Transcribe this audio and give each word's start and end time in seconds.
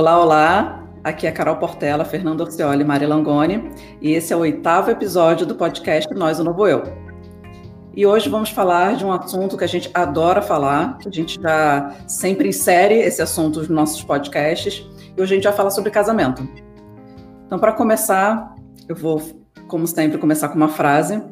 Olá, 0.00 0.18
olá! 0.18 0.88
Aqui 1.04 1.26
é 1.26 1.30
Carol 1.30 1.56
Portela, 1.56 2.06
Fernando 2.06 2.40
Orcioli 2.40 2.80
e 2.80 2.84
Mari 2.86 3.04
Langoni, 3.04 3.70
e 4.00 4.12
esse 4.12 4.32
é 4.32 4.36
o 4.36 4.38
oitavo 4.38 4.90
episódio 4.90 5.44
do 5.44 5.54
podcast 5.54 6.10
Nós 6.14 6.40
o 6.40 6.44
Novo 6.44 6.66
Eu. 6.66 6.84
E 7.94 8.06
hoje 8.06 8.30
vamos 8.30 8.48
falar 8.48 8.96
de 8.96 9.04
um 9.04 9.12
assunto 9.12 9.58
que 9.58 9.64
a 9.64 9.66
gente 9.66 9.90
adora 9.92 10.40
falar, 10.40 10.96
a 11.04 11.10
gente 11.10 11.38
já 11.38 11.94
sempre 12.08 12.48
insere 12.48 12.94
esse 12.94 13.20
assunto 13.20 13.58
nos 13.58 13.68
nossos 13.68 14.02
podcasts, 14.02 14.88
e 15.14 15.20
hoje 15.20 15.34
a 15.34 15.36
gente 15.36 15.44
vai 15.44 15.52
falar 15.52 15.68
sobre 15.68 15.90
casamento. 15.90 16.48
Então, 17.44 17.58
para 17.58 17.74
começar, 17.74 18.54
eu 18.88 18.96
vou, 18.96 19.20
como 19.68 19.86
sempre, 19.86 20.16
começar 20.16 20.48
com 20.48 20.56
uma 20.56 20.70
frase 20.70 21.22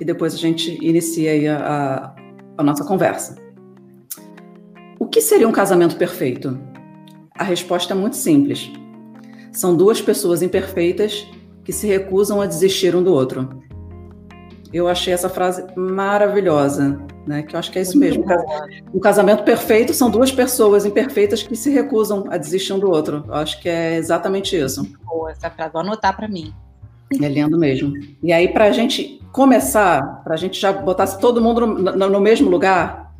e 0.00 0.04
depois 0.04 0.34
a 0.34 0.38
gente 0.38 0.84
inicia 0.84 1.58
a, 1.58 1.62
a, 1.62 2.14
a 2.58 2.62
nossa 2.64 2.82
conversa. 2.82 3.36
O 4.98 5.06
que 5.06 5.20
seria 5.20 5.46
um 5.46 5.52
casamento 5.52 5.94
perfeito? 5.94 6.58
A 7.38 7.44
resposta 7.44 7.92
é 7.92 7.96
muito 7.96 8.16
simples. 8.16 8.70
São 9.52 9.76
duas 9.76 10.00
pessoas 10.00 10.42
imperfeitas 10.42 11.26
que 11.64 11.72
se 11.72 11.86
recusam 11.86 12.40
a 12.40 12.46
desistir 12.46 12.94
um 12.94 13.02
do 13.02 13.12
outro. 13.12 13.62
Eu 14.72 14.88
achei 14.88 15.12
essa 15.12 15.28
frase 15.28 15.64
maravilhosa, 15.76 17.00
né? 17.26 17.42
Que 17.42 17.54
eu 17.54 17.58
acho 17.58 17.70
que 17.70 17.78
é 17.78 17.82
isso 17.82 17.98
mesmo. 17.98 18.24
Um 18.92 19.00
casamento 19.00 19.42
perfeito 19.44 19.94
são 19.94 20.10
duas 20.10 20.30
pessoas 20.30 20.84
imperfeitas 20.84 21.42
que 21.42 21.56
se 21.56 21.70
recusam 21.70 22.26
a 22.30 22.36
desistir 22.36 22.72
um 22.72 22.78
do 22.78 22.90
outro. 22.90 23.24
Eu 23.26 23.34
acho 23.34 23.60
que 23.60 23.68
é 23.68 23.96
exatamente 23.96 24.56
isso. 24.56 24.86
Boa 25.04 25.30
essa 25.30 25.50
frase, 25.50 25.72
vou 25.72 25.80
anotar 25.80 26.16
para 26.16 26.28
mim. 26.28 26.52
É 27.20 27.28
lindo 27.28 27.56
mesmo. 27.56 27.92
E 28.22 28.32
aí, 28.32 28.48
para 28.48 28.64
a 28.64 28.72
gente 28.72 29.20
começar, 29.32 30.22
para 30.24 30.34
a 30.34 30.36
gente 30.36 30.60
já 30.60 30.72
botar 30.72 31.06
todo 31.18 31.40
mundo 31.40 31.66
no, 31.66 32.08
no, 32.08 32.20
mesmo 32.20 32.50
lugar, 32.50 33.14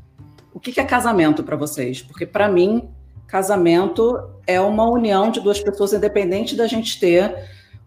o 0.52 0.58
que, 0.58 0.72
que 0.72 0.80
é 0.80 0.84
casamento 0.84 1.42
para 1.44 1.56
vocês? 1.56 2.02
Porque 2.02 2.26
para 2.26 2.48
mim, 2.48 2.88
casamento 3.26 4.18
é 4.46 4.60
uma 4.60 4.88
união 4.88 5.30
de 5.30 5.40
duas 5.40 5.60
pessoas, 5.60 5.92
independente 5.92 6.54
da 6.54 6.66
gente 6.66 6.98
ter 6.98 7.34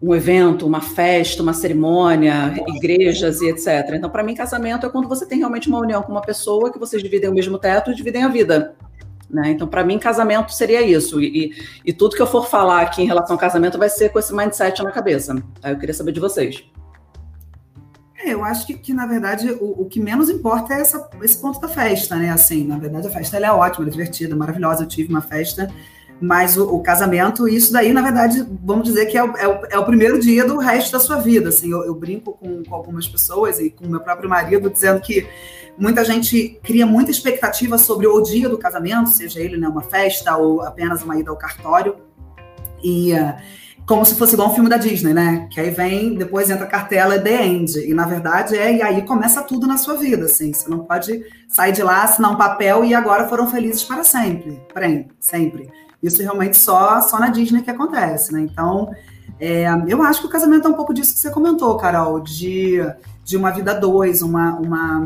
um 0.02 0.14
evento, 0.14 0.66
uma 0.66 0.80
festa, 0.80 1.42
uma 1.42 1.52
cerimônia, 1.52 2.54
igrejas 2.68 3.40
e 3.42 3.48
etc. 3.48 3.90
Então, 3.92 4.08
para 4.08 4.22
mim, 4.22 4.34
casamento 4.34 4.86
é 4.86 4.88
quando 4.88 5.08
você 5.08 5.26
tem 5.26 5.38
realmente 5.38 5.68
uma 5.68 5.78
união 5.78 6.02
com 6.02 6.10
uma 6.10 6.22
pessoa 6.22 6.72
que 6.72 6.78
vocês 6.78 7.02
dividem 7.02 7.28
o 7.28 7.34
mesmo 7.34 7.58
teto 7.58 7.90
e 7.90 7.94
dividem 7.94 8.22
a 8.22 8.28
vida. 8.28 8.74
Né? 9.28 9.50
Então, 9.50 9.68
para 9.68 9.84
mim, 9.84 9.98
casamento 9.98 10.52
seria 10.52 10.82
isso. 10.82 11.20
E, 11.20 11.26
e, 11.26 11.52
e, 11.84 11.92
tudo 11.92 12.16
que 12.16 12.22
eu 12.22 12.26
for 12.26 12.48
falar 12.48 12.80
aqui 12.80 13.02
em 13.02 13.06
relação 13.06 13.34
ao 13.34 13.40
casamento 13.40 13.78
vai 13.78 13.88
ser 13.88 14.08
com 14.08 14.18
esse 14.18 14.34
mindset 14.34 14.82
na 14.82 14.90
cabeça. 14.90 15.36
Aí 15.62 15.72
eu 15.72 15.78
queria 15.78 15.94
saber 15.94 16.12
de 16.12 16.20
vocês. 16.20 16.64
É, 18.22 18.34
eu 18.34 18.44
acho 18.44 18.66
que, 18.66 18.74
que 18.74 18.92
na 18.92 19.06
verdade, 19.06 19.50
o, 19.50 19.82
o, 19.82 19.84
que 19.86 19.98
menos 19.98 20.28
importa 20.28 20.74
é 20.74 20.80
essa, 20.80 21.08
esse 21.22 21.38
ponto 21.38 21.60
da 21.60 21.68
festa, 21.68 22.16
né? 22.16 22.30
Assim, 22.30 22.64
na 22.64 22.78
verdade, 22.78 23.06
a 23.06 23.10
festa 23.10 23.38
é 23.38 23.50
ótima, 23.50 23.86
é 23.86 23.90
divertida, 23.90 24.36
maravilhosa. 24.36 24.84
Eu 24.84 24.88
tive 24.88 25.08
uma 25.08 25.22
festa, 25.22 25.72
mas 26.20 26.58
o, 26.58 26.68
o, 26.74 26.82
casamento, 26.82 27.48
isso 27.48 27.72
daí, 27.72 27.92
na 27.92 28.02
verdade, 28.02 28.46
vamos 28.62 28.84
dizer 28.84 29.06
que 29.06 29.16
é 29.16 29.24
o, 29.24 29.36
é 29.36 29.48
o, 29.48 29.66
é 29.70 29.78
o 29.78 29.86
primeiro 29.86 30.20
dia 30.20 30.44
do 30.44 30.58
resto 30.58 30.92
da 30.92 31.00
sua 31.00 31.16
vida. 31.16 31.48
Assim, 31.48 31.70
eu, 31.70 31.82
eu 31.84 31.94
brinco 31.94 32.32
com, 32.32 32.62
com 32.62 32.74
algumas 32.74 33.08
pessoas 33.08 33.58
e 33.58 33.70
com 33.70 33.88
meu 33.88 34.00
próprio 34.00 34.28
marido, 34.28 34.68
dizendo 34.68 35.00
que 35.00 35.26
Muita 35.80 36.04
gente 36.04 36.60
cria 36.62 36.84
muita 36.84 37.10
expectativa 37.10 37.78
sobre 37.78 38.06
o 38.06 38.20
dia 38.20 38.50
do 38.50 38.58
casamento, 38.58 39.08
seja 39.08 39.40
ele 39.40 39.56
né, 39.56 39.66
uma 39.66 39.80
festa 39.80 40.36
ou 40.36 40.60
apenas 40.60 41.02
uma 41.02 41.18
ida 41.18 41.30
ao 41.30 41.36
cartório. 41.38 41.96
E 42.84 43.14
uh, 43.14 43.34
como 43.90 44.04
se 44.04 44.14
fosse 44.14 44.34
igual 44.34 44.48
um 44.48 44.54
filme 44.54 44.70
da 44.70 44.76
Disney, 44.76 45.12
né? 45.12 45.48
Que 45.50 45.58
aí 45.58 45.70
vem, 45.70 46.14
depois 46.14 46.48
entra 46.48 46.64
a 46.64 46.68
cartela 46.68 47.18
The 47.18 47.44
End. 47.44 47.76
E 47.76 47.92
na 47.92 48.06
verdade 48.06 48.56
é, 48.56 48.76
e 48.76 48.80
aí 48.80 49.02
começa 49.02 49.42
tudo 49.42 49.66
na 49.66 49.76
sua 49.76 49.96
vida, 49.96 50.26
assim. 50.26 50.52
Você 50.52 50.70
não 50.70 50.84
pode 50.84 51.26
sair 51.48 51.72
de 51.72 51.82
lá, 51.82 52.04
assinar 52.04 52.30
um 52.30 52.36
papel 52.36 52.84
e 52.84 52.94
agora 52.94 53.26
foram 53.26 53.50
felizes 53.50 53.82
para 53.82 54.04
sempre. 54.04 54.62
Sempre. 55.18 55.68
Isso 56.00 56.22
realmente 56.22 56.56
só, 56.56 57.00
só 57.00 57.18
na 57.18 57.30
Disney 57.30 57.62
que 57.62 57.70
acontece, 57.72 58.32
né? 58.32 58.42
Então, 58.42 58.94
é, 59.40 59.66
eu 59.88 60.00
acho 60.04 60.20
que 60.20 60.26
o 60.28 60.30
casamento 60.30 60.68
é 60.68 60.70
um 60.70 60.74
pouco 60.74 60.94
disso 60.94 61.12
que 61.12 61.18
você 61.18 61.30
comentou, 61.30 61.76
Carol, 61.76 62.20
de, 62.20 62.78
de 63.24 63.36
uma 63.36 63.50
vida 63.50 63.74
dois, 63.74 64.22
uma, 64.22 64.54
uma, 64.54 65.04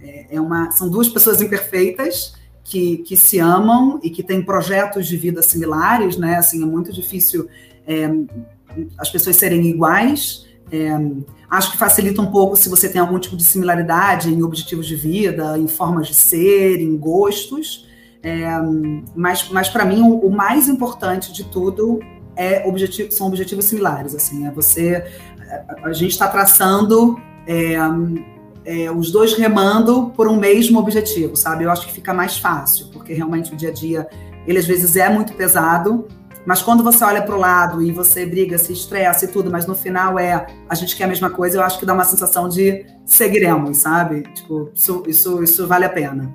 é, 0.00 0.36
é 0.36 0.40
uma, 0.40 0.70
são 0.70 0.88
duas 0.88 1.08
pessoas 1.08 1.42
imperfeitas 1.42 2.34
que, 2.62 2.98
que 2.98 3.16
se 3.16 3.40
amam 3.40 3.98
e 4.00 4.10
que 4.10 4.22
têm 4.22 4.44
projetos 4.44 5.08
de 5.08 5.16
vida 5.16 5.42
similares, 5.42 6.16
né? 6.16 6.36
Assim, 6.36 6.62
é 6.62 6.66
muito 6.66 6.92
difícil 6.92 7.48
é, 7.86 8.10
as 8.98 9.10
pessoas 9.10 9.36
serem 9.36 9.66
iguais. 9.66 10.46
É, 10.70 10.90
acho 11.50 11.72
que 11.72 11.78
facilita 11.78 12.22
um 12.22 12.30
pouco 12.30 12.56
se 12.56 12.68
você 12.68 12.88
tem 12.88 13.00
algum 13.00 13.18
tipo 13.18 13.36
de 13.36 13.44
similaridade 13.44 14.32
em 14.32 14.42
objetivos 14.42 14.86
de 14.86 14.96
vida, 14.96 15.58
em 15.58 15.68
formas 15.68 16.08
de 16.08 16.14
ser, 16.14 16.80
em 16.80 16.96
gostos. 16.96 17.86
É, 18.22 18.46
mas 19.14 19.48
mas 19.50 19.68
para 19.68 19.84
mim, 19.84 20.00
o, 20.00 20.26
o, 20.26 20.30
mais 20.30 20.68
importante 20.68 21.32
de 21.32 21.44
tudo 21.44 21.98
é 22.36 22.66
objetivo, 22.66 23.10
são 23.10 23.26
objetivos 23.26 23.64
similares. 23.66 24.14
Assim, 24.14 24.46
é 24.46 24.50
você. 24.50 25.04
A, 25.68 25.88
a 25.88 25.92
gente 25.92 26.12
está 26.12 26.28
traçando 26.28 27.20
é, 28.64 28.90
os 28.90 29.10
dois 29.10 29.34
remando 29.34 30.12
por 30.16 30.28
um 30.28 30.36
mesmo 30.36 30.78
objetivo, 30.78 31.36
sabe? 31.36 31.64
Eu 31.64 31.70
acho 31.70 31.86
que 31.86 31.92
fica 31.92 32.14
mais 32.14 32.38
fácil, 32.38 32.86
porque 32.92 33.12
realmente 33.12 33.52
o 33.52 33.56
dia 33.56 33.70
a 33.70 33.72
dia, 33.72 34.08
ele 34.46 34.58
às 34.58 34.66
vezes 34.66 34.96
é 34.96 35.08
muito 35.08 35.32
pesado, 35.34 36.06
mas 36.46 36.62
quando 36.62 36.82
você 36.82 37.04
olha 37.04 37.22
para 37.22 37.34
o 37.34 37.38
lado 37.38 37.82
e 37.82 37.90
você 37.92 38.26
briga, 38.26 38.58
se 38.58 38.72
estressa 38.72 39.24
e 39.24 39.28
tudo, 39.28 39.50
mas 39.50 39.66
no 39.66 39.74
final 39.74 40.18
é 40.18 40.46
a 40.68 40.74
gente 40.74 40.96
quer 40.96 41.04
a 41.04 41.08
mesma 41.08 41.30
coisa, 41.30 41.58
eu 41.58 41.62
acho 41.62 41.78
que 41.78 41.86
dá 41.86 41.94
uma 41.94 42.04
sensação 42.04 42.48
de 42.48 42.84
seguiremos, 43.04 43.78
sabe? 43.78 44.22
Tipo, 44.34 44.70
isso, 44.74 45.02
isso, 45.06 45.42
isso 45.42 45.66
vale 45.66 45.84
a 45.84 45.90
pena. 45.90 46.32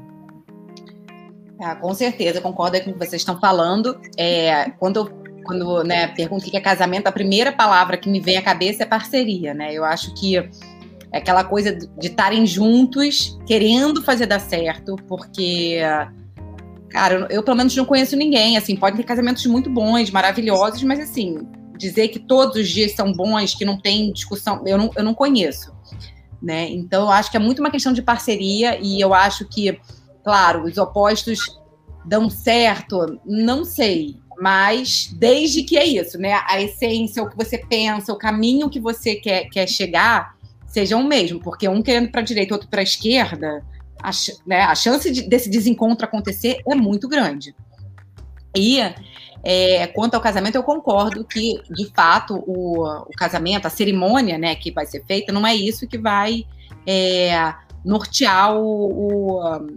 Ah, 1.60 1.76
com 1.76 1.94
certeza, 1.94 2.40
concordo 2.40 2.80
com 2.82 2.92
o 2.92 2.94
que 2.94 3.00
vocês 3.00 3.22
estão 3.22 3.40
falando. 3.40 4.00
É, 4.18 4.70
quando 4.80 5.12
quando 5.48 5.82
né, 5.84 6.08
pergunto 6.10 6.46
o 6.46 6.52
que 6.52 6.58
é 6.58 6.60
casamento, 6.60 7.08
a 7.08 7.12
primeira 7.12 7.54
palavra 7.54 7.96
que 7.96 8.10
me 8.10 8.20
vem 8.20 8.36
à 8.36 8.42
cabeça 8.42 8.84
é 8.84 8.86
parceria, 8.86 9.54
né? 9.54 9.74
Eu 9.74 9.86
acho 9.86 10.14
que 10.14 10.36
é 10.38 10.50
aquela 11.20 11.44
coisa 11.44 11.74
de 11.74 12.08
estarem 12.08 12.46
juntos, 12.46 13.40
querendo 13.48 14.04
fazer 14.04 14.26
dar 14.26 14.42
certo, 14.42 14.98
porque, 15.08 15.80
cara, 16.90 17.16
eu, 17.16 17.28
eu, 17.28 17.44
pelo 17.44 17.58
menos 17.58 17.76
não 17.76 17.86
conheço 17.86 18.16
ninguém. 18.16 18.58
Assim, 18.58 18.76
podem 18.76 18.98
ter 18.98 19.04
casamentos 19.04 19.46
muito 19.46 19.70
bons, 19.70 20.10
maravilhosos, 20.10 20.84
mas 20.84 21.00
assim, 21.00 21.40
dizer 21.78 22.10
que 22.10 22.20
todos 22.20 22.56
os 22.56 22.70
dias 22.70 22.94
são 22.94 23.12
bons, 23.14 23.54
que 23.54 23.66
não 23.66 23.80
tem 23.80 24.12
discussão, 24.12 24.64
eu 24.66 24.78
não, 24.78 24.90
eu 24.96 25.04
não 25.04 25.14
conheço. 25.14 25.76
Né? 26.42 26.70
Então, 26.70 27.04
eu 27.04 27.12
acho 27.12 27.32
que 27.32 27.38
é 27.38 27.40
muito 27.40 27.60
uma 27.60 27.72
questão 27.72 27.94
de 27.94 28.02
parceria, 28.02 28.80
e 28.82 29.00
eu 29.00 29.14
acho 29.14 29.46
que, 29.46 29.80
claro, 30.24 30.66
os 30.66 30.78
opostos 30.78 31.40
dão 32.06 32.30
certo, 32.30 33.20
não 33.26 33.66
sei, 33.66 34.18
mas 34.40 35.10
desde 35.14 35.64
que 35.64 35.78
é 35.78 35.86
isso, 35.86 36.18
né? 36.18 36.40
A 36.48 36.62
essência, 36.62 37.22
o 37.24 37.30
que 37.30 37.36
você 37.36 37.58
pensa, 37.58 38.14
o 38.14 38.18
caminho 38.18 38.70
que 38.70 38.80
você 38.80 39.16
quer, 39.16 39.50
quer 39.50 39.68
chegar, 39.68 40.38
sejam 40.68 41.02
o 41.02 41.08
mesmo, 41.08 41.40
porque 41.40 41.68
um 41.68 41.82
querendo 41.82 42.12
para 42.12 42.22
a 42.22 42.24
direita, 42.24 42.54
outro 42.54 42.70
para 42.70 42.82
a 42.82 42.84
esquerda, 42.84 43.66
a, 44.02 44.12
né, 44.46 44.62
a 44.62 44.76
chance 44.76 45.12
de, 45.12 45.24
desse 45.24 45.50
desencontro 45.50 46.06
acontecer 46.06 46.62
é 46.68 46.76
muito 46.76 47.08
grande. 47.08 47.56
E 48.56 48.80
é, 49.44 49.88
quanto 49.88 50.16
ao 50.16 50.22
casamento, 50.22 50.56
eu 50.56 50.64
concordo 50.64 51.24
que, 51.24 51.62
de 51.70 51.92
fato, 51.94 52.44
o, 52.48 52.84
o, 52.84 53.12
casamento, 53.18 53.66
a 53.66 53.70
cerimônia 53.70 54.38
né, 54.38 54.56
que 54.56 54.72
vai 54.72 54.86
ser 54.86 55.04
feita, 55.06 55.32
não 55.32 55.46
é 55.46 55.56
isso 55.56 55.88
que 55.88 55.98
vai 55.98 56.46
é, 56.86 57.54
nortear 57.86 58.56
o, 58.56 59.42
o 59.42 59.68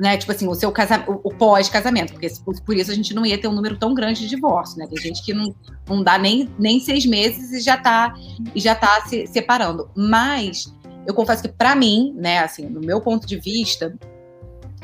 né? 0.00 0.16
Tipo 0.16 0.32
assim, 0.32 0.48
o 0.48 0.54
seu 0.54 0.72
casamento, 0.72 1.20
o 1.22 1.30
pós-casamento, 1.30 2.14
porque 2.14 2.28
por 2.64 2.74
isso 2.74 2.90
a 2.90 2.94
gente 2.94 3.12
não 3.12 3.26
ia 3.26 3.36
ter 3.36 3.48
um 3.48 3.52
número 3.52 3.76
tão 3.76 3.92
grande 3.92 4.20
de 4.20 4.28
divórcio, 4.28 4.78
né? 4.78 4.86
Tem 4.86 4.96
gente 4.96 5.22
que 5.22 5.34
não, 5.34 5.54
não 5.86 6.02
dá 6.02 6.16
nem, 6.16 6.48
nem 6.58 6.80
seis 6.80 7.04
meses 7.04 7.52
e 7.52 7.60
já 7.60 7.76
tá, 7.76 8.14
e 8.54 8.58
já 8.58 8.74
tá 8.74 9.02
se 9.06 9.26
separando. 9.26 9.90
Mas 9.94 10.74
eu 11.10 11.14
confesso 11.14 11.42
que, 11.42 11.48
para 11.48 11.74
mim, 11.74 12.14
né, 12.16 12.38
assim, 12.38 12.66
no 12.66 12.80
meu 12.80 13.00
ponto 13.00 13.26
de 13.26 13.36
vista, 13.36 13.94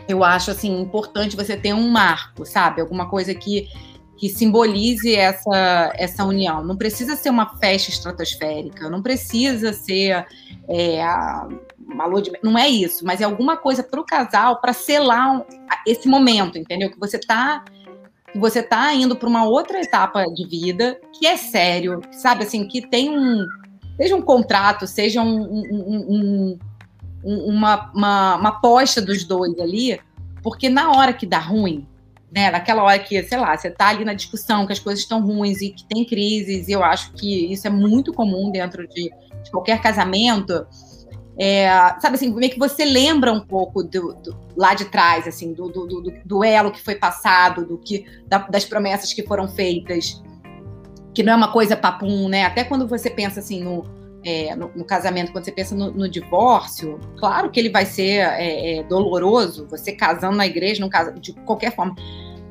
eu 0.08 0.22
acho 0.22 0.50
assim 0.50 0.80
importante 0.80 1.36
você 1.36 1.56
ter 1.56 1.72
um 1.72 1.88
marco, 1.88 2.44
sabe? 2.44 2.80
Alguma 2.80 3.08
coisa 3.08 3.34
que 3.34 3.68
que 4.16 4.30
simbolize 4.30 5.14
essa, 5.14 5.92
essa 5.94 6.24
união. 6.24 6.64
Não 6.64 6.76
precisa 6.76 7.16
ser 7.16 7.28
uma 7.28 7.56
festa 7.58 7.90
estratosférica, 7.90 8.88
não 8.88 9.02
precisa 9.02 9.72
ser 9.72 10.26
é, 10.68 11.04
uma 11.78 12.06
lua 12.06 12.22
de 12.22 12.32
não 12.42 12.56
é 12.56 12.66
isso, 12.66 13.04
mas 13.04 13.20
é 13.20 13.24
alguma 13.24 13.56
coisa 13.56 13.82
para 13.82 14.00
o 14.00 14.04
casal 14.04 14.60
para 14.60 14.72
selar 14.72 15.36
um, 15.36 15.44
esse 15.86 16.08
momento, 16.08 16.58
entendeu? 16.58 16.90
Que 16.90 16.98
você 16.98 17.16
está 17.16 17.62
que 18.32 18.38
você 18.38 18.62
tá 18.62 18.92
indo 18.92 19.14
para 19.16 19.28
uma 19.28 19.44
outra 19.44 19.80
etapa 19.80 20.24
de 20.24 20.46
vida 20.48 20.98
que 21.12 21.26
é 21.26 21.36
sério, 21.36 22.00
sabe 22.10 22.44
assim, 22.44 22.66
que 22.66 22.86
tem 22.88 23.10
um 23.10 23.46
seja 23.96 24.16
um 24.16 24.22
contrato, 24.22 24.86
seja 24.86 25.22
um, 25.22 25.42
um, 25.42 26.58
um, 27.24 27.48
uma, 27.48 27.90
uma, 27.92 28.36
uma 28.36 28.48
aposta 28.50 29.00
dos 29.00 29.24
dois 29.24 29.58
ali, 29.58 29.98
porque 30.42 30.68
na 30.68 30.92
hora 30.92 31.12
que 31.12 31.26
dá 31.26 31.38
ruim, 31.38 31.86
né, 32.30 32.50
naquela 32.50 32.82
hora 32.82 32.98
que, 32.98 33.22
sei 33.22 33.38
lá, 33.38 33.56
você 33.56 33.70
tá 33.70 33.88
ali 33.88 34.04
na 34.04 34.14
discussão, 34.14 34.66
que 34.66 34.72
as 34.72 34.78
coisas 34.78 35.02
estão 35.02 35.24
ruins 35.24 35.60
e 35.60 35.70
que 35.70 35.84
tem 35.84 36.04
crises, 36.04 36.68
e 36.68 36.72
eu 36.72 36.84
acho 36.84 37.12
que 37.12 37.52
isso 37.52 37.66
é 37.66 37.70
muito 37.70 38.12
comum 38.12 38.50
dentro 38.50 38.86
de, 38.86 39.10
de 39.42 39.50
qualquer 39.50 39.80
casamento, 39.80 40.66
é, 41.38 41.68
sabe 42.00 42.14
assim, 42.14 42.34
é 42.42 42.48
que 42.48 42.58
você 42.58 42.84
lembra 42.84 43.30
um 43.30 43.40
pouco 43.40 43.82
do, 43.82 44.14
do 44.14 44.36
lá 44.56 44.72
de 44.72 44.86
trás, 44.86 45.28
assim, 45.28 45.52
do, 45.52 45.68
do, 45.68 45.86
do, 45.86 46.72
que 46.72 46.82
foi 46.82 46.94
passado, 46.94 47.66
do 47.66 47.76
que 47.76 48.06
da, 48.26 48.38
das 48.38 48.64
promessas 48.64 49.12
que 49.12 49.22
foram 49.22 49.46
feitas, 49.46 50.22
que 51.16 51.22
não 51.22 51.32
é 51.32 51.36
uma 51.36 51.50
coisa 51.50 51.74
papum, 51.74 52.28
né? 52.28 52.44
Até 52.44 52.62
quando 52.62 52.86
você 52.86 53.08
pensa 53.08 53.40
assim 53.40 53.64
no, 53.64 53.86
é, 54.22 54.54
no, 54.54 54.70
no, 54.76 54.84
casamento, 54.84 55.32
quando 55.32 55.46
você 55.46 55.50
pensa 55.50 55.74
no, 55.74 55.90
no, 55.90 56.06
divórcio, 56.06 57.00
claro 57.18 57.50
que 57.50 57.58
ele 57.58 57.70
vai 57.70 57.86
ser 57.86 58.18
é, 58.18 58.80
é, 58.80 58.82
doloroso, 58.82 59.66
você 59.66 59.92
casando 59.92 60.36
na 60.36 60.46
igreja, 60.46 60.78
não 60.78 60.90
casa, 60.90 61.12
de 61.12 61.32
qualquer 61.32 61.74
forma. 61.74 61.96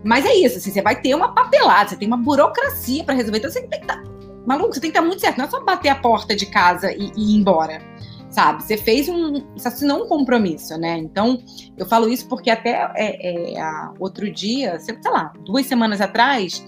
Mas 0.03 0.25
é 0.25 0.33
isso, 0.33 0.57
assim, 0.57 0.71
você 0.71 0.81
vai 0.81 0.99
ter 0.99 1.13
uma 1.13 1.31
papelada, 1.31 1.89
você 1.89 1.95
tem 1.95 2.07
uma 2.07 2.17
burocracia 2.17 3.03
para 3.03 3.13
resolver. 3.13 3.37
Então 3.37 3.51
você 3.51 3.61
tem 3.61 3.69
que 3.69 3.85
estar. 3.85 4.01
Tá, 4.01 4.09
maluco, 4.47 4.73
você 4.73 4.81
tem 4.81 4.89
que 4.89 4.97
estar 4.97 5.01
tá 5.01 5.07
muito 5.07 5.21
certo. 5.21 5.37
Não 5.37 5.45
é 5.45 5.47
só 5.47 5.63
bater 5.63 5.89
a 5.89 5.95
porta 5.95 6.35
de 6.35 6.47
casa 6.47 6.91
e, 6.91 7.11
e 7.15 7.35
ir 7.35 7.37
embora 7.37 7.79
sabe? 8.31 8.63
Você 8.63 8.75
fez 8.75 9.07
um, 9.07 9.45
você 9.55 9.69
assinou 9.69 10.03
um 10.03 10.09
compromisso, 10.09 10.77
né? 10.77 10.97
Então, 10.97 11.41
eu 11.77 11.85
falo 11.85 12.09
isso 12.09 12.27
porque 12.27 12.49
até 12.49 12.91
é, 12.97 13.57
é, 13.57 13.89
outro 13.97 14.29
dia, 14.29 14.77
sei 14.77 14.97
lá, 15.05 15.31
duas 15.45 15.65
semanas 15.65 16.01
atrás, 16.01 16.67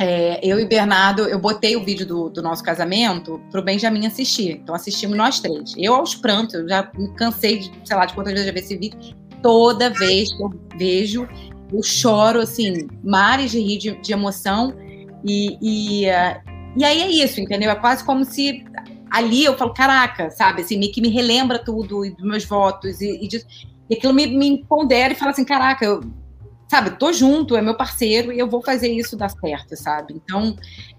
é, 0.00 0.40
eu 0.42 0.58
e 0.58 0.64
Bernardo, 0.64 1.24
eu 1.24 1.38
botei 1.38 1.76
o 1.76 1.84
vídeo 1.84 2.06
do, 2.06 2.30
do 2.30 2.40
nosso 2.40 2.64
casamento 2.64 3.38
pro 3.50 3.62
Benjamin 3.62 4.06
assistir. 4.06 4.52
Então, 4.52 4.74
assistimos 4.74 5.14
nós 5.14 5.40
três. 5.40 5.74
Eu 5.76 5.94
aos 5.94 6.14
prantos, 6.14 6.54
eu 6.54 6.66
já 6.66 6.90
me 6.96 7.14
cansei 7.16 7.58
de, 7.58 7.70
sei 7.84 7.94
lá, 7.94 8.06
de 8.06 8.14
quantas 8.14 8.32
vezes 8.32 8.48
eu 8.48 8.54
já 8.54 8.58
vi 8.58 8.64
esse 8.64 8.76
vídeo. 8.78 8.98
Toda 9.42 9.90
vez 9.90 10.34
que 10.34 10.42
eu 10.42 10.50
vejo, 10.78 11.28
eu 11.70 11.82
choro, 11.82 12.40
assim, 12.40 12.88
mares 13.04 13.50
de 13.50 13.60
rir 13.60 13.76
de, 13.76 14.00
de 14.00 14.12
emoção. 14.14 14.74
E, 15.22 15.58
e, 15.60 16.06
uh, 16.08 16.40
e 16.78 16.82
aí 16.82 17.02
é 17.02 17.10
isso, 17.22 17.38
entendeu? 17.38 17.70
É 17.70 17.74
quase 17.74 18.02
como 18.02 18.24
se 18.24 18.64
ali 19.10 19.44
eu 19.44 19.54
falo, 19.54 19.74
caraca, 19.74 20.30
sabe, 20.30 20.62
assim, 20.62 20.80
que 20.80 21.02
me 21.02 21.10
relembra 21.10 21.58
tudo, 21.58 22.06
e 22.06 22.10
dos 22.10 22.24
meus 22.24 22.44
votos, 22.46 23.02
e, 23.02 23.18
e, 23.20 23.28
e 23.90 23.96
aquilo 23.96 24.14
me, 24.14 24.26
me 24.26 24.46
empodera 24.46 25.12
e 25.12 25.16
fala 25.16 25.32
assim, 25.32 25.44
caraca, 25.44 25.84
eu, 25.84 26.00
sabe, 26.70 26.90
tô 26.90 27.12
junto, 27.12 27.56
é 27.56 27.60
meu 27.60 27.76
parceiro, 27.76 28.32
e 28.32 28.38
eu 28.38 28.48
vou 28.48 28.62
fazer 28.62 28.92
isso 28.92 29.16
dar 29.16 29.28
certo, 29.28 29.74
sabe? 29.74 30.14
Então, 30.14 30.54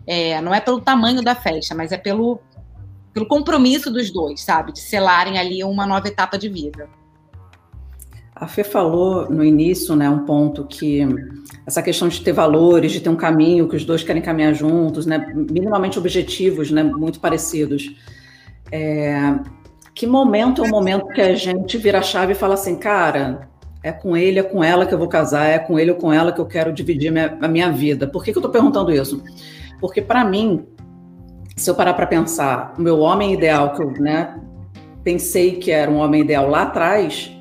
é, 0.05 0.41
não 0.41 0.53
é 0.53 0.59
pelo 0.59 0.81
tamanho 0.81 1.23
da 1.23 1.33
festa, 1.33 1.73
mas 1.73 1.93
é 1.93 1.97
pelo, 1.97 2.41
pelo 3.13 3.25
compromisso 3.25 3.89
dos 3.89 4.11
dois, 4.11 4.41
sabe, 4.41 4.73
de 4.73 4.81
selarem 4.81 5.39
ali 5.39 5.63
uma 5.63 5.87
nova 5.87 6.09
etapa 6.09 6.37
de 6.37 6.49
vida. 6.49 6.89
A 8.35 8.49
Fê 8.49 8.65
falou 8.65 9.29
no 9.29 9.45
início, 9.45 9.95
né, 9.95 10.09
um 10.09 10.25
ponto 10.25 10.65
que 10.65 11.07
essa 11.65 11.81
questão 11.81 12.09
de 12.09 12.19
ter 12.19 12.33
valores, 12.33 12.91
de 12.91 12.99
ter 12.99 13.09
um 13.09 13.15
caminho 13.15 13.69
que 13.69 13.77
os 13.77 13.85
dois 13.85 14.03
querem 14.03 14.21
caminhar 14.21 14.53
juntos, 14.53 15.05
né, 15.05 15.25
minimamente 15.33 15.97
objetivos, 15.97 16.69
né, 16.69 16.83
muito 16.83 17.17
parecidos. 17.21 17.95
É, 18.69 19.39
que 19.95 20.05
momento 20.05 20.65
é 20.65 20.67
o 20.67 20.69
momento 20.69 21.07
que 21.07 21.21
a 21.21 21.33
gente 21.33 21.77
vira 21.77 21.99
a 21.99 22.03
chave 22.03 22.33
e 22.33 22.35
fala 22.35 22.55
assim, 22.55 22.75
cara, 22.75 23.49
é 23.83 23.91
com 23.91 24.15
ele, 24.15 24.39
é 24.39 24.43
com 24.43 24.63
ela 24.63 24.85
que 24.85 24.93
eu 24.93 24.99
vou 24.99 25.07
casar, 25.07 25.45
é 25.45 25.59
com 25.59 25.79
ele 25.79 25.91
ou 25.91 25.97
com 25.97 26.13
ela 26.13 26.31
que 26.31 26.39
eu 26.39 26.45
quero 26.45 26.71
dividir 26.71 27.11
minha, 27.11 27.37
a 27.41 27.47
minha 27.47 27.71
vida. 27.71 28.07
Por 28.07 28.23
que, 28.23 28.31
que 28.31 28.37
eu 28.37 28.41
estou 28.41 28.51
perguntando 28.51 28.91
isso? 28.91 29.23
Porque 29.79 30.01
para 30.01 30.23
mim, 30.23 30.65
se 31.55 31.69
eu 31.69 31.75
parar 31.75 31.93
para 31.93 32.05
pensar, 32.05 32.73
o 32.77 32.81
meu 32.81 32.99
homem 32.99 33.33
ideal 33.33 33.73
que 33.73 33.81
eu, 33.81 33.91
né, 33.91 34.39
pensei 35.03 35.55
que 35.55 35.71
era 35.71 35.89
um 35.89 35.97
homem 35.97 36.21
ideal 36.21 36.47
lá 36.47 36.63
atrás 36.63 37.31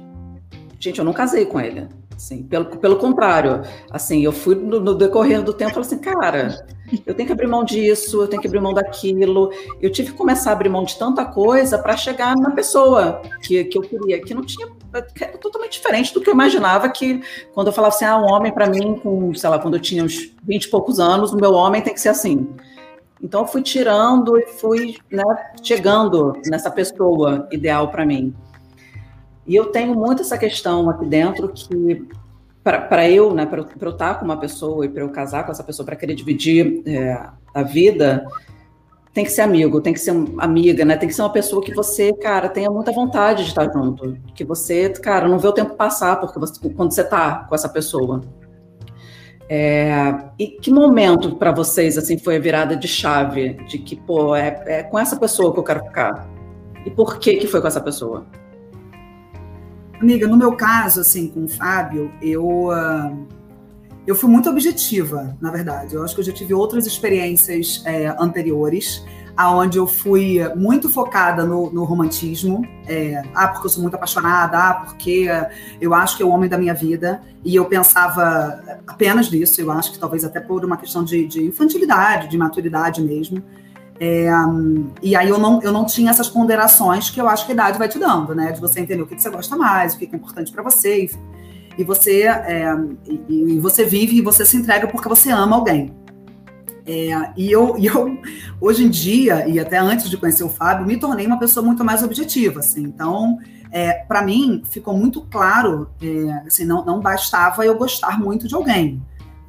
Gente, 0.81 0.99
eu 0.99 1.05
não 1.05 1.13
casei 1.13 1.45
com 1.45 1.61
ele. 1.61 1.87
Assim, 2.17 2.43
pelo, 2.43 2.65
pelo 2.65 2.97
contrário, 2.97 3.63
assim, 3.91 4.23
eu 4.23 4.33
fui 4.33 4.55
no, 4.55 4.81
no 4.81 4.95
decorrer 4.95 5.43
do 5.43 5.53
tempo, 5.53 5.73
falei 5.73 5.87
assim, 5.87 5.99
cara, 5.99 6.67
eu 7.07 7.15
tenho 7.15 7.27
que 7.27 7.33
abrir 7.33 7.47
mão 7.47 7.63
disso, 7.63 8.23
eu 8.23 8.29
tenho 8.29 8.41
que 8.41 8.49
abrir 8.49 8.61
mão 8.61 8.73
daquilo. 8.73 9.53
Eu 9.81 9.91
tive 9.91 10.13
que 10.13 10.17
começar 10.17 10.51
a 10.51 10.53
abrir 10.55 10.71
mão 10.71 10.85
de 10.85 10.99
tanta 10.99 11.25
coisa 11.25 11.79
para 11.79 11.97
chegar 11.97 12.35
na 12.35 12.51
pessoa 12.51 13.21
que, 13.43 13.65
que 13.65 13.77
eu 13.77 13.83
queria, 13.83 14.21
que 14.23 14.33
não 14.33 14.43
tinha, 14.43 14.69
era 14.93 15.39
totalmente 15.39 15.73
diferente 15.73 16.13
do 16.13 16.21
que 16.21 16.29
eu 16.29 16.35
imaginava 16.35 16.89
que 16.91 17.23
quando 17.53 17.69
eu 17.69 17.73
falava 17.73 17.95
assim, 17.95 18.05
ah, 18.05 18.19
um 18.19 18.31
homem 18.31 18.53
para 18.53 18.69
mim, 18.69 18.99
com, 19.03 19.33
sei 19.35 19.49
lá, 19.49 19.59
quando 19.59 19.75
eu 19.75 19.81
tinha 19.81 20.05
uns 20.05 20.33
20 20.45 20.65
e 20.65 20.69
poucos 20.69 20.99
anos, 20.99 21.33
o 21.33 21.37
meu 21.37 21.53
homem 21.53 21.83
tem 21.83 21.95
que 21.95 22.01
ser 22.01 22.09
assim. 22.09 22.49
Então 23.23 23.43
eu 23.43 23.47
fui 23.47 23.63
tirando 23.63 24.39
e 24.39 24.47
fui 24.47 24.97
né, 25.11 25.23
chegando 25.63 26.33
nessa 26.47 26.71
pessoa 26.71 27.47
ideal 27.51 27.89
para 27.89 28.07
mim. 28.07 28.35
E 29.47 29.55
eu 29.55 29.67
tenho 29.67 29.95
muito 29.95 30.23
essa 30.23 30.39
questão 30.39 30.89
aqui 30.89 31.05
dentro 31.05 31.49
que, 31.49 32.07
para 32.63 33.11
eu, 33.11 33.35
né, 33.35 33.45
para 33.47 33.61
eu 33.81 33.91
estar 33.91 34.15
com 34.15 34.25
uma 34.25 34.37
pessoa 34.37 34.87
e 34.87 34.89
para 34.89 35.03
eu 35.03 35.09
casar 35.11 35.45
com 35.45 35.53
essa 35.53 35.65
pessoa, 35.65 35.85
para 35.85 35.97
querer 35.97 36.15
dividir 36.15 36.83
é, 36.87 37.29
a 37.55 37.63
vida, 37.63 38.25
tem 39.13 39.25
que 39.25 39.31
ser 39.31 39.43
amigo, 39.43 39.81
tem 39.81 39.93
que 39.93 40.01
ser 40.01 40.13
amiga, 40.39 40.85
né? 40.85 40.97
Tem 40.97 41.09
que 41.09 41.15
ser 41.15 41.23
uma 41.23 41.33
pessoa 41.33 41.63
que 41.63 41.75
você, 41.75 42.13
cara, 42.13 42.49
tenha 42.49 42.71
muita 42.71 42.93
vontade 42.93 43.43
de 43.43 43.49
estar 43.49 43.71
junto. 43.73 44.17
Que 44.35 44.45
você, 44.45 44.89
cara, 44.91 45.29
não 45.29 45.39
vê 45.39 45.49
o 45.49 45.53
tempo 45.53 45.75
passar 45.75 46.21
porque 46.21 46.39
você, 46.39 46.69
quando 46.71 46.93
você 46.93 47.03
está 47.03 47.45
com 47.49 47.55
essa 47.55 47.69
pessoa. 47.69 48.21
É, 49.49 50.15
e 50.39 50.47
que 50.47 50.71
momento 50.71 51.35
para 51.35 51.51
vocês 51.51 51.99
assim 51.99 52.17
foi 52.17 52.37
a 52.37 52.39
virada 52.39 52.77
de 52.77 52.87
chave 52.87 53.55
de 53.67 53.79
que 53.79 53.97
pô 53.97 54.37
é, 54.37 54.63
é 54.65 54.83
com 54.85 54.97
essa 54.97 55.17
pessoa 55.17 55.53
que 55.53 55.59
eu 55.59 55.65
quero 55.65 55.85
ficar 55.87 56.31
e 56.87 56.91
por 56.91 57.19
que 57.19 57.37
que 57.37 57.47
foi 57.47 57.61
com 57.61 57.67
essa 57.67 57.81
pessoa? 57.81 58.27
Amiga, 60.01 60.27
no 60.27 60.37
meu 60.37 60.57
caso, 60.57 61.01
assim, 61.01 61.29
com 61.29 61.45
o 61.45 61.49
Fábio, 61.49 62.11
eu, 62.23 62.69
uh, 62.69 63.29
eu 64.11 64.17
fui 64.17 64.29
muito 64.29 64.51
objetiva, 64.51 65.37
na 65.41 65.53
verdade. 65.53 65.95
Eu 65.95 66.03
acho 66.03 66.15
que 66.15 66.21
eu 66.21 66.25
já 66.25 66.33
tive 66.33 66.53
outras 66.53 66.85
experiências 66.85 67.81
é, 67.87 68.09
anteriores, 68.19 69.05
aonde 69.37 69.79
eu 69.79 69.87
fui 69.87 70.41
muito 70.57 70.91
focada 70.91 71.45
no, 71.45 71.71
no 71.71 71.85
romantismo. 71.85 72.67
É, 72.89 73.23
ah, 73.33 73.47
porque 73.47 73.69
eu 73.69 73.71
sou 73.71 73.83
muito 73.83 73.95
apaixonada, 73.95 74.59
ah, 74.59 74.75
porque 74.85 75.29
eu 75.81 75.95
acho 75.95 76.17
que 76.17 76.25
é 76.25 76.27
o 76.27 76.29
homem 76.29 76.51
da 76.51 76.59
minha 76.59 76.75
vida. 76.75 77.23
E 77.45 77.55
eu 77.55 77.65
pensava 77.67 78.81
apenas 78.85 79.31
nisso, 79.31 79.61
eu 79.61 79.71
acho 79.71 79.93
que 79.93 79.99
talvez 79.99 80.25
até 80.25 80.41
por 80.41 80.65
uma 80.65 80.77
questão 80.77 81.05
de, 81.05 81.25
de 81.27 81.47
infantilidade, 81.47 82.29
de 82.29 82.37
maturidade 82.37 83.01
mesmo. 83.01 83.41
É, 84.01 84.29
e 85.03 85.15
aí 85.15 85.29
eu 85.29 85.39
não, 85.39 85.63
eu 85.63 85.71
não 85.71 85.87
tinha 85.87 86.11
essas 86.11 86.29
ponderações 86.29 87.11
que 87.11 87.21
eu 87.21 87.29
acho 87.29 87.47
que 87.47 87.53
a 87.53 87.55
idade 87.55 87.79
vai 87.79 87.89
te 87.89 87.99
dando, 87.99 88.35
né? 88.35 88.51
De 88.51 88.61
você 88.61 88.81
entender 88.81 89.03
o 89.03 89.07
que, 89.07 89.15
que 89.15 89.23
você 89.23 89.31
gosta 89.31 89.57
mais, 89.57 89.95
o 89.95 89.99
que, 89.99 90.07
que 90.09 90.17
é 90.17 90.19
importante 90.19 90.51
para 90.51 90.65
você. 90.65 91.05
Enfim. 91.05 91.30
E 91.79 91.85
você, 91.85 92.23
é, 92.27 92.75
e, 93.07 93.55
e, 93.55 93.59
você 93.61 93.85
vive 93.85 94.17
e 94.17 94.21
você 94.21 94.45
se 94.45 94.57
entrega 94.57 94.87
porque 94.87 95.09
você 95.09 95.31
ama 95.31 95.57
alguém. 95.57 95.95
É, 96.87 97.33
e, 97.37 97.51
eu, 97.51 97.77
e 97.79 97.87
eu, 97.87 98.19
hoje 98.61 98.85
em 98.85 98.91
dia, 98.91 99.49
e 99.49 99.59
até 99.59 99.79
antes 99.79 100.11
de 100.11 100.17
conhecer 100.17 100.45
o 100.45 100.49
Fábio, 100.49 100.87
me 100.87 100.99
tornei 100.99 101.27
uma 101.27 101.39
pessoa 101.39 101.65
muito 101.65 101.85
mais 101.85 102.03
objetiva. 102.03 102.61
Assim. 102.61 102.83
Então, 102.83 103.39
é, 103.71 103.93
para 104.05 104.23
mim, 104.23 104.63
ficou 104.69 104.97
muito 104.97 105.23
claro, 105.23 105.91
é, 106.03 106.47
assim, 106.47 106.65
não, 106.65 106.85
não 106.85 107.01
bastava 107.01 107.65
eu 107.65 107.77
gostar 107.77 108.19
muito 108.19 108.49
de 108.49 108.55
alguém 108.55 109.01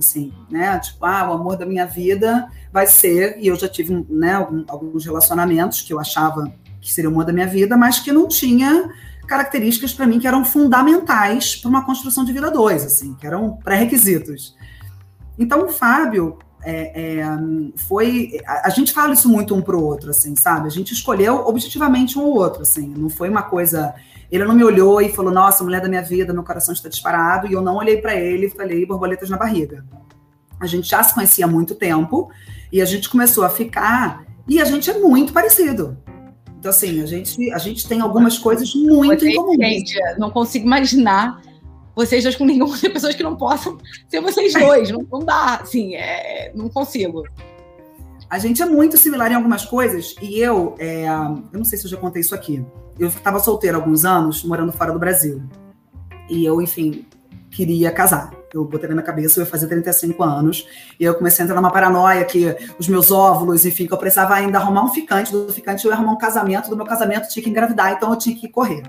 assim, 0.01 0.33
né? 0.49 0.77
Tipo, 0.79 1.05
ah, 1.05 1.29
o 1.29 1.33
amor 1.33 1.55
da 1.55 1.65
minha 1.65 1.85
vida 1.85 2.49
vai 2.73 2.85
ser, 2.87 3.37
e 3.39 3.47
eu 3.47 3.55
já 3.55 3.69
tive, 3.69 4.05
né, 4.09 4.33
alguns 4.67 5.05
relacionamentos 5.05 5.81
que 5.81 5.93
eu 5.93 5.99
achava 5.99 6.51
que 6.81 6.91
seria 6.91 7.09
o 7.09 7.13
amor 7.13 7.25
da 7.25 7.31
minha 7.31 7.47
vida, 7.47 7.77
mas 7.77 7.99
que 7.99 8.11
não 8.11 8.27
tinha 8.27 8.89
características 9.31 9.93
para 9.93 10.05
mim 10.05 10.19
que 10.19 10.27
eram 10.27 10.43
fundamentais 10.43 11.55
para 11.55 11.69
uma 11.69 11.85
construção 11.85 12.25
de 12.25 12.33
vida 12.33 12.51
dois, 12.51 12.85
assim, 12.85 13.13
que 13.13 13.25
eram 13.25 13.53
pré-requisitos. 13.63 14.57
Então, 15.39 15.65
o 15.65 15.69
Fábio 15.69 16.37
é, 16.61 17.21
é, 17.21 17.25
foi. 17.87 18.41
A, 18.45 18.67
a, 18.67 18.69
gente 18.69 18.91
fala 18.91 19.13
isso 19.13 19.29
muito 19.29 19.55
um 19.55 19.61
para 19.61 19.77
o 19.77 19.81
outro, 19.81 20.09
assim, 20.09 20.35
sabe? 20.35 20.67
A 20.67 20.69
gente 20.69 20.93
escolheu 20.93 21.47
objetivamente 21.47 22.19
um 22.19 22.23
ou 22.23 22.35
outro, 22.35 22.63
assim. 22.63 22.93
Não 22.93 23.09
foi 23.09 23.29
uma 23.29 23.41
coisa. 23.41 23.95
Ele 24.29 24.43
não 24.43 24.53
me 24.53 24.65
olhou 24.65 25.01
e 25.01 25.07
falou: 25.07 25.31
Nossa, 25.31 25.63
mulher 25.63 25.81
da 25.81 25.87
minha 25.87 26.03
vida, 26.03 26.33
meu 26.33 26.43
coração 26.43 26.73
está 26.73 26.89
disparado. 26.89 27.47
E 27.47 27.53
eu 27.53 27.61
não 27.61 27.77
olhei 27.77 28.01
para 28.01 28.13
ele 28.13 28.47
e 28.47 28.49
falei: 28.49 28.85
borboletas 28.85 29.29
na 29.29 29.37
barriga. 29.37 29.85
A 30.59 30.67
gente 30.67 30.89
já 30.89 31.01
se 31.01 31.13
conhecia 31.13 31.45
há 31.45 31.47
muito 31.47 31.73
tempo 31.73 32.29
e 32.69 32.81
a 32.81 32.85
gente 32.85 33.09
começou 33.09 33.45
a 33.45 33.49
ficar. 33.49 34.25
E 34.45 34.59
a 34.61 34.65
gente 34.65 34.91
é 34.91 34.99
muito 34.99 35.31
parecido. 35.31 35.97
Então, 36.61 36.69
assim, 36.69 37.01
a 37.01 37.07
gente, 37.07 37.51
a 37.51 37.57
gente 37.57 37.87
tem 37.87 38.01
algumas 38.01 38.37
coisas 38.37 38.71
muito 38.75 39.25
em 39.25 39.35
comum. 39.35 39.55
Gente, 39.59 39.97
não 40.19 40.29
consigo 40.29 40.63
imaginar 40.63 41.41
vocês 41.95 42.21
dois 42.21 42.35
com 42.35 42.45
nenhuma 42.45 42.77
pessoas 42.77 43.15
que 43.15 43.23
não 43.23 43.35
possam 43.35 43.79
ser 44.07 44.21
vocês 44.21 44.53
dois. 44.53 44.91
não, 44.91 45.03
não 45.11 45.25
dá, 45.25 45.55
assim, 45.55 45.95
é, 45.95 46.51
não 46.53 46.69
consigo. 46.69 47.23
A 48.29 48.37
gente 48.37 48.61
é 48.61 48.65
muito 48.67 48.95
similar 48.95 49.31
em 49.31 49.35
algumas 49.35 49.65
coisas, 49.65 50.13
e 50.21 50.39
eu, 50.39 50.75
é, 50.77 51.07
eu 51.07 51.57
não 51.57 51.65
sei 51.65 51.79
se 51.79 51.85
eu 51.85 51.89
já 51.89 51.97
contei 51.97 52.21
isso 52.21 52.35
aqui. 52.35 52.63
Eu 52.99 53.07
estava 53.07 53.39
solteira 53.39 53.77
há 53.77 53.81
alguns 53.81 54.05
anos, 54.05 54.43
morando 54.43 54.71
fora 54.71 54.93
do 54.93 54.99
Brasil. 54.99 55.41
E 56.29 56.45
eu, 56.45 56.61
enfim, 56.61 57.07
queria 57.51 57.91
casar. 57.91 58.31
Eu 58.53 58.65
botei 58.65 58.87
na 58.87 58.95
minha 58.95 59.05
cabeça, 59.05 59.39
eu 59.39 59.43
ia 59.43 59.49
fazer 59.49 59.67
35 59.67 60.23
anos, 60.23 60.67
e 60.99 61.03
eu 61.03 61.13
comecei 61.15 61.43
a 61.43 61.45
entrar 61.45 61.55
numa 61.55 61.71
paranoia 61.71 62.23
que 62.25 62.55
os 62.79 62.87
meus 62.87 63.11
óvulos, 63.11 63.65
enfim, 63.65 63.85
que 63.85 63.93
eu 63.93 63.97
precisava 63.97 64.33
ainda 64.33 64.57
arrumar 64.57 64.83
um 64.83 64.89
ficante, 64.89 65.31
do 65.31 65.51
ficante 65.53 65.85
eu 65.85 65.91
ia 65.91 65.95
arrumar 65.95 66.13
um 66.13 66.17
casamento, 66.17 66.69
do 66.69 66.75
meu 66.75 66.85
casamento 66.85 67.29
tinha 67.29 67.43
que 67.43 67.49
engravidar, 67.49 67.91
então 67.91 68.09
eu 68.09 68.17
tinha 68.17 68.35
que 68.35 68.47
correr. 68.47 68.83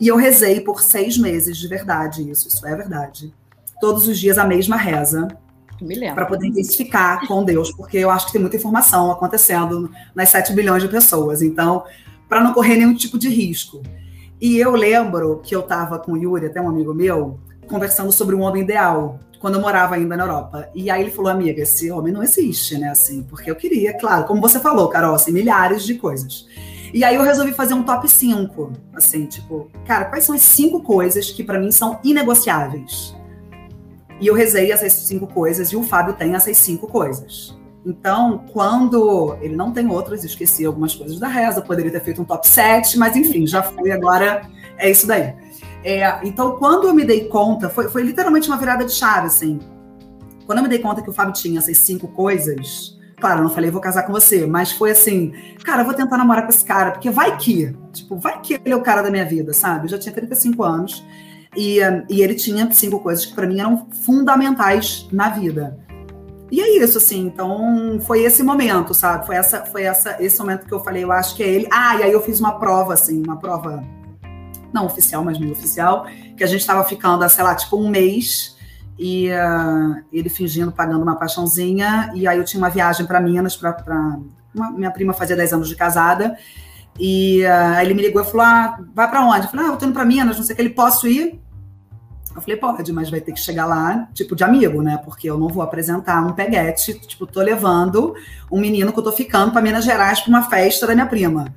E 0.00 0.08
eu 0.08 0.16
rezei 0.16 0.60
por 0.60 0.82
seis 0.82 1.18
meses, 1.18 1.58
de 1.58 1.68
verdade, 1.68 2.28
isso, 2.28 2.48
isso 2.48 2.66
é 2.66 2.74
verdade. 2.74 3.34
Todos 3.80 4.08
os 4.08 4.18
dias 4.18 4.38
a 4.38 4.44
mesma 4.44 4.76
reza. 4.76 5.28
Para 6.14 6.26
poder 6.26 6.46
intensificar 6.46 7.26
com 7.26 7.42
Deus, 7.42 7.70
porque 7.72 7.98
eu 7.98 8.10
acho 8.10 8.26
que 8.26 8.32
tem 8.32 8.40
muita 8.40 8.56
informação 8.56 9.10
acontecendo 9.10 9.90
nas 10.14 10.28
7 10.28 10.52
bilhões 10.52 10.82
de 10.82 10.88
pessoas. 10.88 11.40
Então, 11.40 11.84
para 12.28 12.42
não 12.42 12.52
correr 12.52 12.76
nenhum 12.76 12.94
tipo 12.94 13.18
de 13.18 13.28
risco. 13.28 13.82
E 14.40 14.58
eu 14.58 14.72
lembro 14.72 15.40
que 15.42 15.54
eu 15.54 15.60
estava 15.60 15.98
com 15.98 16.12
o 16.12 16.16
Yuri, 16.16 16.46
até 16.46 16.60
um 16.60 16.68
amigo 16.68 16.94
meu, 16.94 17.38
conversando 17.70 18.12
sobre 18.12 18.34
um 18.34 18.42
homem 18.42 18.62
ideal, 18.62 19.18
quando 19.40 19.54
eu 19.54 19.60
morava 19.60 19.94
ainda 19.94 20.16
na 20.16 20.24
Europa. 20.24 20.68
E 20.74 20.90
aí 20.90 21.00
ele 21.00 21.10
falou, 21.10 21.30
amiga, 21.30 21.62
esse 21.62 21.90
homem 21.90 22.12
não 22.12 22.22
existe, 22.22 22.76
né? 22.76 22.90
Assim, 22.90 23.22
porque 23.22 23.50
eu 23.50 23.56
queria, 23.56 23.96
claro, 23.98 24.24
como 24.24 24.40
você 24.40 24.60
falou, 24.60 24.88
Carol, 24.88 25.14
assim, 25.14 25.32
milhares 25.32 25.84
de 25.84 25.94
coisas. 25.94 26.46
E 26.92 27.04
aí 27.04 27.14
eu 27.14 27.22
resolvi 27.22 27.52
fazer 27.52 27.72
um 27.72 27.82
top 27.82 28.08
5, 28.08 28.72
assim, 28.94 29.24
tipo, 29.24 29.70
cara, 29.86 30.06
quais 30.06 30.24
são 30.24 30.34
as 30.34 30.42
cinco 30.42 30.82
coisas 30.82 31.30
que 31.30 31.42
para 31.44 31.58
mim 31.58 31.70
são 31.70 31.98
inegociáveis? 32.04 33.16
E 34.20 34.26
eu 34.26 34.34
rezei 34.34 34.70
essas 34.70 34.92
cinco 34.92 35.26
coisas 35.26 35.70
e 35.70 35.76
o 35.76 35.82
Fábio 35.82 36.14
tem 36.14 36.34
essas 36.34 36.58
cinco 36.58 36.86
coisas. 36.86 37.58
Então, 37.86 38.44
quando 38.52 39.36
ele 39.40 39.56
não 39.56 39.72
tem 39.72 39.88
outras, 39.88 40.22
esqueci 40.22 40.66
algumas 40.66 40.94
coisas 40.94 41.18
da 41.18 41.28
reza, 41.28 41.62
poderia 41.62 41.90
ter 41.90 42.02
feito 42.02 42.20
um 42.20 42.24
top 42.26 42.46
7, 42.46 42.98
mas 42.98 43.16
enfim, 43.16 43.46
já 43.46 43.62
fui, 43.62 43.90
agora 43.90 44.42
é 44.76 44.90
isso 44.90 45.06
daí. 45.06 45.32
É, 45.82 46.20
então, 46.26 46.56
quando 46.56 46.86
eu 46.86 46.94
me 46.94 47.04
dei 47.04 47.26
conta, 47.26 47.68
foi, 47.68 47.88
foi 47.88 48.02
literalmente 48.02 48.48
uma 48.48 48.58
virada 48.58 48.84
de 48.84 48.92
chave, 48.92 49.26
assim. 49.26 49.58
Quando 50.46 50.58
eu 50.58 50.62
me 50.62 50.68
dei 50.68 50.78
conta 50.78 51.00
que 51.00 51.08
o 51.08 51.12
Fábio 51.12 51.32
tinha 51.32 51.58
essas 51.58 51.78
cinco 51.78 52.08
coisas, 52.08 52.98
claro, 53.20 53.40
eu 53.40 53.44
não 53.44 53.50
falei 53.50 53.70
vou 53.70 53.80
casar 53.80 54.02
com 54.02 54.12
você, 54.12 54.46
mas 54.46 54.72
foi 54.72 54.90
assim, 54.90 55.32
cara, 55.64 55.82
eu 55.82 55.86
vou 55.86 55.94
tentar 55.94 56.18
namorar 56.18 56.42
com 56.42 56.50
esse 56.50 56.64
cara, 56.64 56.90
porque 56.90 57.08
vai 57.08 57.36
que, 57.36 57.74
tipo, 57.92 58.16
vai 58.16 58.40
que 58.40 58.54
ele 58.54 58.72
é 58.72 58.76
o 58.76 58.82
cara 58.82 59.02
da 59.02 59.10
minha 59.10 59.24
vida, 59.24 59.52
sabe? 59.52 59.84
Eu 59.84 59.90
já 59.90 59.98
tinha 59.98 60.14
35 60.14 60.62
anos 60.62 61.04
e, 61.56 61.78
e 62.08 62.22
ele 62.22 62.34
tinha 62.34 62.70
cinco 62.72 62.98
coisas 63.00 63.24
que 63.24 63.34
para 63.34 63.46
mim 63.46 63.60
eram 63.60 63.86
fundamentais 64.04 65.08
na 65.12 65.28
vida. 65.28 65.78
E 66.50 66.60
é 66.60 66.82
isso, 66.82 66.98
assim, 66.98 67.26
então 67.26 68.00
foi 68.00 68.22
esse 68.22 68.42
momento, 68.42 68.92
sabe? 68.92 69.24
Foi 69.24 69.36
essa, 69.36 69.64
foi 69.66 69.84
essa, 69.84 70.16
esse 70.18 70.36
momento 70.40 70.66
que 70.66 70.72
eu 70.72 70.82
falei, 70.82 71.04
eu 71.04 71.12
acho 71.12 71.36
que 71.36 71.44
é 71.44 71.48
ele. 71.48 71.68
Ah, 71.70 71.96
e 71.96 72.02
aí 72.02 72.12
eu 72.12 72.20
fiz 72.20 72.40
uma 72.40 72.58
prova, 72.58 72.94
assim, 72.94 73.22
uma 73.22 73.38
prova 73.38 73.84
não 74.72 74.86
oficial, 74.86 75.24
mas 75.24 75.38
meio 75.38 75.52
oficial, 75.52 76.06
que 76.36 76.44
a 76.44 76.46
gente 76.46 76.60
estava 76.60 76.84
ficando, 76.84 77.28
sei 77.28 77.44
lá, 77.44 77.54
tipo 77.54 77.76
um 77.76 77.88
mês, 77.88 78.56
e 78.98 79.30
uh, 79.30 80.04
ele 80.12 80.28
fingindo, 80.28 80.70
pagando 80.70 81.02
uma 81.02 81.16
paixãozinha, 81.16 82.12
e 82.14 82.26
aí 82.26 82.38
eu 82.38 82.44
tinha 82.44 82.60
uma 82.60 82.70
viagem 82.70 83.06
para 83.06 83.20
Minas, 83.20 83.56
para 83.56 84.18
minha 84.76 84.90
prima 84.90 85.12
fazia 85.12 85.36
10 85.36 85.54
anos 85.54 85.68
de 85.68 85.76
casada, 85.76 86.36
e 86.98 87.42
uh, 87.44 87.76
aí 87.76 87.86
ele 87.86 87.94
me 87.94 88.02
ligou 88.02 88.20
e 88.20 88.24
falou: 88.24 88.42
ah, 88.42 88.78
vai 88.94 89.08
para 89.08 89.24
onde? 89.24 89.46
Eu 89.46 89.50
falei: 89.50 89.66
ah, 89.66 89.68
eu 89.70 89.76
tô 89.76 89.86
indo 89.86 89.94
para 89.94 90.04
Minas, 90.04 90.36
não 90.36 90.44
sei 90.44 90.52
o 90.52 90.56
que, 90.56 90.62
ele 90.62 90.70
posso 90.70 91.08
ir? 91.08 91.40
Eu 92.34 92.40
falei, 92.40 92.56
pode, 92.56 92.92
mas 92.92 93.10
vai 93.10 93.20
ter 93.20 93.32
que 93.32 93.40
chegar 93.40 93.66
lá, 93.66 94.08
tipo, 94.14 94.36
de 94.36 94.44
amigo, 94.44 94.82
né? 94.82 95.00
Porque 95.04 95.28
eu 95.28 95.36
não 95.36 95.48
vou 95.48 95.62
apresentar 95.62 96.24
um 96.24 96.32
peguete, 96.32 96.94
tipo, 97.00 97.26
tô 97.26 97.40
levando 97.40 98.14
um 98.50 98.60
menino 98.60 98.92
que 98.92 98.98
eu 98.98 99.02
tô 99.02 99.10
ficando 99.10 99.50
para 99.50 99.60
Minas 99.60 99.84
Gerais 99.84 100.20
para 100.20 100.30
uma 100.30 100.42
festa 100.44 100.86
da 100.86 100.94
minha 100.94 101.06
prima. 101.06 101.52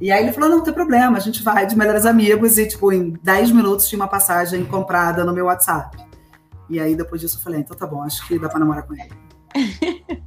E 0.00 0.10
aí 0.10 0.22
ele 0.22 0.32
falou: 0.32 0.50
não, 0.50 0.56
não 0.58 0.64
tem 0.64 0.74
problema, 0.74 1.16
a 1.16 1.20
gente 1.20 1.42
vai 1.42 1.66
de 1.66 1.76
melhores 1.76 2.06
amigos. 2.06 2.58
E, 2.58 2.66
tipo, 2.66 2.92
em 2.92 3.10
10 3.22 3.52
minutos 3.52 3.88
tinha 3.88 4.00
uma 4.00 4.08
passagem 4.08 4.64
comprada 4.64 5.24
no 5.24 5.32
meu 5.32 5.46
WhatsApp. 5.46 5.96
E 6.68 6.80
aí, 6.80 6.94
depois 6.94 7.20
disso, 7.20 7.38
eu 7.38 7.42
falei: 7.42 7.60
então 7.60 7.76
tá 7.76 7.86
bom, 7.86 8.02
acho 8.02 8.26
que 8.26 8.38
dá 8.38 8.48
para 8.48 8.60
namorar 8.60 8.86
com 8.86 8.94
ele. 8.94 9.12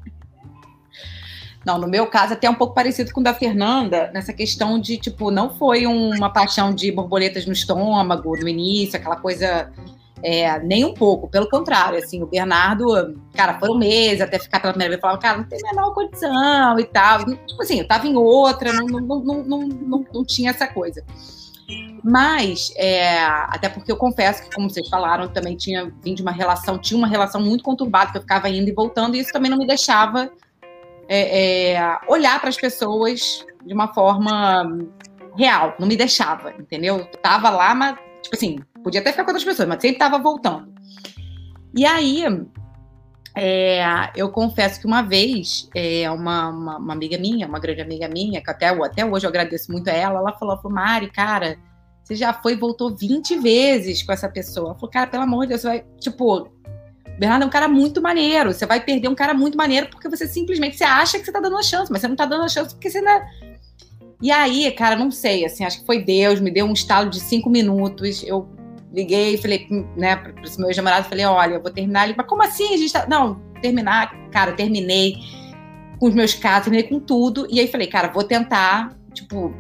Não, 1.65 1.79
no 1.79 1.87
meu 1.87 2.05
caso, 2.05 2.33
até 2.33 2.47
um 2.47 2.53
pouco 2.53 2.75
parecido 2.75 3.11
com 3.11 3.21
o 3.21 3.23
da 3.23 3.33
Fernanda, 3.33 4.11
nessa 4.13 4.31
questão 4.31 4.79
de, 4.79 4.97
tipo, 4.97 5.31
não 5.31 5.49
foi 5.49 5.87
uma 5.87 6.29
paixão 6.29 6.71
de 6.71 6.91
borboletas 6.91 7.47
no 7.47 7.53
estômago 7.53 8.37
no 8.37 8.47
início, 8.47 8.95
aquela 8.95 9.15
coisa 9.15 9.71
é, 10.27 10.57
nem 10.57 10.83
um 10.83 10.91
pouco, 10.91 11.27
pelo 11.27 11.47
contrário, 11.47 11.99
assim, 11.99 12.23
o 12.23 12.25
Bernardo, 12.25 13.15
cara, 13.31 13.59
foram 13.59 13.77
meses 13.77 14.21
até 14.21 14.39
ficar 14.39 14.59
pela 14.59 14.73
primeira 14.73 14.89
vez, 14.89 14.99
falava, 14.99 15.19
cara, 15.19 15.37
não 15.37 15.43
tem 15.43 15.59
a 15.63 15.71
menor 15.71 15.93
condição 15.93 16.79
e 16.79 16.85
tal. 16.85 17.25
Tipo 17.25 17.61
assim, 17.61 17.79
eu 17.81 17.87
tava 17.87 18.07
em 18.07 18.15
outra, 18.15 18.73
não, 18.73 18.87
não, 18.87 19.19
não, 19.19 19.43
não, 19.43 19.59
não, 19.67 20.05
não 20.11 20.25
tinha 20.25 20.49
essa 20.49 20.67
coisa. 20.67 21.05
Mas, 22.03 22.73
é, 22.75 23.23
até 23.23 23.69
porque 23.69 23.91
eu 23.91 23.97
confesso 23.97 24.41
que, 24.41 24.55
como 24.55 24.67
vocês 24.67 24.89
falaram, 24.89 25.27
também 25.27 25.55
tinha 25.55 25.93
vindo 26.03 26.15
de 26.15 26.21
uma 26.23 26.31
relação, 26.31 26.79
tinha 26.79 26.97
uma 26.97 27.07
relação 27.07 27.39
muito 27.39 27.63
conturbada, 27.63 28.11
que 28.11 28.17
eu 28.17 28.21
ficava 28.21 28.49
indo 28.49 28.67
e 28.67 28.73
voltando, 28.73 29.15
e 29.15 29.19
isso 29.19 29.31
também 29.31 29.51
não 29.51 29.59
me 29.59 29.67
deixava 29.67 30.31
é, 31.07 31.73
é, 31.73 31.99
olhar 32.07 32.39
para 32.39 32.49
as 32.49 32.57
pessoas 32.57 33.45
de 33.63 33.73
uma 33.75 33.93
forma 33.93 34.75
real, 35.37 35.75
não 35.77 35.87
me 35.87 35.95
deixava, 35.95 36.51
entendeu? 36.57 36.97
Eu 36.97 37.05
tava 37.05 37.51
lá, 37.51 37.75
mas, 37.75 37.95
tipo 38.23 38.35
assim, 38.35 38.57
Podia 38.85 39.01
até 39.01 39.09
ficar 39.09 39.23
com 39.23 39.31
outras 39.31 39.43
pessoas, 39.43 39.67
mas 39.67 39.81
sempre 39.81 39.95
estava 39.95 40.19
voltando. 40.19 40.71
E 41.73 41.83
aí, 41.87 42.23
é, 43.35 44.11
eu 44.15 44.29
confesso 44.29 44.79
que 44.79 44.85
uma 44.85 45.01
vez, 45.01 45.67
é, 45.73 46.07
uma, 46.11 46.49
uma, 46.49 46.77
uma, 46.77 46.93
amiga 46.93 47.17
minha, 47.17 47.47
uma 47.47 47.57
grande 47.57 47.81
amiga 47.81 48.07
minha, 48.07 48.43
que 48.43 48.51
até, 48.51 48.67
até 48.67 49.03
hoje 49.03 49.25
eu 49.25 49.29
agradeço 49.29 49.71
muito 49.71 49.89
a 49.89 49.91
ela, 49.91 50.19
ela 50.19 50.33
falou, 50.33 50.55
falou 50.57 50.71
Mari, 50.71 51.09
cara, 51.09 51.57
você 52.03 52.13
já 52.13 52.31
foi 52.31 52.53
e 52.53 52.57
voltou 52.57 52.95
20 52.95 53.39
vezes 53.39 54.03
com 54.03 54.13
essa 54.13 54.29
pessoa. 54.29 54.67
Ela 54.67 54.75
falou, 54.75 54.91
cara, 54.91 55.07
pelo 55.07 55.23
amor 55.23 55.45
de 55.45 55.49
Deus, 55.49 55.61
você 55.61 55.67
vai, 55.67 55.85
tipo, 55.99 56.41
o 56.41 56.51
Bernardo 57.17 57.41
é 57.41 57.47
um 57.47 57.49
cara 57.49 57.67
muito 57.67 58.03
maneiro, 58.03 58.53
você 58.53 58.67
vai 58.67 58.79
perder 58.85 59.07
um 59.07 59.15
cara 59.15 59.33
muito 59.33 59.57
maneiro 59.57 59.87
porque 59.89 60.07
você 60.07 60.27
simplesmente, 60.27 60.77
você 60.77 60.83
acha 60.83 61.17
que 61.17 61.25
você 61.25 61.31
tá 61.31 61.39
dando 61.39 61.53
uma 61.53 61.63
chance, 61.63 61.91
mas 61.91 62.01
você 62.01 62.07
não 62.07 62.15
tá 62.15 62.27
dando 62.27 62.43
a 62.43 62.49
chance 62.49 62.75
porque 62.75 62.91
você 62.91 62.99
ainda... 62.99 63.25
E 64.21 64.31
aí, 64.31 64.71
cara, 64.73 64.95
não 64.95 65.09
sei, 65.09 65.43
assim, 65.43 65.65
acho 65.65 65.79
que 65.79 65.85
foi 65.87 66.03
Deus, 66.03 66.39
me 66.39 66.51
deu 66.51 66.67
um 66.67 66.73
estalo 66.73 67.09
de 67.09 67.19
cinco 67.19 67.49
minutos, 67.49 68.23
eu 68.23 68.54
liguei, 68.95 69.37
falei, 69.37 69.67
né, 69.97 70.15
para 70.15 70.33
esse 70.43 70.57
meu 70.57 70.69
ex-namorado, 70.69 71.09
falei, 71.09 71.25
olha, 71.25 71.55
eu 71.55 71.61
vou 71.61 71.71
terminar. 71.71 72.05
Ele, 72.05 72.15
mas 72.17 72.27
como 72.27 72.41
assim? 72.41 72.73
A 72.73 72.77
gente 72.77 72.93
tá... 72.93 73.05
Não, 73.07 73.41
terminar, 73.61 74.15
cara, 74.31 74.53
terminei 74.53 75.17
com 75.99 76.07
os 76.07 76.15
meus 76.15 76.33
casos, 76.33 76.65
terminei 76.65 76.87
com 76.87 76.99
tudo. 76.99 77.45
E 77.49 77.59
aí 77.59 77.67
falei, 77.67 77.87
cara, 77.87 78.07
vou 78.07 78.23
tentar, 78.23 78.95
tipo, 79.13 79.53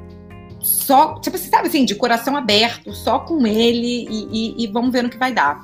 só, 0.59 1.19
tipo, 1.19 1.37
você 1.37 1.49
sabe 1.49 1.67
assim, 1.67 1.83
de 1.83 1.95
coração 1.95 2.35
aberto, 2.35 2.93
só 2.93 3.19
com 3.19 3.45
ele 3.45 4.07
e, 4.09 4.27
e, 4.31 4.63
e, 4.63 4.67
vamos 4.67 4.91
ver 4.91 5.03
no 5.03 5.09
que 5.09 5.17
vai 5.17 5.33
dar. 5.33 5.63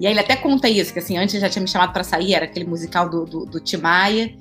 E 0.00 0.06
aí 0.06 0.12
ele 0.12 0.20
até 0.20 0.36
conta 0.36 0.68
isso, 0.68 0.92
que 0.92 0.98
assim, 0.98 1.16
antes 1.16 1.40
já 1.40 1.48
tinha 1.48 1.62
me 1.62 1.68
chamado 1.68 1.92
para 1.92 2.04
sair, 2.04 2.34
era 2.34 2.44
aquele 2.44 2.64
musical 2.64 3.08
do, 3.08 3.24
do, 3.24 3.46
do 3.46 3.60
Timaya. 3.60 4.32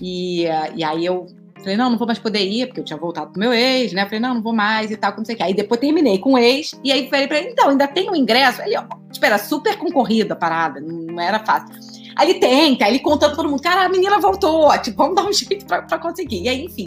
E, 0.00 0.46
uh, 0.46 0.72
e 0.76 0.84
aí 0.84 1.04
eu 1.04 1.26
Falei, 1.60 1.76
não, 1.76 1.90
não 1.90 1.98
vou 1.98 2.06
mais 2.06 2.18
poder 2.18 2.42
ir, 2.42 2.66
porque 2.66 2.80
eu 2.80 2.84
tinha 2.84 2.98
voltado 2.98 3.30
pro 3.30 3.40
meu 3.40 3.52
ex, 3.52 3.92
né? 3.92 4.04
Falei, 4.04 4.20
não, 4.20 4.34
não 4.34 4.42
vou 4.42 4.52
mais 4.52 4.90
e 4.90 4.96
tal, 4.96 5.14
não 5.16 5.24
sei 5.24 5.34
o 5.34 5.38
que. 5.38 5.44
Aí 5.44 5.54
depois 5.54 5.80
terminei 5.80 6.18
com 6.18 6.32
o 6.32 6.38
ex, 6.38 6.72
e 6.82 6.90
aí 6.90 7.08
falei 7.08 7.28
pra 7.28 7.38
ele, 7.38 7.50
então, 7.50 7.68
ainda 7.68 7.86
tem 7.86 8.10
um 8.10 8.16
ingresso? 8.16 8.62
Ele, 8.62 8.76
ó, 8.76 8.84
tipo, 9.10 9.24
era 9.24 9.38
super 9.38 9.76
concorrida 9.76 10.34
a 10.34 10.36
parada, 10.36 10.80
não 10.80 11.20
era 11.20 11.38
fácil. 11.44 11.74
Aí 12.16 12.30
ele 12.30 12.38
tenta, 12.38 12.84
aí 12.84 12.92
ele 12.92 13.00
contando 13.00 13.36
todo 13.36 13.48
mundo, 13.48 13.62
cara, 13.62 13.84
a 13.84 13.88
menina 13.88 14.18
voltou, 14.18 14.76
tipo, 14.78 14.96
vamos 14.96 15.16
dar 15.16 15.24
um 15.24 15.32
jeito 15.32 15.66
pra, 15.66 15.82
pra 15.82 15.98
conseguir. 15.98 16.42
E 16.42 16.48
aí, 16.48 16.64
enfim, 16.64 16.86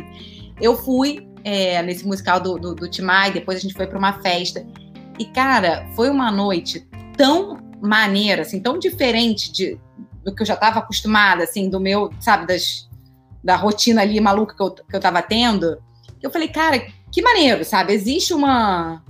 eu 0.59 0.75
fui 0.75 1.27
é, 1.43 1.81
nesse 1.83 2.05
musical 2.05 2.39
do, 2.39 2.57
do, 2.57 2.75
do 2.75 2.89
Timai, 2.89 3.31
depois 3.31 3.59
a 3.59 3.61
gente 3.61 3.73
foi 3.73 3.87
pra 3.87 3.97
uma 3.97 4.13
festa. 4.21 4.65
E, 5.19 5.25
cara, 5.25 5.87
foi 5.95 6.09
uma 6.09 6.31
noite 6.31 6.87
tão 7.15 7.59
maneira, 7.81 8.41
assim, 8.41 8.59
tão 8.59 8.79
diferente 8.79 9.51
de, 9.51 9.79
do 10.23 10.33
que 10.33 10.41
eu 10.41 10.45
já 10.45 10.55
estava 10.55 10.79
acostumada, 10.79 11.43
assim, 11.43 11.69
do 11.69 11.79
meu, 11.79 12.09
sabe, 12.19 12.47
das 12.47 12.89
da 13.43 13.55
rotina 13.55 14.01
ali 14.01 14.19
maluca 14.19 14.55
que 14.55 14.61
eu, 14.63 14.71
que 14.71 14.95
eu 14.95 14.99
tava 14.99 15.21
tendo, 15.21 15.77
eu 16.21 16.31
falei, 16.31 16.47
cara, 16.47 16.87
que 17.11 17.21
maneiro, 17.21 17.65
sabe? 17.65 17.93
Existe 17.93 18.33
uma. 18.33 19.03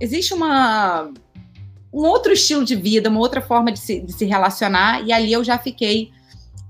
Existe 0.00 0.32
uma. 0.32 1.12
Um 1.92 2.06
outro 2.06 2.32
estilo 2.32 2.64
de 2.64 2.74
vida, 2.74 3.08
uma 3.10 3.20
outra 3.20 3.40
forma 3.40 3.70
de 3.70 3.78
se, 3.78 4.00
de 4.00 4.12
se 4.12 4.24
relacionar, 4.24 5.04
e 5.04 5.12
ali 5.12 5.32
eu 5.32 5.44
já 5.44 5.58
fiquei. 5.58 6.10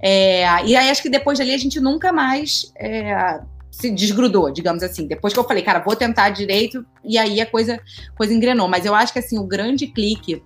É, 0.01 0.45
e 0.65 0.77
aí 0.77 0.91
acho 0.91 1.03
que 1.03 1.09
depois 1.09 1.39
dali 1.39 1.55
a 1.55 1.59
gente 1.59 1.81
nunca 1.81 2.13
mais 2.13 2.73
é, 2.77 3.41
se 3.71 3.91
desgrudou, 3.91 4.51
digamos 4.51 4.83
assim. 4.83 5.07
Depois 5.07 5.33
que 5.33 5.39
eu 5.39 5.45
falei, 5.45 5.63
cara, 5.63 5.79
vou 5.79 5.97
tentar 5.97 6.31
direito, 6.31 6.85
e 7.03 7.17
aí 7.17 7.41
a 7.41 7.47
coisa, 7.47 7.81
coisa 8.17 8.35
engrenou. 8.35 8.69
Mas 8.69 8.85
eu 8.85 8.95
acho 8.95 9.13
que 9.13 9.19
assim, 9.19 9.39
o 9.39 9.47
grande 9.47 9.87
clique 9.87 10.43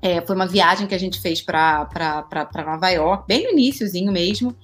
é, 0.00 0.20
foi 0.20 0.36
uma 0.36 0.46
viagem 0.46 0.86
que 0.86 0.94
a 0.94 0.98
gente 0.98 1.20
fez 1.20 1.40
para 1.40 1.88
Nova 2.66 2.90
York, 2.90 3.24
bem 3.26 3.44
no 3.44 3.50
iníciozinho 3.52 4.12
mesmo. 4.12 4.54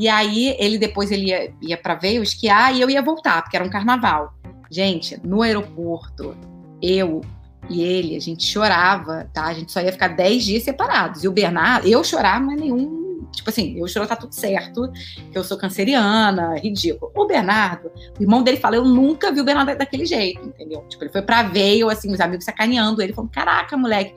E 0.00 0.08
aí 0.08 0.56
ele 0.58 0.78
depois 0.78 1.10
ele 1.10 1.26
ia, 1.26 1.52
ia 1.60 1.76
para 1.76 1.94
Veio 1.94 2.22
esquiar 2.22 2.74
e 2.74 2.80
eu 2.80 2.88
ia 2.88 3.02
voltar, 3.02 3.42
porque 3.42 3.54
era 3.54 3.64
um 3.64 3.68
carnaval. 3.68 4.32
Gente, 4.70 5.20
no 5.22 5.42
aeroporto, 5.42 6.34
eu 6.80 7.20
e 7.68 7.82
ele, 7.82 8.16
a 8.16 8.18
gente 8.18 8.42
chorava, 8.42 9.28
tá? 9.34 9.44
A 9.44 9.52
gente 9.52 9.70
só 9.70 9.78
ia 9.82 9.92
ficar 9.92 10.08
10 10.08 10.42
dias 10.42 10.62
separados. 10.62 11.22
E 11.22 11.28
o 11.28 11.32
Bernardo, 11.32 11.86
eu 11.86 12.02
chorar, 12.02 12.40
mas 12.40 12.58
nenhum. 12.58 13.28
Tipo 13.30 13.50
assim, 13.50 13.78
eu 13.78 13.86
chorar, 13.86 14.06
tá 14.06 14.16
tudo 14.16 14.34
certo, 14.34 14.90
que 15.30 15.36
eu 15.36 15.44
sou 15.44 15.58
canceriana, 15.58 16.56
ridículo. 16.56 17.12
O 17.14 17.26
Bernardo, 17.26 17.92
o 18.18 18.22
irmão 18.22 18.42
dele 18.42 18.56
fala, 18.56 18.76
eu 18.76 18.84
nunca 18.86 19.30
vi 19.30 19.42
o 19.42 19.44
Bernardo 19.44 19.76
daquele 19.76 20.06
jeito, 20.06 20.48
entendeu? 20.48 20.82
Tipo, 20.88 21.04
ele 21.04 21.12
foi 21.12 21.20
pra 21.20 21.42
veio, 21.42 21.90
assim, 21.90 22.10
os 22.10 22.20
amigos 22.20 22.46
sacaneando 22.46 23.02
ele, 23.02 23.12
falando, 23.12 23.30
caraca, 23.30 23.76
moleque. 23.76 24.14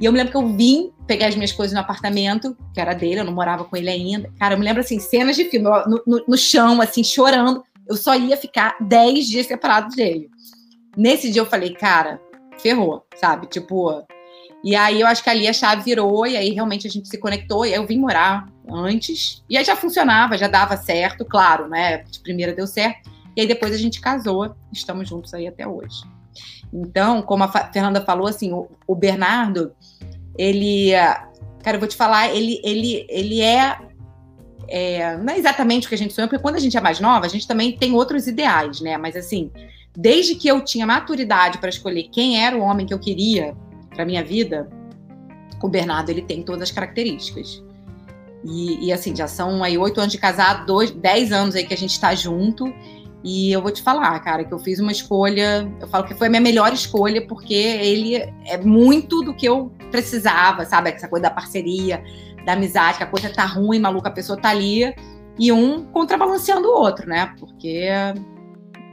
E 0.00 0.06
eu 0.06 0.12
me 0.12 0.16
lembro 0.16 0.32
que 0.32 0.38
eu 0.38 0.48
vim 0.48 0.90
pegar 1.06 1.26
as 1.26 1.34
minhas 1.34 1.52
coisas 1.52 1.74
no 1.74 1.80
apartamento, 1.80 2.56
que 2.72 2.80
era 2.80 2.94
dele, 2.94 3.20
eu 3.20 3.24
não 3.24 3.34
morava 3.34 3.64
com 3.64 3.76
ele 3.76 3.90
ainda. 3.90 4.32
Cara, 4.38 4.54
eu 4.54 4.58
me 4.58 4.64
lembro, 4.64 4.80
assim, 4.80 4.98
cenas 4.98 5.36
de 5.36 5.44
filme, 5.44 5.68
no, 5.68 6.02
no, 6.06 6.24
no 6.26 6.38
chão, 6.38 6.80
assim, 6.80 7.04
chorando. 7.04 7.62
Eu 7.86 7.96
só 7.96 8.16
ia 8.16 8.34
ficar 8.34 8.76
10 8.80 9.26
dias 9.26 9.46
separado 9.46 9.94
dele. 9.94 10.30
Nesse 10.96 11.30
dia 11.30 11.42
eu 11.42 11.46
falei, 11.46 11.74
cara, 11.74 12.18
ferrou, 12.58 13.04
sabe? 13.16 13.46
Tipo. 13.46 14.02
E 14.64 14.74
aí 14.74 15.00
eu 15.00 15.06
acho 15.06 15.22
que 15.22 15.30
ali 15.30 15.46
a 15.46 15.52
chave 15.52 15.82
virou, 15.82 16.26
e 16.26 16.36
aí 16.36 16.50
realmente 16.50 16.86
a 16.86 16.90
gente 16.90 17.08
se 17.08 17.18
conectou, 17.18 17.66
e 17.66 17.70
aí 17.70 17.74
eu 17.74 17.86
vim 17.86 17.98
morar 17.98 18.46
antes. 18.70 19.42
E 19.50 19.56
aí 19.56 19.64
já 19.64 19.76
funcionava, 19.76 20.38
já 20.38 20.48
dava 20.48 20.78
certo, 20.78 21.26
claro, 21.26 21.68
né? 21.68 21.98
De 22.04 22.20
primeira 22.20 22.54
deu 22.54 22.66
certo. 22.66 23.10
E 23.36 23.42
aí 23.42 23.46
depois 23.46 23.74
a 23.74 23.78
gente 23.78 24.00
casou, 24.00 24.54
estamos 24.72 25.08
juntos 25.08 25.34
aí 25.34 25.46
até 25.46 25.66
hoje. 25.66 26.02
Então, 26.72 27.22
como 27.22 27.44
a 27.44 27.48
Fernanda 27.48 28.00
falou, 28.00 28.26
assim, 28.26 28.52
o, 28.52 28.68
o 28.86 28.94
Bernardo, 28.94 29.72
ele, 30.38 30.92
cara, 31.62 31.76
eu 31.76 31.80
vou 31.80 31.88
te 31.88 31.96
falar, 31.96 32.34
ele, 32.34 32.60
ele, 32.62 33.06
ele 33.08 33.40
é, 33.40 33.78
é, 34.68 35.16
não 35.16 35.32
é 35.32 35.38
exatamente 35.38 35.86
o 35.86 35.88
que 35.88 35.94
a 35.94 35.98
gente 35.98 36.14
sonha, 36.14 36.28
porque 36.28 36.42
quando 36.42 36.56
a 36.56 36.60
gente 36.60 36.76
é 36.76 36.80
mais 36.80 37.00
nova, 37.00 37.26
a 37.26 37.28
gente 37.28 37.46
também 37.46 37.76
tem 37.76 37.92
outros 37.92 38.26
ideais, 38.26 38.80
né? 38.80 38.96
Mas 38.96 39.16
assim, 39.16 39.50
desde 39.96 40.34
que 40.36 40.48
eu 40.48 40.60
tinha 40.64 40.86
maturidade 40.86 41.58
para 41.58 41.68
escolher 41.68 42.04
quem 42.04 42.44
era 42.44 42.56
o 42.56 42.60
homem 42.60 42.86
que 42.86 42.94
eu 42.94 42.98
queria 42.98 43.56
para 43.94 44.04
minha 44.04 44.22
vida, 44.22 44.68
o 45.62 45.68
Bernardo 45.68 46.10
ele 46.10 46.22
tem 46.22 46.42
todas 46.42 46.62
as 46.62 46.70
características. 46.70 47.62
E, 48.44 48.86
e 48.86 48.92
assim, 48.92 49.14
já 49.14 49.26
são 49.26 49.62
aí 49.62 49.76
oito 49.76 50.00
anos 50.00 50.12
de 50.12 50.18
casado, 50.18 50.64
dois, 50.64 50.90
dez 50.90 51.30
anos 51.32 51.54
aí 51.54 51.64
que 51.64 51.74
a 51.74 51.76
gente 51.76 51.92
está 51.92 52.14
junto. 52.14 52.72
E 53.22 53.52
eu 53.52 53.60
vou 53.60 53.70
te 53.70 53.82
falar, 53.82 54.18
cara, 54.20 54.44
que 54.44 54.52
eu 54.52 54.58
fiz 54.58 54.78
uma 54.78 54.92
escolha, 54.92 55.70
eu 55.78 55.86
falo 55.88 56.04
que 56.04 56.14
foi 56.14 56.28
a 56.28 56.30
minha 56.30 56.40
melhor 56.40 56.72
escolha, 56.72 57.26
porque 57.26 57.54
ele 57.54 58.16
é 58.46 58.56
muito 58.58 59.22
do 59.22 59.34
que 59.34 59.46
eu 59.46 59.70
precisava, 59.90 60.64
sabe? 60.64 60.90
Essa 60.90 61.08
coisa 61.08 61.24
da 61.24 61.30
parceria, 61.30 62.02
da 62.46 62.54
amizade, 62.54 62.98
que 62.98 63.04
a 63.04 63.06
coisa 63.06 63.30
tá 63.30 63.44
ruim, 63.44 63.78
maluca, 63.78 64.08
a 64.08 64.12
pessoa 64.12 64.40
tá 64.40 64.48
ali, 64.48 64.94
e 65.38 65.52
um 65.52 65.84
contrabalanceando 65.84 66.68
o 66.68 66.72
outro, 66.72 67.06
né? 67.06 67.34
Porque 67.38 67.88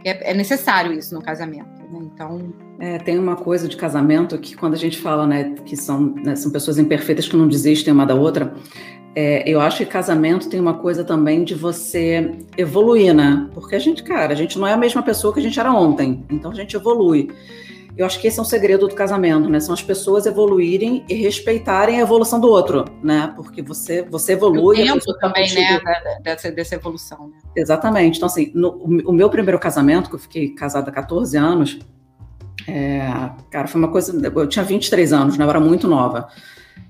é, 0.06 0.32
é 0.32 0.34
necessário 0.34 0.92
isso 0.94 1.14
no 1.16 1.22
casamento, 1.22 1.82
né? 1.92 2.00
Então. 2.14 2.54
É, 2.80 2.98
tem 3.00 3.18
uma 3.18 3.36
coisa 3.36 3.68
de 3.68 3.76
casamento 3.76 4.38
que 4.38 4.56
quando 4.56 4.74
a 4.74 4.78
gente 4.78 5.00
fala, 5.00 5.26
né, 5.26 5.56
que 5.66 5.76
são, 5.76 6.00
né, 6.00 6.36
são 6.36 6.52
pessoas 6.52 6.78
imperfeitas 6.78 7.28
que 7.28 7.36
não 7.36 7.48
desistem 7.48 7.92
uma 7.92 8.06
da 8.06 8.14
outra, 8.14 8.54
é, 9.20 9.42
eu 9.50 9.60
acho 9.60 9.80
que 9.80 9.86
casamento 9.88 10.48
tem 10.48 10.60
uma 10.60 10.76
coisa 10.76 11.04
também 11.04 11.44
de 11.44 11.56
você 11.56 12.36
evoluir, 12.56 13.16
né? 13.16 13.50
Porque 13.52 13.76
a 13.76 13.80
gente, 13.80 14.04
cara, 14.04 14.32
a 14.32 14.36
gente 14.36 14.60
não 14.60 14.68
é 14.68 14.74
a 14.74 14.78
mesma 14.78 15.02
pessoa 15.02 15.34
que 15.34 15.40
a 15.40 15.42
gente 15.42 15.60
era 15.60 15.74
ontem, 15.74 16.24
então 16.30 16.52
a 16.52 16.54
gente 16.54 16.76
evolui. 16.76 17.32
Eu 17.98 18.06
acho 18.06 18.22
que 18.22 18.28
esse 18.28 18.38
é 18.38 18.42
um 18.44 18.46
segredo 18.46 18.88
do 18.88 18.94
casamento, 18.94 19.50
né? 19.50 19.60
São 19.60 19.74
as 19.74 19.82
pessoas 19.82 20.28
evoluírem 20.28 21.04
e 21.10 21.16
respeitarem 21.16 21.98
a 21.98 22.04
evolução 22.04 22.40
do 22.40 22.48
outro, 22.48 22.86
né? 23.02 23.34
Porque 23.36 23.64
você, 23.64 24.04
você 24.04 24.34
evolui. 24.34 24.84
O 24.84 24.86
tempo 24.86 25.14
tá 25.16 25.30
também, 25.30 25.52
né? 25.52 25.82
Dessa, 26.22 26.52
dessa 26.52 26.76
evolução. 26.76 27.30
Né? 27.30 27.38
Exatamente. 27.56 28.18
Então, 28.18 28.28
assim, 28.28 28.52
no, 28.54 28.70
o 28.70 29.12
meu 29.12 29.32
primeiro 29.32 29.58
casamento, 29.58 30.12
que 30.12 30.16
eu 30.16 30.20
fiquei 30.20 30.50
casada 30.50 30.92
há 30.92 30.94
14 30.94 31.36
anos, 31.36 31.80
é, 32.68 33.32
cara, 33.50 33.68
foi 33.68 33.82
uma 33.82 33.90
coisa. 33.90 34.16
Eu 34.24 34.48
tinha 34.48 34.64
23 34.64 35.12
anos, 35.12 35.40
né? 35.40 35.44
Eu 35.44 35.50
era 35.50 35.60
muito 35.60 35.88
nova 35.88 36.30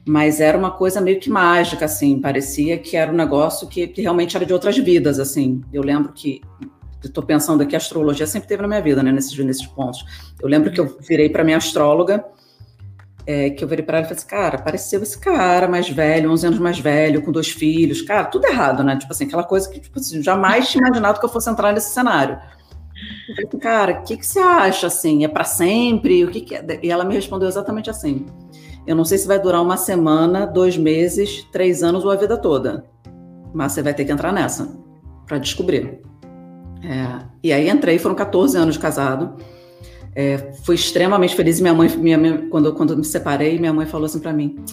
mas 0.07 0.39
era 0.39 0.57
uma 0.57 0.71
coisa 0.71 1.01
meio 1.01 1.19
que 1.19 1.29
mágica, 1.29 1.85
assim, 1.85 2.19
parecia 2.19 2.77
que 2.77 2.95
era 2.95 3.11
um 3.11 3.15
negócio 3.15 3.67
que, 3.67 3.87
que 3.87 4.01
realmente 4.01 4.35
era 4.35 4.45
de 4.45 4.53
outras 4.53 4.77
vidas, 4.77 5.19
assim. 5.19 5.61
Eu 5.71 5.83
lembro 5.83 6.13
que, 6.13 6.41
estou 7.03 7.23
pensando 7.23 7.61
aqui, 7.61 7.75
a 7.75 7.77
astrologia 7.77 8.25
sempre 8.25 8.47
teve 8.47 8.61
na 8.61 8.67
minha 8.67 8.81
vida, 8.81 9.03
né, 9.03 9.11
nesses, 9.11 9.37
nesses 9.39 9.65
pontos. 9.65 10.05
Eu 10.41 10.47
lembro 10.47 10.71
que 10.71 10.79
eu 10.79 10.97
virei 10.99 11.29
para 11.29 11.43
minha 11.43 11.57
astróloga, 11.57 12.23
é, 13.25 13.49
que 13.49 13.61
eu 13.61 13.67
virei 13.67 13.83
para 13.83 13.97
ela 13.97 14.05
e 14.05 14.07
falei 14.07 14.19
assim, 14.19 14.29
cara, 14.29 14.57
apareceu 14.57 15.03
esse 15.03 15.19
cara 15.19 15.67
mais 15.67 15.89
velho, 15.89 16.31
11 16.31 16.47
anos 16.47 16.59
mais 16.59 16.79
velho, 16.79 17.21
com 17.21 17.31
dois 17.31 17.49
filhos, 17.49 18.01
cara, 18.01 18.23
tudo 18.23 18.45
errado, 18.45 18.83
né? 18.83 18.95
Tipo 18.95 19.11
assim, 19.11 19.25
aquela 19.25 19.43
coisa 19.43 19.69
que, 19.69 19.81
tipo 19.81 19.99
assim, 19.99 20.23
jamais 20.23 20.69
tinha 20.69 20.81
imaginado 20.81 21.19
que 21.19 21.25
eu 21.25 21.29
fosse 21.29 21.49
entrar 21.49 21.73
nesse 21.73 21.93
cenário. 21.93 22.39
Eu 23.27 23.35
falei, 23.35 23.47
assim, 23.49 23.59
cara, 23.59 23.99
o 23.99 24.03
que, 24.03 24.17
que 24.17 24.25
você 24.25 24.39
acha, 24.39 24.87
assim, 24.87 25.25
é 25.25 25.27
para 25.27 25.43
sempre? 25.43 26.23
O 26.23 26.31
que, 26.31 26.41
que 26.41 26.55
é? 26.55 26.79
E 26.81 26.89
ela 26.89 27.03
me 27.03 27.13
respondeu 27.13 27.49
exatamente 27.49 27.89
assim, 27.89 28.25
eu 28.87 28.95
não 28.95 29.03
sei 29.03 29.17
se 29.17 29.27
vai 29.27 29.37
durar 29.39 29.61
uma 29.61 29.75
semana, 29.75 30.45
dois 30.45 30.77
meses, 30.77 31.43
três 31.51 31.83
anos 31.83 32.05
ou 32.05 32.09
a 32.09 32.15
vida 32.15 32.37
toda. 32.37 32.85
Mas 33.53 33.73
você 33.73 33.81
vai 33.81 33.93
ter 33.93 34.05
que 34.05 34.11
entrar 34.11 34.31
nessa 34.31 34.67
para 35.25 35.37
descobrir. 35.37 35.99
É, 36.81 37.25
e 37.43 37.51
aí 37.51 37.69
entrei, 37.69 37.99
foram 37.99 38.15
14 38.15 38.57
anos 38.57 38.75
de 38.75 38.79
casado. 38.79 39.35
É, 40.15 40.53
fui 40.63 40.75
extremamente 40.75 41.35
feliz. 41.35 41.59
Minha 41.59 41.73
mãe, 41.73 41.89
minha, 41.97 42.47
quando, 42.49 42.73
quando 42.73 42.95
me 42.95 43.03
separei, 43.03 43.59
minha 43.59 43.73
mãe 43.73 43.85
falou 43.85 44.05
assim 44.05 44.19
para 44.19 44.31
mim: 44.31 44.63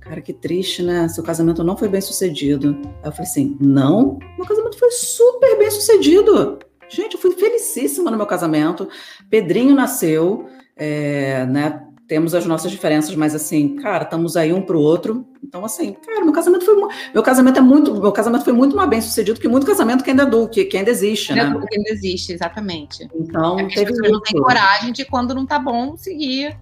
Cara, 0.00 0.20
que 0.20 0.32
triste, 0.34 0.82
né? 0.82 1.08
Seu 1.08 1.24
casamento 1.24 1.64
não 1.64 1.76
foi 1.76 1.88
bem 1.88 2.00
sucedido. 2.00 2.78
Aí 3.02 3.08
eu 3.08 3.12
falei 3.12 3.28
assim: 3.28 3.56
Não, 3.58 4.18
meu 4.36 4.46
casamento 4.46 4.78
foi 4.78 4.90
super 4.90 5.58
bem 5.58 5.70
sucedido. 5.70 6.58
Gente, 6.88 7.14
eu 7.14 7.20
fui 7.20 7.32
felicíssima 7.32 8.10
no 8.10 8.16
meu 8.16 8.26
casamento. 8.26 8.88
Pedrinho 9.28 9.74
nasceu, 9.74 10.46
é, 10.76 11.46
né? 11.46 11.85
Temos 12.06 12.34
as 12.34 12.46
nossas 12.46 12.70
diferenças, 12.70 13.14
mas 13.16 13.34
assim, 13.34 13.76
cara, 13.76 14.04
estamos 14.04 14.36
aí 14.36 14.52
um 14.52 14.62
para 14.62 14.76
o 14.76 14.80
outro. 14.80 15.26
Então, 15.42 15.64
assim, 15.64 15.92
cara, 15.92 16.24
meu 16.24 16.32
casamento 16.32 16.64
foi 16.64 16.76
meu 17.12 17.22
casamento 17.22 17.58
é 17.58 17.62
muito, 17.62 17.94
meu 17.94 18.12
casamento 18.12 18.44
foi 18.44 18.52
muito 18.52 18.76
mais 18.76 18.88
bem 18.88 19.00
sucedido 19.00 19.40
que 19.40 19.48
muito 19.48 19.66
casamento 19.66 20.04
que 20.04 20.10
ainda 20.10 20.24
do 20.24 20.48
que, 20.48 20.64
que 20.64 20.76
ainda 20.76 20.90
existe, 20.90 21.32
né? 21.32 21.52
Que 21.68 21.78
ainda 21.78 21.90
existe, 21.90 22.32
exatamente. 22.32 23.08
Então, 23.14 23.58
é 23.58 23.66
teve 23.66 23.90
as 23.92 23.98
pessoas 23.98 24.12
não 24.12 24.20
têm 24.20 24.40
coragem 24.40 24.92
de 24.92 25.04
quando 25.04 25.34
não 25.34 25.44
tá 25.44 25.58
bom 25.58 25.96
seguir. 25.96 26.56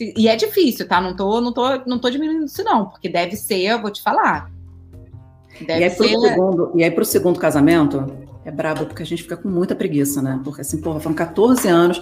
E 0.00 0.28
é 0.28 0.36
difícil, 0.36 0.88
tá? 0.88 1.00
Não 1.00 1.14
tô, 1.14 1.40
não 1.40 1.52
tô, 1.52 1.78
não 1.86 1.98
tô 1.98 2.10
diminuindo 2.10 2.44
isso 2.44 2.62
não, 2.64 2.86
porque 2.86 3.08
deve 3.08 3.36
ser, 3.36 3.60
eu 3.60 3.80
vou 3.80 3.90
te 3.90 4.02
falar. 4.02 4.50
Deve 5.60 5.80
e 5.80 5.84
aí, 5.84 5.90
ser... 5.90 5.96
pro 5.96 6.20
segundo, 6.20 6.72
e 6.74 6.84
aí 6.84 6.90
pro 6.90 7.04
segundo 7.04 7.38
casamento, 7.38 8.04
é 8.44 8.50
brabo, 8.50 8.86
porque 8.86 9.02
a 9.02 9.06
gente 9.06 9.22
fica 9.22 9.36
com 9.36 9.48
muita 9.48 9.74
preguiça, 9.74 10.20
né? 10.20 10.40
Porque 10.44 10.60
assim, 10.60 10.80
porra, 10.80 11.00
foram 11.00 11.14
14 11.14 11.68
anos 11.68 12.00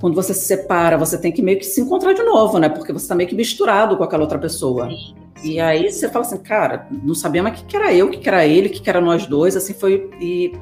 quando 0.00 0.14
você 0.14 0.34
se 0.34 0.46
separa, 0.46 0.98
você 0.98 1.18
tem 1.18 1.32
que 1.32 1.42
meio 1.42 1.58
que 1.58 1.64
se 1.64 1.80
encontrar 1.80 2.12
de 2.12 2.22
novo, 2.22 2.58
né? 2.58 2.68
Porque 2.68 2.92
você 2.92 3.04
está 3.04 3.14
meio 3.14 3.28
que 3.28 3.34
misturado 3.34 3.96
com 3.96 4.04
aquela 4.04 4.22
outra 4.22 4.38
pessoa. 4.38 4.88
Sim, 4.88 5.14
sim. 5.36 5.52
E 5.52 5.60
aí 5.60 5.90
você 5.90 6.08
fala 6.08 6.24
assim, 6.24 6.38
cara, 6.38 6.86
não 6.90 7.14
sabia 7.14 7.42
mais 7.42 7.58
o 7.58 7.62
que, 7.62 7.66
que 7.66 7.76
era 7.76 7.94
eu, 7.94 8.06
o 8.06 8.10
que, 8.10 8.18
que 8.18 8.28
era 8.28 8.44
ele, 8.44 8.68
o 8.68 8.70
que, 8.70 8.80
que 8.80 8.90
era 8.90 9.00
nós 9.00 9.26
dois, 9.26 9.56
assim 9.56 9.72
foi. 9.72 10.10
E, 10.20 10.52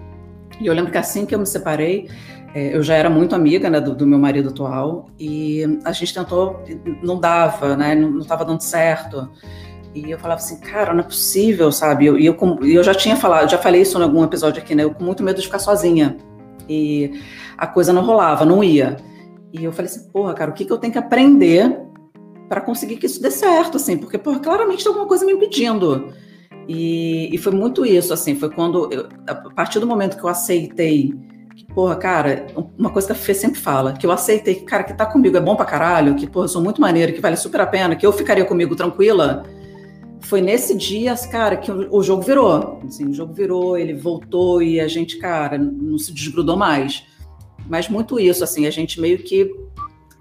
e, 0.61 0.67
eu 0.67 0.73
lembro 0.73 0.93
que 0.93 0.99
assim 0.99 1.27
que 1.27 1.35
eu 1.35 1.39
me 1.39 1.47
separei, 1.47 2.09
é, 2.55 2.77
eu 2.77 2.83
já 2.83 2.95
era 2.95 3.11
muito 3.11 3.35
amiga 3.35 3.69
né, 3.69 3.81
do, 3.81 3.93
do, 3.95 4.07
meu 4.07 4.19
marido 4.19 4.51
atual, 4.51 5.07
e 5.19 5.81
a 5.85 5.91
gente 5.91 6.15
tentou, 6.15 6.63
não 7.03 7.19
dava, 7.19 7.77
né? 7.77 7.95
Não 7.97 8.21
estava 8.21 8.45
dando 8.45 8.61
certo. 8.61 9.29
E 9.93 10.11
eu 10.11 10.19
falava 10.19 10.41
assim, 10.41 10.61
cara, 10.61 10.93
não 10.93 11.01
é 11.01 11.05
possível, 11.05 11.73
sabe? 11.73 12.05
E 12.05 12.07
eu, 12.07 12.19
eu, 12.19 12.59
eu 12.63 12.83
já 12.85 12.95
tinha 12.95 13.17
falado, 13.17 13.51
já 13.51 13.59
falei 13.59 13.83
isso 13.83 13.99
em 13.99 14.03
algum 14.03 14.23
episódio 14.23 14.63
aqui, 14.63 14.77
né? 14.77 14.85
Eu 14.85 14.95
com 14.95 15.03
muito 15.03 15.25
medo 15.25 15.41
de 15.41 15.47
ficar 15.47 15.59
sozinha. 15.59 16.17
E 16.69 17.21
a 17.59 17.67
coisa 17.67 17.93
não 17.93 18.05
rolava, 18.05 18.45
não 18.45 18.63
ia. 18.63 18.97
E 19.55 19.63
eu 19.63 19.71
falei 19.71 19.89
assim, 19.89 20.11
porra, 20.11 20.35
cara, 20.35 20.51
o 20.51 20.55
que, 20.55 20.65
que 20.65 20.73
eu 20.73 20.79
tenho 20.79 20.93
que 20.93 20.99
aprender 20.99 21.81
para 22.49 22.61
conseguir 22.61 22.97
que 22.97 23.07
isso 23.07 23.23
dê 23.23 23.31
certo, 23.31 23.77
assim? 23.77 23.97
Porque, 23.97 24.19
porra, 24.19 24.41
claramente 24.41 24.83
tem 24.83 24.89
alguma 24.91 25.07
coisa 25.07 25.25
me 25.25 25.33
impedindo. 25.33 26.13
E, 26.67 27.33
e 27.33 27.39
foi 27.39 27.53
muito 27.53 27.87
isso, 27.87 28.13
assim, 28.13 28.35
foi 28.35 28.51
quando, 28.51 28.93
eu, 28.93 29.09
a 29.29 29.35
partir 29.35 29.79
do 29.79 29.87
momento 29.87 30.17
que 30.17 30.25
eu 30.25 30.29
aceitei 30.29 31.15
que, 31.55 31.65
porra, 31.67 31.95
cara, 31.95 32.47
uma 32.77 32.91
coisa 32.91 33.07
que 33.07 33.13
a 33.13 33.17
Fê 33.17 33.33
sempre 33.33 33.61
fala, 33.61 33.93
que 33.93 34.05
eu 34.05 34.11
aceitei 34.11 34.57
que, 34.57 34.65
cara, 34.65 34.83
que 34.83 34.93
tá 34.93 35.07
comigo 35.07 35.37
é 35.37 35.41
bom 35.41 35.55
pra 35.55 35.65
caralho, 35.65 36.17
que, 36.17 36.27
porra, 36.27 36.47
eu 36.47 36.49
sou 36.49 36.61
muito 36.61 36.81
maneiro, 36.81 37.13
que 37.13 37.21
vale 37.21 37.37
super 37.37 37.61
a 37.61 37.67
pena, 37.67 37.95
que 37.95 38.05
eu 38.05 38.13
ficaria 38.13 38.45
comigo 38.45 38.75
tranquila, 38.75 39.45
foi 40.19 40.41
nesse 40.41 40.75
dia, 40.75 41.15
cara, 41.31 41.57
que 41.57 41.71
o, 41.71 42.03
jogo 42.03 42.23
virou. 42.23 42.81
Assim, 42.85 43.07
o 43.07 43.15
jogo 43.15 43.33
virou, 43.33 43.79
ele 43.79 43.95
voltou 43.95 44.61
e 44.61 44.81
a 44.81 44.89
gente, 44.89 45.17
cara, 45.19 45.57
não 45.59 45.97
se 45.97 46.13
desgrudou 46.13 46.57
mais 46.57 47.05
mas 47.69 47.89
muito 47.89 48.19
isso, 48.19 48.45
assim, 48.45 48.67
a 48.67 48.71
gente 48.71 49.01
meio 49.01 49.19
que 49.19 49.51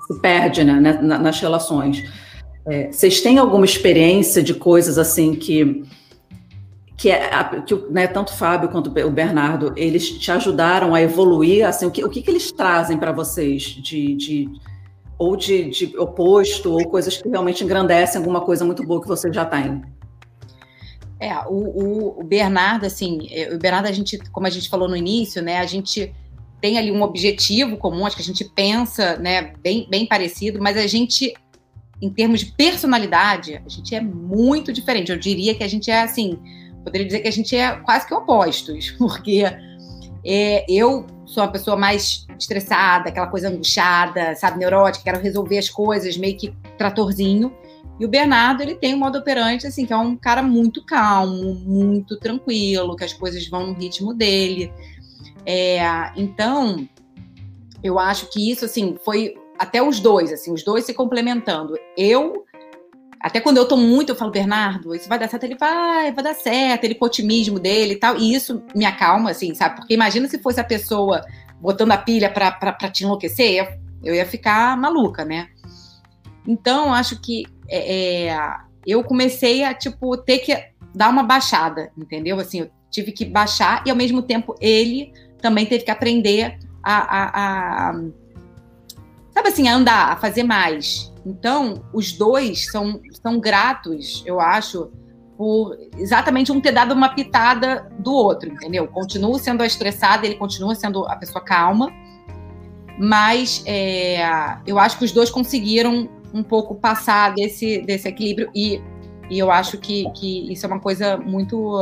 se 0.08 0.20
perde 0.20 0.64
né, 0.64 0.80
né 0.80 0.94
nas 1.02 1.40
relações. 1.40 2.04
É, 2.66 2.92
vocês 2.92 3.22
têm 3.22 3.38
alguma 3.38 3.66
experiência 3.66 4.42
de 4.42 4.54
coisas 4.54 4.98
assim 4.98 5.36
que 5.36 5.84
que, 6.96 7.10
é, 7.10 7.30
que 7.66 7.76
né, 7.90 8.08
tanto 8.08 8.30
o 8.30 8.36
Fábio 8.36 8.70
quanto 8.70 8.88
o 8.88 9.12
Bernardo 9.12 9.74
eles 9.76 10.10
te 10.10 10.32
ajudaram 10.32 10.96
a 10.96 11.02
evoluir 11.02 11.68
assim 11.68 11.86
o 11.86 11.92
que, 11.92 12.06
o 12.06 12.10
que, 12.10 12.22
que 12.22 12.32
eles 12.32 12.50
trazem 12.54 12.98
para 12.98 13.12
vocês 13.12 13.64
de, 13.64 14.16
de 14.16 14.50
ou 15.18 15.36
de, 15.36 15.70
de, 15.70 15.98
oposto 15.98 16.72
ou 16.72 16.88
coisas 16.88 17.18
que 17.18 17.28
realmente 17.28 17.64
engrandecem 17.64 18.20
alguma 18.20 18.40
coisa 18.40 18.64
muito 18.64 18.86
boa 18.86 19.02
que 19.02 19.08
vocês 19.08 19.36
já 19.36 19.44
têm 19.44 19.82
é 21.20 21.38
o, 21.48 21.52
o, 21.52 22.22
o 22.22 22.24
Bernardo 22.24 22.86
assim 22.86 23.28
o 23.54 23.58
Bernardo 23.58 23.88
a 23.88 23.92
gente 23.92 24.18
como 24.32 24.48
a 24.48 24.50
gente 24.50 24.70
falou 24.70 24.88
no 24.88 24.96
início 24.96 25.42
né 25.42 25.58
a 25.58 25.66
gente 25.66 26.16
tem 26.64 26.78
ali 26.78 26.94
um 26.94 27.02
objetivo 27.02 27.76
comum, 27.76 28.06
acho 28.06 28.16
que 28.16 28.22
a 28.22 28.26
gente 28.26 28.46
pensa, 28.46 29.18
né, 29.18 29.52
bem, 29.62 29.86
bem 29.90 30.06
parecido, 30.06 30.62
mas 30.62 30.78
a 30.78 30.88
gente, 30.88 31.34
em 32.02 32.10
termos 32.10 32.40
de 32.40 32.54
personalidade, 32.54 33.62
a 33.66 33.68
gente 33.68 33.94
é 33.94 34.00
muito 34.00 34.72
diferente. 34.72 35.12
Eu 35.12 35.20
diria 35.20 35.54
que 35.54 35.62
a 35.62 35.68
gente 35.68 35.92
é 35.92 36.04
assim, 36.04 36.40
poderia 36.82 37.06
dizer 37.06 37.20
que 37.20 37.28
a 37.28 37.32
gente 37.34 37.54
é 37.54 37.76
quase 37.82 38.08
que 38.08 38.14
opostos, 38.14 38.92
porque 38.98 39.44
é, 40.26 40.66
eu 40.70 41.06
sou 41.26 41.44
uma 41.44 41.52
pessoa 41.52 41.76
mais 41.76 42.26
estressada, 42.40 43.10
aquela 43.10 43.28
coisa 43.28 43.50
angustiada, 43.50 44.34
sabe, 44.38 44.60
neurótica, 44.60 45.04
quero 45.04 45.22
resolver 45.22 45.58
as 45.58 45.70
coisas, 45.70 46.16
meio 46.16 46.38
que 46.38 46.56
tratorzinho. 46.78 47.54
E 48.00 48.06
o 48.06 48.08
Bernardo, 48.08 48.64
ele 48.64 48.76
tem 48.76 48.96
um 48.96 49.00
modo 49.00 49.18
operante, 49.18 49.68
assim, 49.68 49.86
que 49.86 49.92
é 49.92 49.98
um 49.98 50.16
cara 50.16 50.42
muito 50.42 50.82
calmo, 50.86 51.56
muito 51.56 52.18
tranquilo, 52.18 52.96
que 52.96 53.04
as 53.04 53.12
coisas 53.12 53.46
vão 53.50 53.68
no 53.68 53.74
ritmo 53.74 54.14
dele. 54.14 54.72
É, 55.46 56.12
então, 56.16 56.88
eu 57.84 58.00
acho 58.00 58.30
que 58.32 58.52
isso, 58.52 58.66
assim, 58.66 58.98
foi 59.04 59.36
até 59.58 59.82
os 59.82 60.00
dois, 60.00 60.32
assim, 60.32 60.54
os 60.54 60.64
dois 60.64 60.86
se 60.86 60.94
complementando. 60.94 61.76
Eu, 61.98 62.46
até 63.20 63.40
quando 63.40 63.58
eu 63.58 63.68
tô 63.68 63.76
muito, 63.76 64.12
eu 64.12 64.16
falo, 64.16 64.32
Bernardo, 64.32 64.96
isso 64.96 65.10
vai 65.10 65.20
dar 65.20 65.30
certo, 65.30 65.44
ele 65.44 65.56
vai, 65.56 66.12
vai 66.12 66.24
dar 66.24 66.34
certo, 66.34 66.84
ele 66.84 66.96
com 66.96 67.06
o 67.06 67.08
otimismo 67.08 67.60
dele 67.60 67.94
e 67.94 67.98
tal, 67.98 68.18
e 68.18 68.34
isso 68.34 68.64
me 68.74 68.86
acalma, 68.86 69.32
assim, 69.32 69.54
sabe? 69.54 69.76
Porque 69.76 69.94
imagina 69.94 70.28
se 70.28 70.40
fosse 70.40 70.60
a 70.60 70.64
pessoa 70.64 71.22
botando 71.60 71.92
a 71.92 71.98
pilha 71.98 72.30
pra, 72.30 72.52
pra, 72.52 72.74
pra 72.74 72.90
te 72.90 73.04
enlouquecer, 73.04 73.80
eu, 74.04 74.14
ia 74.14 74.26
ficar 74.26 74.78
maluca, 74.78 75.24
né? 75.24 75.48
Então, 76.46 76.94
acho 76.94 77.22
que 77.22 77.46
é, 77.70 78.28
é, 78.28 78.38
eu 78.86 79.04
comecei 79.04 79.64
a, 79.64 79.74
tipo, 79.74 80.18
ter 80.18 80.40
que 80.40 80.54
dar 80.94 81.10
uma 81.10 81.24
baixada, 81.24 81.92
entendeu? 81.98 82.40
Assim, 82.40 82.62
eu 82.62 82.72
tive 82.92 83.12
que 83.12 83.24
baixar 83.24 83.82
e, 83.86 83.90
ao 83.90 83.96
mesmo 83.96 84.22
tempo, 84.22 84.56
ele 84.60 85.14
também 85.44 85.66
teve 85.66 85.84
que 85.84 85.92
aprender 85.92 86.58
a, 86.82 86.96
a, 86.96 87.90
a 87.90 88.02
sabe 89.30 89.50
assim, 89.50 89.68
a 89.68 89.76
andar, 89.76 90.14
a 90.14 90.16
fazer 90.16 90.44
mais. 90.44 91.12
Então, 91.26 91.84
os 91.94 92.14
dois 92.14 92.72
são, 92.72 93.02
são 93.22 93.40
gratos, 93.40 94.24
eu 94.26 94.40
acho, 94.40 94.90
por 95.38 95.78
exatamente 95.98 96.52
um 96.52 96.62
ter 96.62 96.72
dado 96.72 96.94
uma 96.94 97.10
pitada 97.10 97.92
do 98.00 98.14
outro, 98.14 98.50
entendeu? 98.50 98.88
Continuo 98.88 99.38
sendo 99.38 99.64
a 99.64 99.66
estressada, 99.66 100.26
ele 100.26 100.36
continua 100.36 100.76
sendo 100.76 101.06
a 101.06 101.16
pessoa 101.16 101.44
calma, 101.44 101.92
mas 102.98 103.64
é, 103.66 104.58
eu 104.66 104.80
acho 104.80 104.98
que 104.98 105.06
os 105.06 105.12
dois 105.12 105.30
conseguiram 105.30 106.10
um 106.34 106.44
pouco 106.44 106.76
passar 106.76 107.34
desse, 107.34 107.82
desse 107.82 108.08
equilíbrio 108.08 108.50
e, 108.56 108.82
e 109.30 109.40
eu 109.40 109.52
acho 109.52 109.78
que, 109.78 110.10
que 110.12 110.52
isso 110.52 110.66
é 110.66 110.70
uma 110.70 110.80
coisa 110.80 111.18
muito 111.18 111.80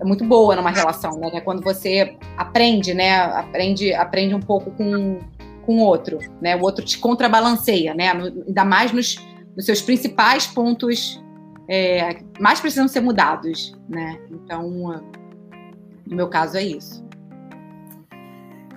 é 0.00 0.04
muito 0.04 0.24
boa 0.24 0.56
numa 0.56 0.70
relação, 0.70 1.18
né? 1.18 1.30
É 1.34 1.40
quando 1.40 1.62
você 1.62 2.16
aprende, 2.36 2.94
né? 2.94 3.16
Aprende, 3.16 3.92
aprende 3.94 4.34
um 4.34 4.40
pouco 4.40 4.70
com 4.72 5.18
com 5.66 5.78
o 5.78 5.80
outro, 5.80 6.18
né? 6.40 6.54
O 6.56 6.62
outro 6.62 6.84
te 6.84 6.96
contrabalanceia, 6.96 7.92
né? 7.92 8.12
ainda 8.46 8.64
mais 8.64 8.92
nos, 8.92 9.16
nos 9.56 9.66
seus 9.66 9.82
principais 9.82 10.46
pontos 10.46 11.20
é, 11.68 12.20
mais 12.38 12.60
precisam 12.60 12.86
ser 12.86 13.00
mudados, 13.00 13.76
né? 13.88 14.18
Então, 14.30 15.02
no 16.06 16.16
meu 16.16 16.28
caso 16.28 16.56
é 16.56 16.62
isso. 16.62 17.04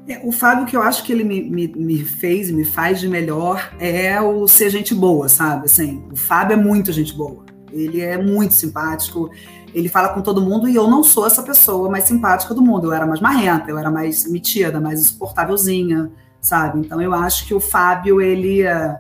É, 0.08 0.20
o 0.24 0.32
Fábio, 0.32 0.66
que 0.66 0.76
eu 0.76 0.82
acho 0.82 1.04
que 1.04 1.14
ele 1.14 1.24
me, 1.24 1.44
me, 1.44 1.68
me 1.68 2.04
fez 2.04 2.50
e 2.50 2.54
me 2.54 2.66
faz 2.66 3.00
de 3.00 3.08
melhor 3.08 3.72
é 3.80 4.20
o 4.20 4.48
ser 4.48 4.72
gente 4.72 4.96
boa, 4.96 5.30
sabe? 5.30 5.66
Assim, 5.66 6.04
o 6.12 6.16
Fábio 6.16 6.56
é 6.56 6.58
muito 6.58 6.92
gente 6.92 7.14
boa. 7.14 7.46
Ele 7.72 8.02
é 8.02 8.22
muito 8.22 8.54
simpático, 8.54 9.30
ele 9.74 9.90
fala 9.90 10.10
com 10.10 10.22
todo 10.22 10.42
mundo 10.42 10.68
e 10.68 10.76
eu 10.76 10.88
não 10.88 11.04
sou 11.04 11.26
essa 11.26 11.44
pessoa 11.44 11.90
mais 11.90 12.06
simpática 12.06 12.54
do 12.54 12.62
mundo. 12.62 12.88
Eu 12.88 12.94
era 12.94 13.06
mais 13.06 13.20
marrenta, 13.20 13.70
eu 13.70 13.78
era 13.78 13.92
mais 13.92 14.30
metida, 14.30 14.80
mais 14.80 15.02
insuportávelzinha 15.02 16.12
sabe? 16.42 16.80
Então 16.80 17.02
eu 17.02 17.14
acho 17.14 17.46
que 17.46 17.54
o 17.54 17.60
Fábio, 17.60 18.22
ele 18.22 18.64
é, 18.64 19.00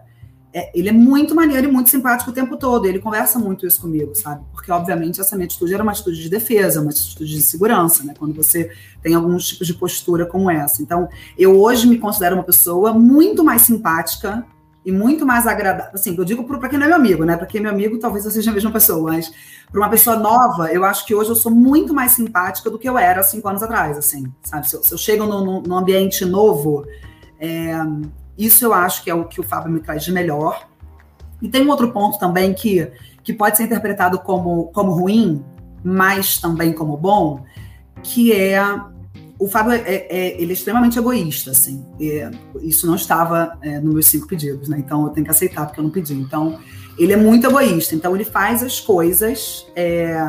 é, 0.54 0.72
ele 0.78 0.90
é 0.90 0.92
muito 0.92 1.36
maneiro 1.36 1.68
e 1.68 1.72
muito 1.72 1.90
simpático 1.90 2.32
o 2.32 2.34
tempo 2.34 2.58
todo. 2.58 2.86
Ele 2.86 3.00
conversa 3.00 3.40
muito 3.40 3.66
isso 3.66 3.82
comigo, 3.82 4.16
sabe? 4.16 4.44
Porque, 4.52 4.72
obviamente, 4.72 5.22
essa 5.22 5.36
minha 5.36 5.46
atitude 5.46 5.74
era 5.74 5.84
uma 5.84 5.92
atitude 5.92 6.22
de 6.22 6.30
defesa, 6.30 6.82
uma 6.82 6.92
atitude 6.92 7.36
de 7.36 7.42
segurança, 7.42 8.04
né? 8.04 8.14
Quando 8.18 8.34
você 8.34 8.72
tem 9.02 9.14
alguns 9.14 9.48
tipos 9.48 9.68
de 9.68 9.74
postura 9.74 10.26
como 10.26 10.50
essa. 10.50 10.82
Então, 10.82 11.08
eu 11.38 11.60
hoje 11.60 11.88
me 11.88 11.98
considero 11.98 12.36
uma 12.36 12.44
pessoa 12.44 12.94
muito 12.94 13.44
mais 13.44 13.62
simpática 13.62 14.46
e 14.86 14.92
muito 14.92 15.26
mais 15.26 15.46
agradável. 15.46 15.92
Assim, 15.94 16.16
eu 16.18 16.26
digo 16.26 16.44
para 16.44 16.70
quem 16.70 16.80
não 16.80 16.86
é 16.86 16.90
meu 16.90 16.98
amigo, 16.98 17.24
né? 17.24 17.36
Para 17.36 17.46
quem 17.46 17.60
é 17.60 17.62
meu 17.62 17.72
amigo, 17.72 18.00
talvez 18.00 18.26
eu 18.26 18.32
seja 18.32 18.52
a 18.52 18.54
mesma 18.54 18.72
pessoa, 18.72 19.12
mas 19.12 19.32
para 19.72 19.80
uma 19.80 19.90
pessoa 19.90 20.16
nova, 20.16 20.72
eu 20.72 20.84
acho 20.84 21.06
que 21.06 21.14
hoje 21.14 21.30
eu 21.30 21.36
sou 21.36 21.52
muito 21.52 21.94
mais 21.94 22.14
simpática 22.14 22.70
do 22.70 22.80
que 22.80 22.88
eu 22.88 22.98
era 22.98 23.22
cinco 23.24 23.48
anos 23.48 23.62
atrás, 23.62 23.98
assim, 23.98 24.32
sabe? 24.42 24.70
Se 24.70 24.76
eu, 24.76 24.84
se 24.84 24.94
eu 24.94 24.98
chego 24.98 25.26
num, 25.26 25.78
ambiente 25.78 26.26
novo, 26.26 26.86
é, 27.40 27.74
isso 28.38 28.66
eu 28.66 28.74
acho 28.74 29.04
que 29.04 29.10
é 29.10 29.14
o 29.14 29.26
que 29.26 29.40
o 29.40 29.44
Fábio 29.44 29.72
me 29.72 29.80
traz 29.80 30.04
de 30.04 30.12
melhor. 30.12 30.68
E 31.42 31.50
tem 31.50 31.66
um 31.66 31.70
outro 31.70 31.92
ponto 31.92 32.18
também 32.18 32.54
que, 32.54 32.90
que 33.24 33.34
pode 33.34 33.58
ser 33.58 33.64
interpretado 33.64 34.20
como, 34.20 34.66
como 34.74 34.92
ruim, 34.92 35.44
mas 35.84 36.38
também 36.38 36.74
como 36.74 36.98
bom, 36.98 37.44
que 38.02 38.34
é 38.34 38.60
o 39.40 39.48
Fábio 39.48 39.72
é, 39.72 39.80
é, 39.80 40.42
ele 40.42 40.52
é 40.52 40.54
extremamente 40.54 41.00
egoísta, 41.00 41.52
assim. 41.52 41.86
isso 42.62 42.86
não 42.86 42.96
estava 42.96 43.58
é, 43.62 43.80
nos 43.80 43.94
meus 43.94 44.08
cinco 44.08 44.28
pedidos, 44.28 44.68
né? 44.68 44.78
Então 44.78 45.06
eu 45.06 45.10
tenho 45.12 45.24
que 45.24 45.32
aceitar 45.32 45.66
porque 45.66 45.80
eu 45.80 45.84
não 45.86 45.92
pedi. 45.92 46.14
Então 46.14 46.60
ele 46.98 47.14
é 47.14 47.16
muito 47.16 47.48
egoísta. 47.48 47.96
Então 47.96 48.14
ele 48.14 48.26
faz 48.26 48.62
as 48.62 48.82
coisas 48.82 49.66
é, 49.78 50.22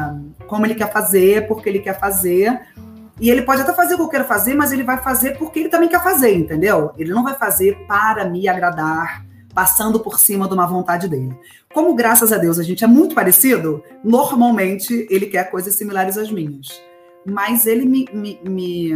como 0.46 0.64
ele 0.64 0.76
quer 0.76 0.92
fazer, 0.92 1.48
porque 1.48 1.68
ele 1.68 1.80
quer 1.80 1.98
fazer, 1.98 2.60
e 3.20 3.28
ele 3.28 3.42
pode 3.42 3.62
até 3.62 3.72
fazer 3.72 3.94
o 3.94 3.96
que 3.98 4.02
eu 4.04 4.08
quero 4.08 4.24
fazer, 4.24 4.54
mas 4.54 4.70
ele 4.70 4.84
vai 4.84 4.96
fazer 4.96 5.36
porque 5.36 5.58
ele 5.58 5.68
também 5.68 5.88
quer 5.88 6.02
fazer, 6.02 6.34
entendeu? 6.34 6.92
Ele 6.96 7.12
não 7.12 7.24
vai 7.24 7.34
fazer 7.34 7.76
para 7.88 8.24
me 8.24 8.48
agradar, 8.48 9.26
passando 9.52 9.98
por 9.98 10.20
cima 10.20 10.46
de 10.46 10.54
uma 10.54 10.66
vontade 10.66 11.08
dele. 11.08 11.36
Como, 11.74 11.94
graças 11.94 12.32
a 12.32 12.38
Deus, 12.38 12.58
a 12.58 12.62
gente 12.62 12.84
é 12.84 12.86
muito 12.86 13.14
parecido, 13.14 13.82
normalmente 14.02 15.06
ele 15.10 15.26
quer 15.26 15.50
coisas 15.50 15.74
similares 15.74 16.16
às 16.16 16.30
minhas. 16.30 16.80
Mas 17.24 17.66
ele 17.66 17.84
me, 17.84 18.06
me, 18.12 18.40
me, 18.42 18.94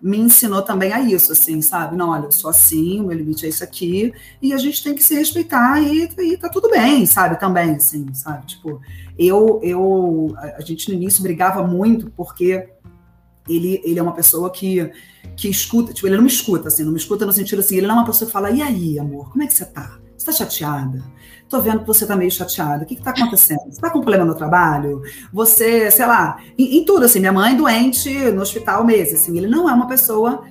me 0.00 0.18
ensinou 0.18 0.62
também 0.62 0.92
a 0.92 1.00
isso, 1.00 1.32
assim, 1.32 1.60
sabe? 1.62 1.96
Não, 1.96 2.10
olha, 2.10 2.26
eu 2.26 2.32
sou 2.32 2.50
assim, 2.50 3.00
o 3.00 3.04
meu 3.04 3.16
limite 3.16 3.46
é 3.46 3.48
isso 3.48 3.64
aqui, 3.64 4.12
e 4.40 4.52
a 4.52 4.58
gente 4.58 4.82
tem 4.82 4.94
que 4.94 5.02
se 5.02 5.14
respeitar 5.14 5.80
e, 5.80 6.10
e 6.18 6.36
tá 6.36 6.48
tudo 6.48 6.70
bem, 6.70 7.04
sabe? 7.06 7.38
Também, 7.38 7.76
assim, 7.76 8.12
sabe? 8.12 8.46
Tipo, 8.46 8.80
eu, 9.18 9.60
eu, 9.62 10.34
a 10.36 10.60
gente 10.60 10.88
no 10.88 10.94
início 10.94 11.22
brigava 11.22 11.66
muito 11.66 12.10
porque 12.10 12.68
ele, 13.48 13.80
ele 13.84 13.98
é 13.98 14.02
uma 14.02 14.12
pessoa 14.14 14.50
que, 14.50 14.90
que 15.34 15.48
escuta, 15.48 15.92
tipo, 15.92 16.06
ele 16.06 16.16
não 16.16 16.22
me 16.22 16.30
escuta, 16.30 16.68
assim, 16.68 16.84
não 16.84 16.92
me 16.92 16.98
escuta 16.98 17.24
no 17.24 17.32
sentido 17.32 17.60
assim, 17.60 17.76
ele 17.76 17.86
não 17.86 17.96
é 17.96 17.98
uma 17.98 18.06
pessoa 18.06 18.26
que 18.26 18.32
fala, 18.32 18.50
e 18.50 18.60
aí, 18.62 18.98
amor, 18.98 19.30
como 19.30 19.42
é 19.42 19.46
que 19.46 19.54
você 19.54 19.64
tá? 19.64 19.98
Você 20.16 20.26
tá 20.26 20.32
chateada? 20.32 21.02
Tô 21.48 21.60
vendo 21.60 21.80
que 21.80 21.86
você 21.86 22.06
tá 22.06 22.14
meio 22.14 22.30
chateada. 22.30 22.84
O 22.84 22.86
que 22.86 22.96
que 22.96 23.02
tá 23.02 23.10
acontecendo? 23.10 23.62
Você 23.70 23.80
tá 23.80 23.90
com 23.90 24.00
problema 24.00 24.24
no 24.24 24.34
trabalho? 24.34 25.02
Você, 25.32 25.90
sei 25.90 26.06
lá, 26.06 26.38
em, 26.58 26.78
em 26.78 26.84
tudo, 26.84 27.06
assim, 27.06 27.20
minha 27.20 27.32
mãe 27.32 27.56
doente 27.56 28.10
no 28.32 28.42
hospital 28.42 28.84
meses, 28.84 29.22
assim, 29.22 29.36
ele 29.36 29.46
não 29.46 29.68
é 29.68 29.72
uma 29.72 29.88
pessoa 29.88 30.44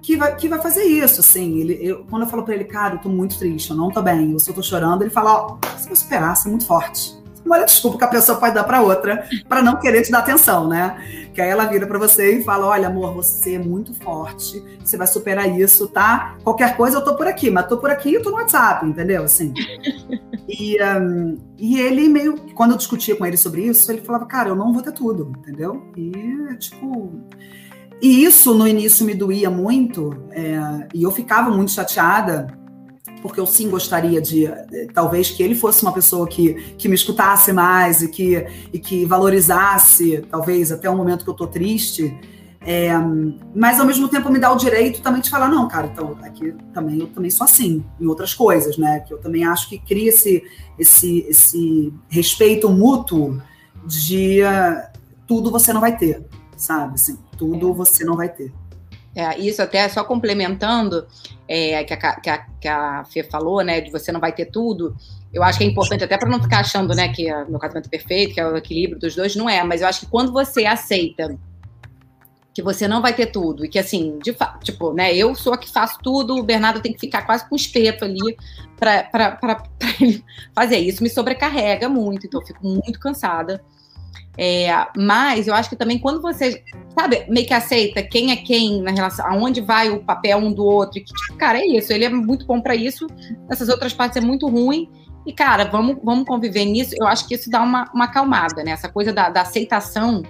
que 0.00 0.16
vai, 0.16 0.36
que 0.36 0.48
vai 0.48 0.60
fazer 0.60 0.84
isso, 0.84 1.20
assim. 1.20 1.58
Ele, 1.58 1.78
eu, 1.82 2.04
quando 2.08 2.22
eu 2.22 2.28
falo 2.28 2.44
pra 2.44 2.54
ele, 2.54 2.64
cara, 2.64 2.94
eu 2.94 2.98
tô 2.98 3.08
muito 3.08 3.38
triste, 3.38 3.70
eu 3.70 3.76
não 3.76 3.90
tô 3.90 4.00
bem, 4.00 4.32
eu 4.32 4.38
só 4.38 4.52
tô 4.52 4.62
chorando, 4.62 5.02
ele 5.02 5.10
fala, 5.10 5.34
ó, 5.34 5.52
oh, 5.54 5.78
você 5.78 5.88
vai 5.88 5.96
superar, 5.96 6.36
você 6.36 6.48
é 6.48 6.50
muito 6.50 6.66
forte 6.66 7.25
olha 7.48 7.64
desculpa 7.64 7.98
que 7.98 8.04
a 8.04 8.08
pessoa 8.08 8.38
pode 8.38 8.54
dar 8.54 8.64
para 8.64 8.82
outra 8.82 9.26
para 9.48 9.62
não 9.62 9.78
querer 9.78 10.02
te 10.02 10.10
dar 10.10 10.20
atenção, 10.20 10.68
né? 10.68 10.98
Que 11.32 11.40
aí 11.40 11.48
ela 11.48 11.66
vira 11.66 11.86
para 11.86 11.98
você 11.98 12.38
e 12.38 12.44
fala: 12.44 12.66
Olha, 12.66 12.88
amor, 12.88 13.14
você 13.14 13.54
é 13.54 13.58
muito 13.58 13.94
forte, 13.94 14.62
você 14.82 14.96
vai 14.96 15.06
superar 15.06 15.48
isso, 15.58 15.88
tá? 15.88 16.36
Qualquer 16.42 16.76
coisa 16.76 16.98
eu 16.98 17.04
tô 17.04 17.14
por 17.14 17.26
aqui, 17.26 17.50
mas 17.50 17.66
tô 17.66 17.78
por 17.78 17.90
aqui 17.90 18.16
e 18.16 18.22
tô 18.22 18.30
no 18.30 18.36
WhatsApp, 18.36 18.86
entendeu? 18.86 19.24
Assim. 19.24 19.52
E, 20.48 20.76
um, 20.80 21.38
e 21.58 21.80
ele 21.80 22.08
meio. 22.08 22.36
Quando 22.54 22.70
eu 22.70 22.76
discutia 22.76 23.16
com 23.16 23.26
ele 23.26 23.36
sobre 23.36 23.62
isso, 23.62 23.90
ele 23.90 24.00
falava: 24.00 24.26
Cara, 24.26 24.48
eu 24.48 24.54
não 24.54 24.72
vou 24.72 24.80
ter 24.80 24.92
tudo, 24.92 25.32
entendeu? 25.38 25.82
E, 25.96 26.56
tipo. 26.58 27.12
E 28.00 28.24
isso 28.24 28.54
no 28.54 28.68
início 28.68 29.04
me 29.04 29.12
doía 29.12 29.50
muito, 29.50 30.16
é, 30.30 30.86
e 30.94 31.02
eu 31.02 31.10
ficava 31.10 31.50
muito 31.50 31.72
chateada 31.72 32.46
porque 33.26 33.40
eu 33.40 33.46
sim 33.46 33.68
gostaria 33.68 34.20
de, 34.20 34.46
eh, 34.46 34.86
talvez, 34.94 35.30
que 35.30 35.42
ele 35.42 35.54
fosse 35.54 35.82
uma 35.82 35.92
pessoa 35.92 36.26
que, 36.26 36.54
que 36.78 36.88
me 36.88 36.94
escutasse 36.94 37.52
mais 37.52 38.02
e 38.02 38.08
que, 38.08 38.46
e 38.72 38.78
que 38.78 39.04
valorizasse, 39.04 40.24
talvez, 40.30 40.72
até 40.72 40.88
o 40.88 40.96
momento 40.96 41.24
que 41.24 41.30
eu 41.30 41.34
tô 41.34 41.46
triste. 41.46 42.16
É, 42.68 42.90
mas 43.54 43.78
ao 43.78 43.86
mesmo 43.86 44.08
tempo 44.08 44.28
me 44.28 44.40
dá 44.40 44.50
o 44.50 44.56
direito 44.56 45.00
também 45.00 45.20
de 45.20 45.30
falar, 45.30 45.48
não, 45.48 45.68
cara, 45.68 45.86
então 45.86 46.18
aqui 46.20 46.52
também 46.74 46.98
eu 46.98 47.06
também 47.06 47.30
sou 47.30 47.44
assim, 47.44 47.84
em 48.00 48.06
outras 48.06 48.34
coisas, 48.34 48.76
né? 48.76 49.00
Que 49.00 49.14
eu 49.14 49.18
também 49.18 49.44
acho 49.44 49.68
que 49.68 49.78
cria 49.78 50.08
esse, 50.08 50.42
esse, 50.76 51.24
esse 51.28 51.94
respeito 52.08 52.68
mútuo 52.68 53.40
de 53.86 54.40
uh, 54.42 54.98
tudo 55.28 55.48
você 55.48 55.72
não 55.72 55.80
vai 55.80 55.96
ter, 55.96 56.24
sabe? 56.56 56.94
Assim, 56.94 57.16
tudo 57.38 57.72
você 57.72 58.04
não 58.04 58.16
vai 58.16 58.28
ter. 58.28 58.52
É, 59.16 59.38
isso 59.40 59.62
até 59.62 59.88
só 59.88 60.04
complementando, 60.04 61.06
é, 61.48 61.82
que, 61.84 61.94
a, 61.94 62.20
que, 62.20 62.28
a, 62.28 62.38
que 62.60 62.68
a 62.68 63.02
Fê 63.06 63.22
falou, 63.22 63.62
né, 63.62 63.80
de 63.80 63.90
você 63.90 64.12
não 64.12 64.20
vai 64.20 64.30
ter 64.30 64.44
tudo, 64.44 64.94
eu 65.32 65.42
acho 65.42 65.56
que 65.56 65.64
é 65.64 65.66
importante, 65.66 66.04
até 66.04 66.18
para 66.18 66.28
não 66.28 66.42
ficar 66.42 66.60
achando, 66.60 66.94
né, 66.94 67.08
que 67.08 67.32
o 67.32 67.50
meu 67.50 67.58
casamento 67.58 67.86
é 67.86 67.88
perfeito, 67.88 68.34
que 68.34 68.40
é 68.40 68.46
o 68.46 68.58
equilíbrio 68.58 69.00
dos 69.00 69.16
dois, 69.16 69.34
não 69.34 69.48
é, 69.48 69.64
mas 69.64 69.80
eu 69.80 69.88
acho 69.88 70.00
que 70.00 70.06
quando 70.06 70.32
você 70.32 70.66
aceita 70.66 71.34
que 72.52 72.62
você 72.62 72.86
não 72.86 73.00
vai 73.00 73.14
ter 73.14 73.26
tudo, 73.26 73.64
e 73.64 73.70
que 73.70 73.78
assim, 73.78 74.18
de 74.22 74.34
fato, 74.34 74.62
tipo, 74.62 74.92
né, 74.92 75.14
eu 75.14 75.34
sou 75.34 75.54
a 75.54 75.58
que 75.58 75.72
faço 75.72 75.98
tudo, 76.02 76.36
o 76.36 76.42
Bernardo 76.42 76.82
tem 76.82 76.92
que 76.92 77.00
ficar 77.00 77.22
quase 77.22 77.48
com 77.48 77.54
um 77.54 77.56
espeto 77.56 78.04
ali 78.04 78.36
para 78.78 79.38
ele 79.98 80.22
fazer 80.54 80.76
isso, 80.76 81.02
me 81.02 81.08
sobrecarrega 81.08 81.88
muito, 81.88 82.26
então 82.26 82.40
eu 82.42 82.46
fico 82.46 82.66
muito 82.66 83.00
cansada. 83.00 83.64
É, 84.38 84.68
mas 84.96 85.46
eu 85.46 85.54
acho 85.54 85.70
que 85.70 85.76
também 85.76 85.98
quando 85.98 86.20
você, 86.20 86.62
sabe, 86.98 87.24
meio 87.28 87.46
que 87.46 87.54
aceita 87.54 88.02
quem 88.02 88.32
é 88.32 88.36
quem 88.36 88.82
na 88.82 88.90
relação, 88.90 89.26
aonde 89.26 89.60
vai 89.62 89.88
o 89.88 90.04
papel 90.04 90.38
um 90.38 90.52
do 90.52 90.64
outro, 90.64 90.98
e 90.98 91.02
que, 91.02 91.12
tipo, 91.12 91.38
cara, 91.38 91.58
é 91.58 91.66
isso, 91.66 91.92
ele 91.92 92.04
é 92.04 92.10
muito 92.10 92.46
bom 92.46 92.60
para 92.60 92.76
isso, 92.76 93.06
essas 93.50 93.68
outras 93.68 93.94
partes 93.94 94.16
é 94.16 94.20
muito 94.20 94.46
ruim, 94.46 94.90
e, 95.26 95.32
cara, 95.32 95.64
vamos, 95.64 95.96
vamos 96.04 96.24
conviver 96.24 96.64
nisso. 96.64 96.94
Eu 96.96 97.06
acho 97.06 97.26
que 97.26 97.34
isso 97.34 97.50
dá 97.50 97.60
uma, 97.60 97.90
uma 97.92 98.04
acalmada, 98.04 98.62
né? 98.62 98.70
Essa 98.70 98.88
coisa 98.88 99.12
da, 99.12 99.28
da 99.28 99.40
aceitação, 99.40 100.22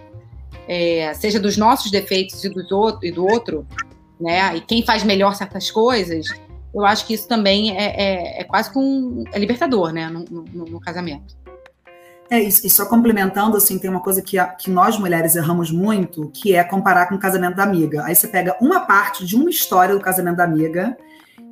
é, 0.66 1.12
seja 1.12 1.38
dos 1.38 1.58
nossos 1.58 1.90
defeitos 1.90 2.42
e, 2.42 2.48
dos 2.48 2.72
outro, 2.72 3.06
e 3.06 3.12
do 3.12 3.26
outro, 3.26 3.66
né? 4.18 4.56
E 4.56 4.60
quem 4.62 4.82
faz 4.82 5.04
melhor 5.04 5.34
certas 5.34 5.70
coisas, 5.70 6.26
eu 6.74 6.84
acho 6.84 7.06
que 7.06 7.12
isso 7.12 7.28
também 7.28 7.76
é, 7.76 7.84
é, 7.84 8.40
é 8.40 8.44
quase 8.44 8.72
que 8.72 8.78
um 8.78 9.24
é 9.32 9.38
libertador, 9.38 9.92
né, 9.92 10.08
no, 10.08 10.24
no, 10.30 10.64
no 10.64 10.80
casamento. 10.80 11.36
É, 12.30 12.40
e, 12.40 12.50
só 12.50 12.86
complementando, 12.86 13.56
assim, 13.56 13.78
tem 13.78 13.90
uma 13.90 14.00
coisa 14.00 14.20
que, 14.20 14.38
a, 14.38 14.46
que 14.46 14.70
nós 14.70 14.98
mulheres 14.98 15.36
erramos 15.36 15.70
muito, 15.70 16.30
que 16.34 16.54
é 16.54 16.64
comparar 16.64 17.06
com 17.06 17.14
o 17.14 17.18
casamento 17.18 17.56
da 17.56 17.62
amiga. 17.62 18.04
Aí 18.04 18.14
você 18.14 18.26
pega 18.26 18.56
uma 18.60 18.80
parte 18.80 19.24
de 19.24 19.36
uma 19.36 19.50
história 19.50 19.94
do 19.94 20.00
casamento 20.00 20.36
da 20.36 20.44
amiga, 20.44 20.96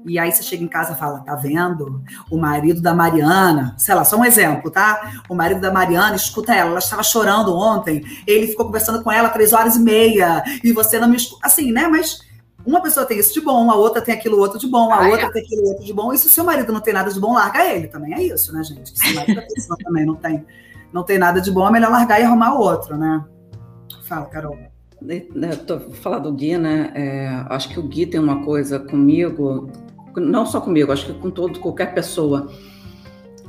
e 0.06 0.18
aí 0.18 0.30
você 0.30 0.42
chega 0.42 0.62
em 0.62 0.68
casa 0.68 0.92
e 0.92 0.96
fala, 0.96 1.20
tá 1.20 1.34
vendo? 1.34 2.02
O 2.30 2.36
marido 2.36 2.82
da 2.82 2.92
Mariana, 2.92 3.74
sei 3.78 3.94
lá, 3.94 4.04
só 4.04 4.16
um 4.16 4.24
exemplo, 4.24 4.70
tá? 4.70 5.22
O 5.28 5.34
marido 5.34 5.60
da 5.60 5.72
Mariana, 5.72 6.14
escuta 6.14 6.54
ela, 6.54 6.70
ela 6.70 6.78
estava 6.78 7.02
chorando 7.02 7.56
ontem, 7.56 8.04
ele 8.26 8.48
ficou 8.48 8.66
conversando 8.66 9.02
com 9.02 9.10
ela 9.10 9.30
três 9.30 9.52
horas 9.52 9.76
e 9.76 9.80
meia, 9.80 10.42
e 10.62 10.72
você 10.72 10.98
não 10.98 11.08
me 11.08 11.16
escuta. 11.16 11.46
Assim, 11.46 11.72
né? 11.72 11.88
Mas 11.88 12.20
uma 12.66 12.80
pessoa 12.80 13.04
tem 13.04 13.18
isso 13.18 13.34
de 13.34 13.40
bom, 13.40 13.70
a 13.70 13.74
outra 13.74 14.00
tem 14.00 14.14
aquilo 14.14 14.38
outro 14.38 14.58
de 14.58 14.66
bom, 14.66 14.90
a 14.90 15.04
ah, 15.04 15.08
outra 15.08 15.26
é. 15.26 15.30
tem 15.30 15.42
aquilo 15.42 15.68
outro 15.68 15.84
de 15.84 15.92
bom. 15.92 16.12
E 16.12 16.18
se 16.18 16.26
o 16.26 16.30
seu 16.30 16.44
marido 16.44 16.72
não 16.72 16.80
tem 16.80 16.94
nada 16.94 17.10
de 17.10 17.20
bom, 17.20 17.34
larga 17.34 17.64
ele. 17.74 17.88
Também 17.88 18.14
é 18.14 18.22
isso, 18.22 18.52
né, 18.52 18.62
gente? 18.64 18.98
Se 18.98 19.12
o 19.12 19.14
marido 19.16 19.40
da 19.40 19.46
pessoa 19.46 19.76
também 19.82 20.06
não 20.06 20.14
tem 20.14 20.44
não 20.92 21.02
tem 21.02 21.18
nada 21.18 21.40
de 21.40 21.50
bom, 21.50 21.66
é 21.66 21.72
melhor 21.72 21.90
largar 21.90 22.20
e 22.20 22.22
arrumar 22.22 22.54
outro, 22.54 22.96
né? 22.96 23.24
Fala, 24.04 24.26
Carol. 24.26 24.56
Tô 25.66 25.80
falar 25.80 26.20
do 26.20 26.32
Gui, 26.32 26.56
né? 26.56 26.92
É, 26.94 27.44
acho 27.50 27.68
que 27.68 27.80
o 27.80 27.82
Gui 27.82 28.06
tem 28.06 28.20
uma 28.20 28.44
coisa 28.44 28.78
comigo, 28.78 29.68
não 30.16 30.46
só 30.46 30.60
comigo, 30.60 30.92
acho 30.92 31.06
que 31.06 31.12
com 31.14 31.30
todo 31.30 31.58
qualquer 31.58 31.92
pessoa. 31.94 32.48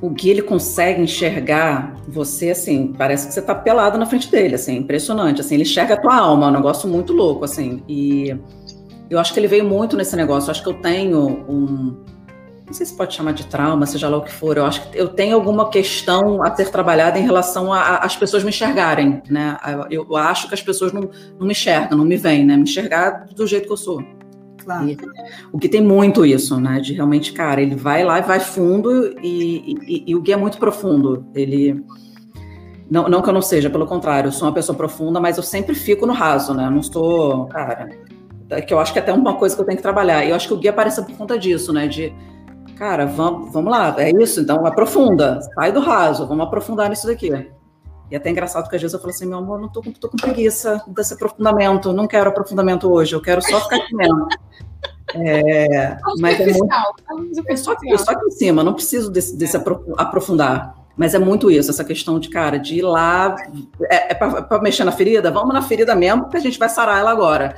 O 0.02 0.10
Gui 0.10 0.32
ele 0.32 0.42
consegue 0.42 1.02
enxergar 1.02 1.96
você 2.08 2.50
assim, 2.50 2.94
parece 2.98 3.28
que 3.28 3.34
você 3.34 3.42
tá 3.44 3.54
pelado 3.54 3.98
na 3.98 4.08
frente 4.08 4.30
dele, 4.30 4.56
assim, 4.56 4.78
impressionante, 4.78 5.40
assim, 5.40 5.54
ele 5.54 5.64
enxerga 5.64 5.94
a 5.94 5.98
tua 5.98 6.16
alma, 6.16 6.48
é 6.48 6.50
um 6.50 6.54
negócio 6.54 6.90
muito 6.90 7.14
louco, 7.14 7.46
assim. 7.46 7.84
E 7.88 8.36
eu 9.10 9.20
acho 9.20 9.34
que 9.34 9.40
ele 9.40 9.48
veio 9.48 9.66
muito 9.66 9.96
nesse 9.96 10.16
negócio. 10.16 10.48
Eu 10.48 10.52
acho 10.52 10.64
que 10.64 10.70
eu 10.70 10.76
tenho 10.76 11.46
um 11.50 11.96
não 12.66 12.74
sei 12.74 12.86
se 12.86 12.96
pode 12.96 13.14
chamar 13.14 13.34
de 13.34 13.46
trauma, 13.46 13.86
seja 13.86 14.10
lá 14.10 14.18
o 14.18 14.24
que 14.24 14.32
for, 14.32 14.58
eu 14.58 14.66
acho 14.66 14.90
que 14.90 14.98
eu 14.98 15.08
tenho 15.08 15.36
alguma 15.36 15.70
questão 15.70 16.44
a 16.44 16.56
ser 16.56 16.72
trabalhada 16.72 17.20
em 17.20 17.22
relação 17.22 17.72
às 17.72 18.16
pessoas 18.16 18.44
me 18.44 18.50
enxergarem, 18.50 19.22
né? 19.30 19.56
Eu, 19.92 20.08
eu, 20.10 20.18
acho 20.18 20.48
que 20.48 20.56
as 20.56 20.64
pessoas 20.64 20.92
não, 20.92 21.10
não 21.40 21.46
me 21.46 21.52
enxergam, 21.52 21.98
não 21.98 22.06
me 22.06 22.18
veem, 22.18 22.44
né? 22.44 22.56
Me 22.58 22.64
enxergar 22.64 23.28
do 23.36 23.46
jeito 23.46 23.68
que 23.68 23.72
eu 23.72 23.78
sou. 23.78 24.04
Claro. 24.64 24.90
E, 24.90 24.98
o 25.54 25.60
que 25.60 25.70
tem 25.70 25.82
muito 25.82 26.26
isso, 26.26 26.60
né? 26.60 26.80
De 26.80 26.94
realmente, 26.94 27.34
cara, 27.34 27.62
ele 27.62 27.76
vai 27.76 28.04
lá 28.04 28.18
e 28.18 28.24
vai 28.24 28.40
fundo 28.40 29.16
e, 29.22 29.76
e, 29.88 30.04
e 30.08 30.16
o 30.16 30.22
Gui 30.22 30.34
é 30.34 30.38
muito 30.38 30.58
profundo. 30.58 31.24
Ele. 31.36 31.86
Não, 32.90 33.08
não 33.08 33.22
que 33.22 33.30
eu 33.30 33.34
não 33.34 33.42
seja, 33.42 33.70
pelo 33.70 33.86
contrário, 33.86 34.28
eu 34.28 34.32
sou 34.32 34.48
uma 34.48 34.54
pessoa 34.54 34.76
profunda, 34.76 35.20
mas 35.20 35.38
eu 35.38 35.44
sempre 35.44 35.76
fico 35.76 36.06
no 36.06 36.14
raso, 36.14 36.54
né? 36.54 36.66
Eu 36.66 36.72
não 36.72 36.80
estou. 36.80 37.46
Cara, 37.46 37.90
que 38.66 38.74
eu 38.74 38.80
acho 38.80 38.94
que 38.94 39.00
é 39.00 39.02
até 39.02 39.14
uma 39.14 39.36
coisa 39.36 39.56
que 39.56 39.62
eu 39.62 39.66
tenho 39.66 39.78
que 39.78 39.84
trabalhar. 39.84 40.24
E 40.24 40.30
eu 40.30 40.36
acho 40.36 40.48
que 40.48 40.54
o 40.54 40.58
Gui 40.58 40.68
aparece 40.68 41.02
por 41.02 41.16
conta 41.18 41.38
disso, 41.38 41.74
né? 41.74 41.88
De 41.88 42.14
cara, 42.76 43.06
vamos, 43.06 43.52
vamos 43.52 43.72
lá, 43.72 43.96
é 43.98 44.12
isso, 44.22 44.42
então 44.42 44.66
aprofunda, 44.66 45.40
sai 45.56 45.72
do 45.72 45.80
raso, 45.80 46.28
vamos 46.28 46.46
aprofundar 46.46 46.90
nisso 46.90 47.08
daqui. 47.08 47.32
E 48.12 48.16
até 48.16 48.30
é 48.30 48.32
engraçado 48.32 48.70
que 48.70 48.76
às 48.76 48.82
vezes 48.82 48.94
eu 48.94 49.00
falo 49.00 49.12
assim, 49.12 49.26
meu 49.26 49.40
amor, 49.40 49.60
não 49.60 49.70
tô, 49.70 49.82
tô 50.00 50.10
com 50.10 50.18
preguiça 50.18 50.84
desse 50.88 51.14
aprofundamento, 51.14 51.92
não 51.92 52.08
quero 52.08 52.30
aprofundamento 52.30 52.92
hoje, 52.92 53.16
eu 53.16 53.22
quero 53.22 53.42
só 53.42 53.60
ficar 53.62 53.78
aqui 53.78 53.96
mesmo. 53.96 54.28
É, 55.14 55.98
mas 56.20 56.42
é 56.42 56.46
muito. 56.52 56.66
É 57.48 57.56
só, 57.56 57.72
aqui, 57.72 57.98
só 57.98 58.12
aqui 58.12 58.26
em 58.26 58.32
cima, 58.32 58.64
não 58.64 58.74
preciso 58.74 59.10
desse, 59.10 59.38
desse 59.38 59.56
aprofundar. 59.56 60.76
Mas 60.98 61.14
é 61.14 61.20
muito 61.20 61.50
isso, 61.50 61.70
essa 61.70 61.86
questão 61.86 62.20
de, 62.20 62.28
cara, 62.28 62.58
de 62.58 62.80
ir 62.80 62.82
lá. 62.82 63.34
É, 63.84 64.12
é 64.12 64.16
para 64.16 64.62
mexer 64.62 64.84
na 64.84 64.92
ferida? 64.92 65.32
Vamos 65.32 65.54
na 65.54 65.62
ferida 65.62 65.96
mesmo, 65.96 66.24
porque 66.24 66.38
a 66.38 66.42
gente 66.42 66.58
vai 66.60 66.68
sarar 66.68 67.00
ela 67.00 67.12
agora. 67.12 67.56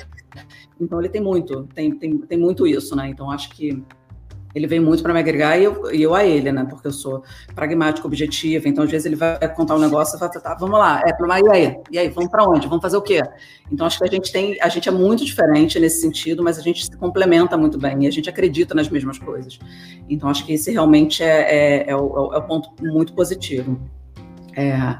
Então 0.79 0.99
ele 0.99 1.09
tem 1.09 1.21
muito, 1.21 1.63
tem, 1.73 1.91
tem, 1.91 2.17
tem 2.17 2.37
muito 2.37 2.67
isso, 2.67 2.95
né? 2.95 3.09
Então 3.09 3.31
acho 3.31 3.49
que 3.49 3.83
ele 4.57 4.65
vem 4.65 4.79
muito 4.79 5.03
para 5.03 5.13
me 5.13 5.19
agregar 5.19 5.57
e 5.57 5.65
eu, 5.65 5.93
e 5.93 6.01
eu 6.01 6.15
a 6.15 6.25
ele, 6.25 6.51
né? 6.51 6.65
Porque 6.67 6.87
eu 6.87 6.91
sou 6.91 7.23
pragmática, 7.53 8.07
objetiva. 8.07 8.67
Então, 8.67 8.83
às 8.83 8.89
vezes, 8.89 9.05
ele 9.05 9.15
vai 9.15 9.37
contar 9.53 9.75
um 9.75 9.79
negócio 9.79 10.15
e 10.15 10.19
fala, 10.19 10.31
tá, 10.31 10.55
vamos 10.55 10.79
lá, 10.79 11.01
é, 11.05 11.11
e 11.11 11.51
aí? 11.51 11.77
E 11.91 11.99
aí, 11.99 12.09
vamos 12.09 12.31
para 12.31 12.43
onde? 12.43 12.67
Vamos 12.67 12.81
fazer 12.81 12.97
o 12.97 13.01
quê? 13.01 13.21
Então, 13.71 13.85
acho 13.85 13.99
que 13.99 14.03
a 14.03 14.07
gente 14.07 14.31
tem, 14.31 14.57
a 14.59 14.69
gente 14.69 14.89
é 14.89 14.91
muito 14.91 15.23
diferente 15.23 15.79
nesse 15.79 16.01
sentido, 16.01 16.43
mas 16.43 16.57
a 16.57 16.61
gente 16.61 16.85
se 16.85 16.97
complementa 16.97 17.55
muito 17.55 17.77
bem 17.77 18.05
e 18.05 18.07
a 18.07 18.11
gente 18.11 18.29
acredita 18.29 18.73
nas 18.73 18.89
mesmas 18.89 19.19
coisas. 19.19 19.59
Então, 20.09 20.29
acho 20.29 20.45
que 20.45 20.53
esse 20.53 20.71
realmente 20.71 21.21
é, 21.21 21.85
é, 21.85 21.91
é, 21.91 21.95
o, 21.95 22.33
é 22.33 22.37
o, 22.37 22.41
ponto 22.43 22.69
muito 22.81 23.13
positivo. 23.13 23.79
É, 24.55 24.97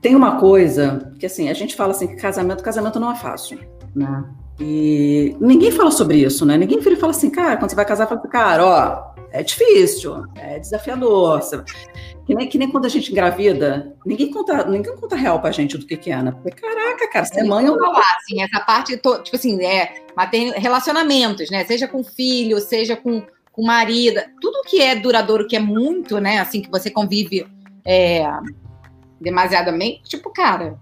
tem 0.00 0.14
uma 0.14 0.38
coisa 0.38 1.12
que, 1.18 1.26
assim, 1.26 1.50
a 1.50 1.54
gente 1.54 1.74
fala 1.74 1.90
assim 1.90 2.06
que 2.06 2.16
casamento, 2.16 2.62
casamento 2.62 2.98
não 2.98 3.12
é 3.12 3.16
fácil, 3.16 3.58
né? 3.94 4.24
E 4.58 5.36
ninguém 5.40 5.72
fala 5.72 5.90
sobre 5.90 6.18
isso, 6.18 6.46
né? 6.46 6.56
Ninguém 6.56 6.80
fala 6.80 7.10
assim, 7.10 7.30
cara, 7.30 7.56
quando 7.56 7.70
você 7.70 7.76
vai 7.76 7.84
casar, 7.84 8.06
fala, 8.06 8.20
cara, 8.20 8.64
ó, 8.64 9.14
é 9.32 9.42
difícil, 9.42 10.24
é 10.36 10.60
desafiador. 10.60 11.40
Que 12.24 12.34
nem, 12.34 12.48
que 12.48 12.56
nem 12.56 12.70
quando 12.70 12.86
a 12.86 12.88
gente 12.88 13.10
engravida, 13.10 13.94
ninguém 14.06 14.30
conta, 14.30 14.64
ninguém 14.64 14.94
conta 14.96 15.16
real 15.16 15.40
pra 15.40 15.50
gente 15.50 15.76
do 15.76 15.84
que, 15.84 15.96
que 15.96 16.10
é, 16.10 16.22
né? 16.22 16.30
Porque, 16.30 16.52
caraca, 16.52 17.10
cara, 17.10 17.24
você 17.24 17.40
é 17.40 17.44
mãe 17.44 17.68
ou 17.68 17.76
não? 17.76 17.92
Falar, 17.92 18.16
assim, 18.18 18.40
essa 18.40 18.60
parte, 18.60 18.96
tipo 18.96 19.36
assim, 19.36 19.62
é, 19.62 19.92
relacionamentos, 20.56 21.50
né? 21.50 21.64
Seja 21.64 21.88
com 21.88 22.02
filho, 22.04 22.60
seja 22.60 22.96
com, 22.96 23.22
com 23.52 23.62
marido, 23.62 24.20
tudo 24.40 24.62
que 24.66 24.80
é 24.80 24.94
duradouro, 24.94 25.48
que 25.48 25.56
é 25.56 25.60
muito, 25.60 26.18
né? 26.18 26.38
Assim, 26.38 26.62
que 26.62 26.70
você 26.70 26.88
convive 26.90 27.46
é, 27.84 28.24
demasiadamente, 29.20 30.04
tipo, 30.04 30.32
cara, 30.32 30.78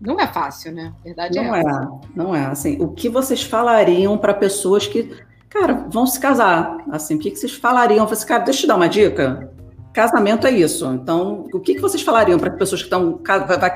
não 0.00 0.20
é 0.20 0.26
fácil, 0.26 0.72
né? 0.72 0.92
verdade 1.02 1.36
não 1.36 1.54
é. 1.54 1.60
é 1.60 1.88
não 2.14 2.34
é. 2.34 2.46
Assim, 2.46 2.76
o 2.80 2.88
que 2.88 3.08
vocês 3.08 3.42
falariam 3.42 4.16
para 4.18 4.34
pessoas 4.34 4.86
que, 4.86 5.16
cara, 5.48 5.86
vão 5.88 6.06
se 6.06 6.20
casar? 6.20 6.78
Assim, 6.90 7.14
o 7.16 7.18
que, 7.18 7.34
vocês 7.34 7.54
falariam? 7.54 8.04
Assim, 8.04 8.26
cara, 8.26 8.44
deixa 8.44 8.60
eu 8.60 8.62
te 8.62 8.66
dar 8.66 8.76
uma 8.76 8.88
dica. 8.88 9.50
Casamento 9.92 10.46
é 10.46 10.50
isso. 10.50 10.84
Então, 10.92 11.46
o 11.52 11.60
que, 11.60 11.74
que 11.74 11.80
vocês 11.80 12.02
falariam 12.02 12.38
para 12.38 12.50
pessoas 12.50 12.82
que 12.82 12.86
estão, 12.86 13.18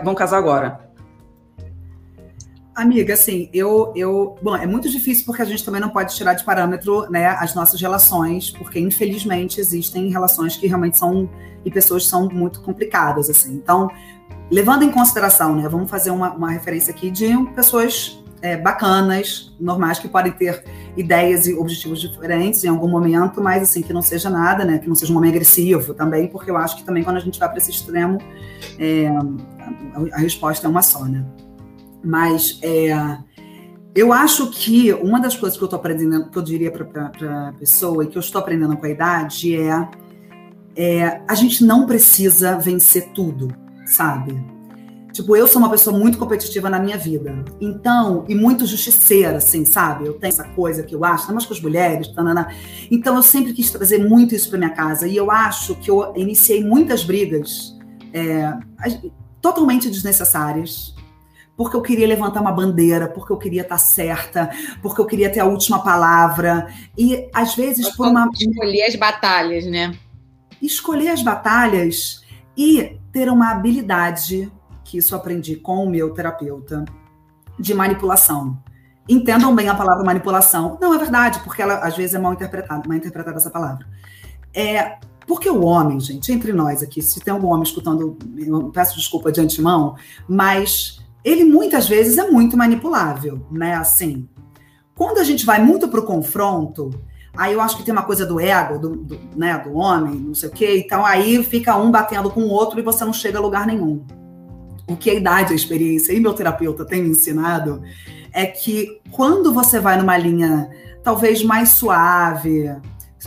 vão 0.05 0.15
casar 0.15 0.37
agora? 0.37 0.91
Amiga, 2.75 3.15
assim, 3.15 3.51
eu, 3.53 3.93
eu. 3.97 4.37
Bom, 4.41 4.57
é 4.57 4.67
muito 4.67 4.89
difícil 4.89 5.25
porque 5.27 5.43
a 5.43 5.45
gente 5.45 5.65
também 5.65 5.81
não 5.81 5.91
pode 5.91 6.15
tirar 6.15 6.35
de 6.35 6.45
parâmetro 6.45 7.11
né, 7.11 7.27
as 7.27 7.55
nossas 7.55 7.81
relações, 7.81 8.51
porque 8.51 8.79
infelizmente 8.79 9.61
existem 9.61 10.09
relações 10.09 10.57
que 10.57 10.67
realmente 10.67 10.97
são. 10.97 11.29
e 11.65 11.71
pessoas 11.71 12.07
são 12.07 12.29
muito 12.29 12.61
complicadas, 12.63 13.29
assim. 13.29 13.55
Então, 13.55 13.91
levando 14.51 14.83
em 14.83 14.91
consideração, 14.91 15.55
né, 15.57 15.69
vamos 15.69 15.89
fazer 15.89 16.11
uma, 16.11 16.33
uma 16.33 16.51
referência 16.51 16.93
aqui 16.93 17.11
de 17.11 17.29
pessoas 17.55 18.21
é, 18.43 18.57
bacanas, 18.57 19.55
normais, 19.61 19.99
que 19.99 20.09
podem 20.09 20.33
ter 20.33 20.65
ideias 20.97 21.47
e 21.47 21.55
objetivos 21.55 22.01
diferentes 22.01 22.65
em 22.65 22.69
algum 22.69 22.89
momento, 22.89 23.41
mas 23.41 23.63
assim, 23.63 23.83
que 23.83 23.93
não 23.93 24.03
seja 24.03 24.29
nada, 24.29 24.65
né, 24.65 24.79
que 24.79 24.89
não 24.89 24.95
seja 24.95 25.13
um 25.13 25.17
homem 25.17 25.31
agressivo 25.31 25.95
também, 25.95 26.27
porque 26.27 26.51
eu 26.51 26.57
acho 26.57 26.77
que 26.77 26.85
também 26.85 27.05
quando 27.05 27.17
a 27.17 27.21
gente 27.21 27.39
vai 27.39 27.49
para 27.49 27.59
esse 27.59 27.71
extremo, 27.71 28.19
é, 28.79 29.09
a, 29.09 30.17
a, 30.17 30.19
resposta 30.19 30.67
é 30.67 30.71
uma 30.71 30.83
só, 30.83 31.05
né. 31.05 31.25
Mas 32.03 32.59
é, 32.63 33.19
eu 33.95 34.13
acho 34.13 34.51
que 34.51 34.93
uma 34.95 35.21
das 35.21 35.37
coisas 35.37 35.57
que 35.57 35.63
eu 35.63 35.67
estou 35.67 35.79
aprendendo, 35.79 36.31
que 36.31 36.39
eu 36.39 36.43
diria 36.43 36.71
para 36.71 37.49
a 37.49 37.53
pessoa 37.53 38.05
e 38.05 38.07
que 38.07 38.17
eu 38.17 38.21
estou 38.21 38.41
aprendendo 38.41 38.77
com 38.77 38.87
a 38.87 38.89
idade 38.89 39.55
é, 39.55 39.89
é 40.75 41.21
a 41.29 41.35
gente 41.35 41.63
não 41.63 41.87
precisa 41.87 42.57
vencer 42.57 43.11
tudo 43.13 43.55
sabe? 43.91 44.61
Tipo, 45.13 45.37
eu 45.37 45.47
sou 45.47 45.61
uma 45.61 45.71
pessoa 45.71 45.99
muito 45.99 46.19
competitiva 46.19 46.71
na 46.71 46.79
minha 46.79 46.97
vida. 46.97 47.45
Então, 47.61 48.25
e 48.29 48.35
muito 48.35 48.65
justiceira, 48.65 49.39
assim, 49.39 49.65
sabe? 49.65 50.07
Eu 50.07 50.15
tenho 50.15 50.31
essa 50.31 50.45
coisa 50.45 50.83
que 50.83 50.95
eu 50.95 51.05
acho, 51.05 51.23
ainda 51.23 51.35
mais 51.35 51.47
com 51.47 51.53
as 51.53 51.61
mulheres, 51.61 52.09
tanana. 52.09 52.55
Então, 52.91 53.17
eu 53.17 53.23
sempre 53.23 53.53
quis 53.53 53.71
trazer 53.71 53.99
muito 53.99 54.35
isso 54.35 54.49
para 54.49 54.59
minha 54.59 54.71
casa. 54.71 55.09
E 55.09 55.17
eu 55.17 55.31
acho 55.31 55.75
que 55.75 55.91
eu 55.91 56.13
iniciei 56.17 56.63
muitas 56.63 57.03
brigas 57.03 57.77
é, 58.13 58.57
totalmente 59.43 59.91
desnecessárias. 59.91 60.95
Porque 61.57 61.77
eu 61.77 61.83
queria 61.83 62.07
levantar 62.07 62.41
uma 62.41 62.53
bandeira, 62.53 63.09
porque 63.09 63.33
eu 63.33 63.37
queria 63.37 63.63
estar 63.63 63.77
certa, 63.79 64.49
porque 64.81 65.01
eu 65.01 65.05
queria 65.05 65.29
ter 65.29 65.41
a 65.41 65.45
última 65.45 65.83
palavra. 65.83 66.69
E, 66.97 67.29
às 67.35 67.55
vezes, 67.55 67.89
por 67.97 68.07
uma. 68.07 68.31
Escolher 68.33 68.85
as 68.85 68.95
batalhas, 68.95 69.67
né? 69.67 69.93
Escolher 70.63 71.09
as 71.09 71.23
batalhas 71.23 72.23
e 72.57 73.00
ter 73.13 73.29
uma 73.29 73.51
habilidade, 73.51 74.51
que 74.85 74.99
isso 74.99 75.15
aprendi 75.15 75.57
com 75.57 75.85
o 75.85 75.91
meu 75.91 76.11
terapeuta, 76.11 76.85
de 77.59 77.75
manipulação. 77.75 78.59
Entendam 79.09 79.55
bem 79.55 79.69
a 79.69 79.75
palavra 79.75 80.05
manipulação. 80.05 80.79
Não, 80.81 80.95
é 80.95 80.99
verdade, 80.99 81.41
porque 81.41 81.63
ela 81.63 81.79
às 81.79 81.97
vezes 81.97 82.15
é 82.15 82.19
mal 82.19 82.33
interpretada, 82.33 82.89
mal 82.89 82.97
interpretada 82.97 83.37
essa 83.37 83.51
palavra. 83.51 83.87
É, 84.55 84.99
porque 85.27 85.49
o 85.49 85.65
homem, 85.65 86.01
gente, 86.01 86.33
entre 86.33 86.53
nós 86.53 86.83
aqui, 86.83 87.03
se 87.03 87.21
tem 87.21 87.33
algum 87.33 87.49
homem 87.49 87.63
escutando, 87.63 88.17
eu 88.37 88.71
peço 88.71 88.97
desculpa 88.97 89.31
de 89.31 89.41
antemão, 89.41 89.97
mas 90.29 91.01
ele 91.25 91.45
muitas 91.45 91.89
vezes 91.89 92.19
é 92.19 92.31
muito 92.31 92.57
manipulável, 92.57 93.47
né? 93.51 93.75
Assim, 93.75 94.29
quando 94.95 95.19
a 95.19 95.25
gente 95.25 95.47
vai 95.47 95.63
muito 95.63 95.89
para 95.89 96.01
o 96.01 96.05
confronto, 96.05 96.91
Aí 97.37 97.53
eu 97.53 97.61
acho 97.61 97.77
que 97.77 97.83
tem 97.85 97.93
uma 97.93 98.03
coisa 98.03 98.27
do 98.27 98.41
ego, 98.41 98.79
do, 98.79 98.97
do, 98.97 99.19
né, 99.37 99.59
do 99.59 99.75
homem, 99.75 100.15
não 100.15 100.35
sei 100.35 100.49
o 100.49 100.53
quê. 100.53 100.83
Então 100.85 101.05
aí 101.07 101.43
fica 101.45 101.77
um 101.77 101.91
batendo 101.91 102.31
com 102.31 102.43
o 102.43 102.49
outro 102.49 102.79
e 102.79 102.83
você 102.83 103.05
não 103.05 103.13
chega 103.13 103.39
a 103.39 103.43
lugar 103.43 103.67
nenhum. 103.67 104.05
O 104.87 104.97
que 104.97 105.11
a 105.11 105.15
idade, 105.15 105.53
a 105.53 105.57
experiência 105.57 106.13
e 106.13 106.21
meu 106.21 106.35
terapeuta 106.35 106.85
tem 106.85 107.03
me 107.03 107.11
ensinado 107.11 107.83
é 108.33 108.47
que 108.47 109.01
quando 109.11 109.53
você 109.53 109.79
vai 109.79 109.97
numa 109.97 110.17
linha 110.17 110.69
talvez 111.03 111.43
mais 111.43 111.71
suave, 111.71 112.71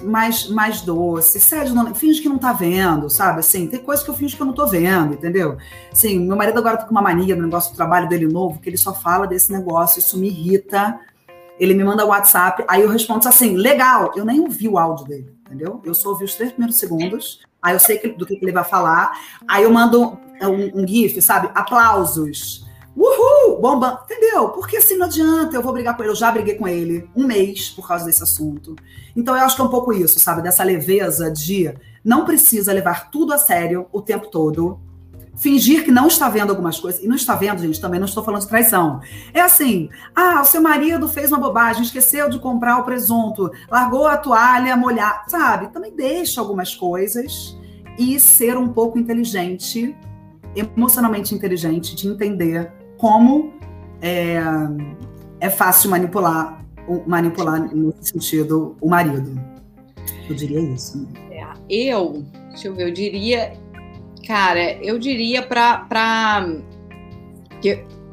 mais, 0.02 0.48
mais 0.48 0.82
doce, 0.82 1.40
sério, 1.40 1.74
não, 1.74 1.94
finge 1.94 2.22
que 2.22 2.30
não 2.30 2.38
tá 2.38 2.52
vendo, 2.52 3.10
sabe? 3.10 3.40
Assim, 3.40 3.68
tem 3.68 3.80
coisas 3.80 4.04
que 4.04 4.10
eu 4.10 4.16
finge 4.16 4.36
que 4.36 4.42
eu 4.42 4.46
não 4.46 4.54
tô 4.54 4.66
vendo, 4.66 5.14
entendeu? 5.14 5.58
Sim, 5.94 6.20
meu 6.20 6.36
marido 6.36 6.58
agora 6.58 6.78
tá 6.78 6.86
com 6.86 6.92
uma 6.92 7.02
mania 7.02 7.36
no 7.36 7.44
negócio 7.44 7.72
do 7.72 7.76
trabalho 7.76 8.10
dele 8.10 8.28
novo, 8.28 8.60
que 8.60 8.70
ele 8.70 8.78
só 8.78 8.94
fala 8.94 9.28
desse 9.28 9.52
negócio, 9.52 10.00
isso 10.00 10.18
me 10.18 10.28
irrita. 10.28 11.00
Ele 11.64 11.74
me 11.74 11.84
manda 11.84 12.06
WhatsApp, 12.06 12.66
aí 12.68 12.82
eu 12.82 12.90
respondo 12.90 13.26
assim, 13.26 13.56
legal, 13.56 14.12
eu 14.18 14.26
nem 14.26 14.42
ouvi 14.42 14.68
o 14.68 14.78
áudio 14.78 15.06
dele, 15.06 15.34
entendeu? 15.46 15.82
Eu 15.86 15.94
só 15.94 16.10
ouvi 16.10 16.26
os 16.26 16.36
três 16.36 16.52
primeiros 16.52 16.78
segundos, 16.78 17.40
aí 17.62 17.74
eu 17.74 17.80
sei 17.80 17.98
que, 17.98 18.10
do 18.10 18.26
que, 18.26 18.38
ele 18.42 18.52
vai 18.52 18.66
falar, 18.66 19.18
aí 19.48 19.64
eu 19.64 19.72
mando 19.72 20.20
um, 20.42 20.82
um 20.82 20.86
GIF, 20.86 21.22
sabe? 21.22 21.50
Aplausos. 21.56 22.68
Uhul! 22.98 23.62
Bomba! 23.62 24.04
Entendeu? 24.04 24.50
Porque 24.50 24.76
assim 24.76 24.98
não 24.98 25.06
adianta, 25.06 25.56
eu 25.56 25.62
vou 25.62 25.72
brigar 25.72 25.96
com 25.96 26.04
ele. 26.04 26.12
Eu 26.12 26.16
já 26.16 26.30
briguei 26.30 26.56
com 26.56 26.68
ele 26.68 27.10
um 27.16 27.26
mês 27.26 27.70
por 27.70 27.88
causa 27.88 28.06
desse 28.06 28.22
assunto. 28.22 28.76
Então 29.16 29.34
eu 29.36 29.44
acho 29.44 29.56
que 29.56 29.62
é 29.62 29.66
um 29.66 29.70
pouco 29.70 29.94
isso, 29.94 30.20
sabe? 30.20 30.42
Dessa 30.42 30.64
leveza 30.66 31.32
de 31.32 31.74
não 32.04 32.26
precisa 32.26 32.74
levar 32.74 33.10
tudo 33.10 33.34
a 33.34 33.38
sério 33.38 33.88
o 33.92 34.02
tempo 34.02 34.28
todo. 34.28 34.80
Fingir 35.36 35.84
que 35.84 35.92
não 35.92 36.08
está 36.08 36.30
vendo 36.30 36.52
algumas 36.52 36.80
coisas. 36.80 37.02
E 37.04 37.08
não 37.08 37.16
está 37.16 37.36
vendo, 37.36 37.60
gente, 37.60 37.82
também 37.82 38.00
não 38.00 38.06
estou 38.06 38.24
falando 38.24 38.42
de 38.42 38.48
traição. 38.48 39.02
É 39.34 39.42
assim: 39.42 39.90
ah, 40.16 40.42
o 40.42 40.46
seu 40.46 40.62
marido 40.62 41.08
fez 41.08 41.32
uma 41.32 41.40
bobagem, 41.40 41.84
esqueceu 41.84 42.30
de 42.30 42.40
comprar 42.40 42.78
o 42.80 42.84
presunto, 42.84 43.52
largou 43.70 44.06
a 44.08 44.18
toalha 44.18 44.76
molhada, 44.78 45.24
sabe? 45.28 45.68
Também 45.70 45.96
deixa 45.96 46.40
algumas 46.40 46.76
coisas 46.76 47.58
e 47.98 48.20
ser 48.20 48.58
um 48.58 48.70
pouco 48.70 49.00
inteligente, 49.00 49.96
emocionalmente 50.56 51.34
inteligente, 51.34 51.96
de 51.96 52.08
entender 52.08 52.72
como 52.98 53.54
é, 54.02 54.38
é 55.40 55.50
fácil 55.50 55.90
manipular, 55.90 56.64
manipular 57.08 57.60
nesse 57.74 58.12
sentido 58.12 58.76
o 58.80 58.90
marido. 58.90 59.40
Eu 60.30 60.36
diria 60.36 60.60
isso. 60.60 60.98
Né? 60.98 61.08
É, 61.32 61.48
eu, 61.70 62.24
deixa 62.50 62.68
eu 62.68 62.76
ver, 62.76 62.88
eu 62.88 62.94
diria, 62.94 63.54
cara, 64.26 64.74
eu 64.84 64.98
diria 64.98 65.42
para 65.42 66.46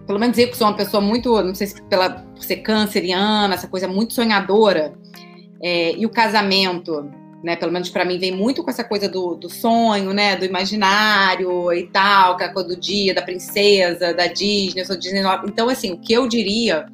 pelo 0.07 0.18
menos 0.18 0.38
eu 0.38 0.49
que 0.49 0.57
sou 0.57 0.66
uma 0.66 0.77
pessoa 0.77 1.01
muito, 1.01 1.42
não 1.42 1.55
sei 1.55 1.68
se 1.68 1.83
pela 1.83 2.11
por 2.11 2.42
ser 2.42 2.57
canceriana, 2.59 3.55
essa 3.55 3.68
coisa 3.68 3.87
muito 3.87 4.14
sonhadora, 4.14 4.94
é, 5.62 5.94
e 5.96 6.07
o 6.07 6.11
casamento 6.11 7.11
né? 7.42 7.57
Pelo 7.57 7.73
menos 7.73 7.88
para 7.88 8.05
mim 8.05 8.18
vem 8.18 8.33
muito 8.33 8.62
com 8.62 8.70
essa 8.70 8.85
coisa 8.85 9.09
do, 9.09 9.35
do 9.35 9.49
sonho, 9.49 10.12
né? 10.12 10.37
Do 10.37 10.44
imaginário 10.44 11.73
e 11.73 11.87
tal, 11.87 12.37
que 12.37 12.44
é 12.44 12.46
a 12.46 12.53
coisa 12.53 12.68
do 12.68 12.77
dia, 12.77 13.14
da 13.14 13.23
princesa, 13.23 14.12
da 14.14 14.27
Disney, 14.27 14.83
eu 14.83 14.87
sou 14.87 14.96
Disney. 14.96 15.23
Então, 15.46 15.68
assim, 15.68 15.92
o 15.92 15.99
que 15.99 16.12
eu 16.12 16.29
diria, 16.29 16.87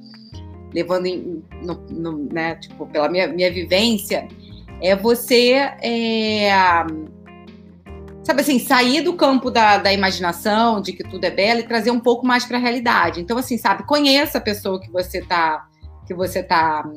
levando 0.72 1.06
em, 1.06 1.42
no, 1.62 1.74
no, 1.90 2.32
né, 2.32 2.56
tipo, 2.56 2.86
pela 2.86 3.08
minha, 3.08 3.26
minha 3.26 3.52
vivência, 3.52 4.28
é 4.80 4.94
você 4.94 5.52
é, 5.82 6.50
sabe 8.26 8.40
assim, 8.40 8.58
sair 8.58 9.02
do 9.02 9.14
campo 9.14 9.52
da, 9.52 9.78
da 9.78 9.92
imaginação, 9.92 10.80
de 10.80 10.92
que 10.92 11.04
tudo 11.04 11.24
é 11.24 11.30
belo, 11.30 11.60
e 11.60 11.62
trazer 11.62 11.92
um 11.92 12.00
pouco 12.00 12.26
mais 12.26 12.44
para 12.44 12.58
a 12.58 12.60
realidade. 12.60 13.20
Então, 13.20 13.38
assim, 13.38 13.56
sabe, 13.56 13.84
conheça 13.84 14.38
a 14.38 14.40
pessoa 14.40 14.80
que 14.80 14.90
você 14.90 15.22
tá 15.22 15.68
que 16.04 16.14
você 16.14 16.40
tá 16.40 16.88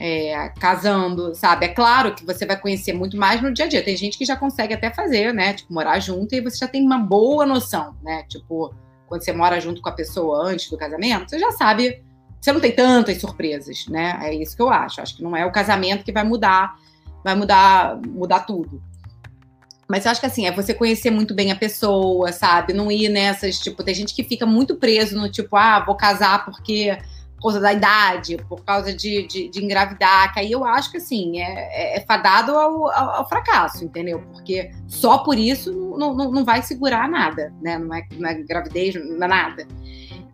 é, 0.00 0.48
casando, 0.60 1.34
sabe? 1.34 1.66
É 1.66 1.68
claro 1.68 2.14
que 2.14 2.24
você 2.24 2.46
vai 2.46 2.58
conhecer 2.58 2.92
muito 2.92 3.16
mais 3.16 3.40
no 3.40 3.52
dia 3.52 3.66
a 3.66 3.68
dia. 3.68 3.84
Tem 3.84 3.96
gente 3.96 4.16
que 4.16 4.24
já 4.24 4.36
consegue 4.36 4.74
até 4.74 4.90
fazer, 4.90 5.32
né? 5.32 5.54
Tipo, 5.54 5.72
morar 5.72 5.98
junto 5.98 6.32
e 6.34 6.40
você 6.40 6.58
já 6.58 6.68
tem 6.68 6.84
uma 6.84 6.98
boa 6.98 7.44
noção, 7.44 7.96
né? 8.02 8.24
Tipo, 8.28 8.72
quando 9.06 9.22
você 9.22 9.32
mora 9.32 9.60
junto 9.60 9.82
com 9.82 9.88
a 9.88 9.92
pessoa 9.92 10.44
antes 10.44 10.70
do 10.70 10.76
casamento, 10.76 11.30
você 11.30 11.38
já 11.38 11.50
sabe. 11.52 12.02
Você 12.40 12.52
não 12.52 12.60
tem 12.60 12.72
tantas 12.72 13.20
surpresas, 13.20 13.86
né? 13.88 14.18
É 14.22 14.34
isso 14.34 14.56
que 14.56 14.62
eu 14.62 14.70
acho. 14.70 15.00
Acho 15.00 15.16
que 15.16 15.22
não 15.22 15.36
é 15.36 15.44
o 15.46 15.52
casamento 15.52 16.04
que 16.04 16.12
vai 16.12 16.24
mudar, 16.24 16.76
vai 17.24 17.34
mudar, 17.34 18.00
mudar 18.08 18.40
tudo. 18.40 18.82
Mas 19.92 20.06
eu 20.06 20.10
acho 20.10 20.20
que 20.20 20.26
assim, 20.26 20.46
é 20.46 20.50
você 20.50 20.72
conhecer 20.72 21.10
muito 21.10 21.34
bem 21.34 21.52
a 21.52 21.54
pessoa, 21.54 22.32
sabe? 22.32 22.72
Não 22.72 22.90
ir 22.90 23.10
nessas, 23.10 23.58
tipo, 23.58 23.84
tem 23.84 23.94
gente 23.94 24.14
que 24.14 24.24
fica 24.24 24.46
muito 24.46 24.76
preso 24.76 25.14
no 25.14 25.30
tipo, 25.30 25.54
ah, 25.54 25.84
vou 25.84 25.94
casar 25.94 26.46
porque 26.46 26.96
por 27.36 27.42
causa 27.42 27.60
da 27.60 27.74
idade, 27.74 28.38
por 28.48 28.64
causa 28.64 28.94
de, 28.94 29.26
de, 29.26 29.50
de 29.50 29.62
engravidar, 29.62 30.32
que 30.32 30.40
aí 30.40 30.50
eu 30.50 30.64
acho 30.64 30.90
que 30.90 30.96
assim, 30.96 31.38
é, 31.42 31.42
é, 31.44 31.98
é 31.98 32.00
fadado 32.06 32.52
ao, 32.52 32.90
ao, 32.90 33.10
ao, 33.16 33.28
fracasso, 33.28 33.84
entendeu? 33.84 34.22
Porque 34.32 34.70
só 34.88 35.18
por 35.18 35.36
isso 35.38 35.70
não, 35.98 36.14
não, 36.14 36.32
não 36.32 36.42
vai 36.42 36.62
segurar 36.62 37.06
nada, 37.06 37.52
né? 37.60 37.76
Não 37.76 37.94
é, 37.94 38.02
não 38.16 38.30
é 38.30 38.34
gravidez, 38.34 38.94
não 38.94 39.26
é 39.26 39.28
nada. 39.28 39.68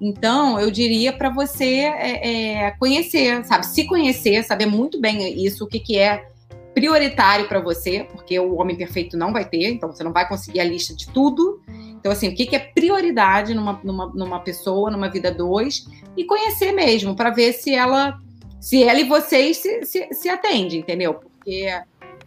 Então, 0.01 0.61
eu 0.61 0.71
diria 0.71 1.13
para 1.13 1.31
você 1.31 1.81
é, 1.81 2.67
é, 2.67 2.71
conhecer, 2.79 3.45
sabe? 3.45 3.67
Se 3.67 3.89
conhecer, 3.89 4.45
saber 4.45 4.67
muito 4.67 5.01
bem 5.01 5.45
isso, 5.45 5.65
o 5.65 5.67
que, 5.67 5.81
que 5.81 5.99
é 5.99 6.29
prioritário 6.79 7.49
para 7.49 7.59
você, 7.59 8.07
porque 8.13 8.39
o 8.39 8.55
homem 8.55 8.77
perfeito 8.77 9.17
não 9.17 9.33
vai 9.33 9.45
ter, 9.45 9.69
então 9.69 9.91
você 9.91 10.05
não 10.05 10.13
vai 10.13 10.29
conseguir 10.29 10.61
a 10.61 10.65
lista 10.65 10.95
de 10.95 11.09
tudo. 11.09 11.61
Então, 11.99 12.13
assim, 12.13 12.29
o 12.29 12.37
que, 12.37 12.55
é 12.55 12.61
prioridade 12.61 13.53
numa, 13.53 13.81
numa, 13.83 14.07
numa 14.15 14.41
pessoa, 14.41 14.89
numa 14.89 15.11
vida 15.11 15.33
dois, 15.33 15.89
e 16.17 16.25
conhecer 16.25 16.71
mesmo, 16.71 17.17
para 17.17 17.31
ver 17.31 17.53
se 17.53 17.75
ela, 17.75 18.17
se 18.61 18.85
ela 18.85 19.01
e 19.01 19.09
vocês 19.09 19.57
se, 19.57 19.85
se, 19.85 20.09
se 20.13 20.29
atendem, 20.29 20.79
entendeu? 20.79 21.15
Porque, 21.15 21.67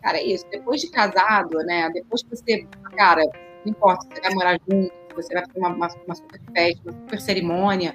cara, 0.01 0.17
é 0.17 0.25
isso, 0.25 0.45
depois 0.51 0.81
de 0.81 0.89
casado, 0.89 1.57
né? 1.59 1.89
Depois 1.93 2.21
que 2.21 2.29
você, 2.35 2.67
cara, 2.97 3.23
não 3.63 3.71
importa, 3.71 4.05
você 4.13 4.21
vai 4.21 4.33
morar 4.33 4.59
junto, 4.69 4.91
você 5.15 5.33
vai 5.33 5.45
fazer 5.45 5.59
uma, 5.59 5.69
uma, 5.69 5.87
uma 6.05 6.15
super 6.15 6.41
festa, 6.53 6.81
uma 6.83 6.91
super 6.91 7.21
cerimônia. 7.21 7.93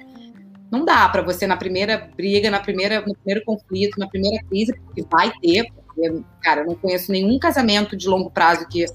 Não 0.71 0.83
dá 0.83 1.07
para 1.07 1.21
você 1.21 1.45
na 1.45 1.55
primeira 1.55 2.09
briga, 2.15 2.49
na 2.49 2.59
primeira, 2.59 3.01
no 3.01 3.13
primeiro 3.13 3.45
conflito, 3.45 3.99
na 3.99 4.07
primeira 4.07 4.43
crise, 4.45 4.73
porque 4.73 5.05
vai 5.07 5.31
ter, 5.39 5.71
porque, 5.97 6.23
cara, 6.41 6.61
eu 6.61 6.67
não 6.67 6.75
conheço 6.75 7.11
nenhum 7.11 7.39
casamento 7.39 7.97
de 7.97 8.07
longo 8.07 8.29
prazo 8.29 8.67
que 8.67 8.85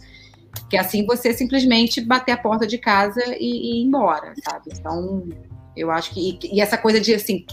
que 0.68 0.76
assim 0.76 1.06
você 1.06 1.32
simplesmente 1.32 2.00
bater 2.00 2.32
a 2.32 2.36
porta 2.36 2.66
de 2.66 2.76
casa 2.76 3.22
e, 3.38 3.40
e 3.40 3.80
ir 3.80 3.86
embora, 3.86 4.34
sabe? 4.42 4.70
Então, 4.78 5.26
eu 5.76 5.90
acho 5.90 6.12
que. 6.12 6.38
E, 6.42 6.56
e 6.56 6.60
essa 6.60 6.76
coisa 6.76 7.00
de 7.00 7.14
assim, 7.14 7.46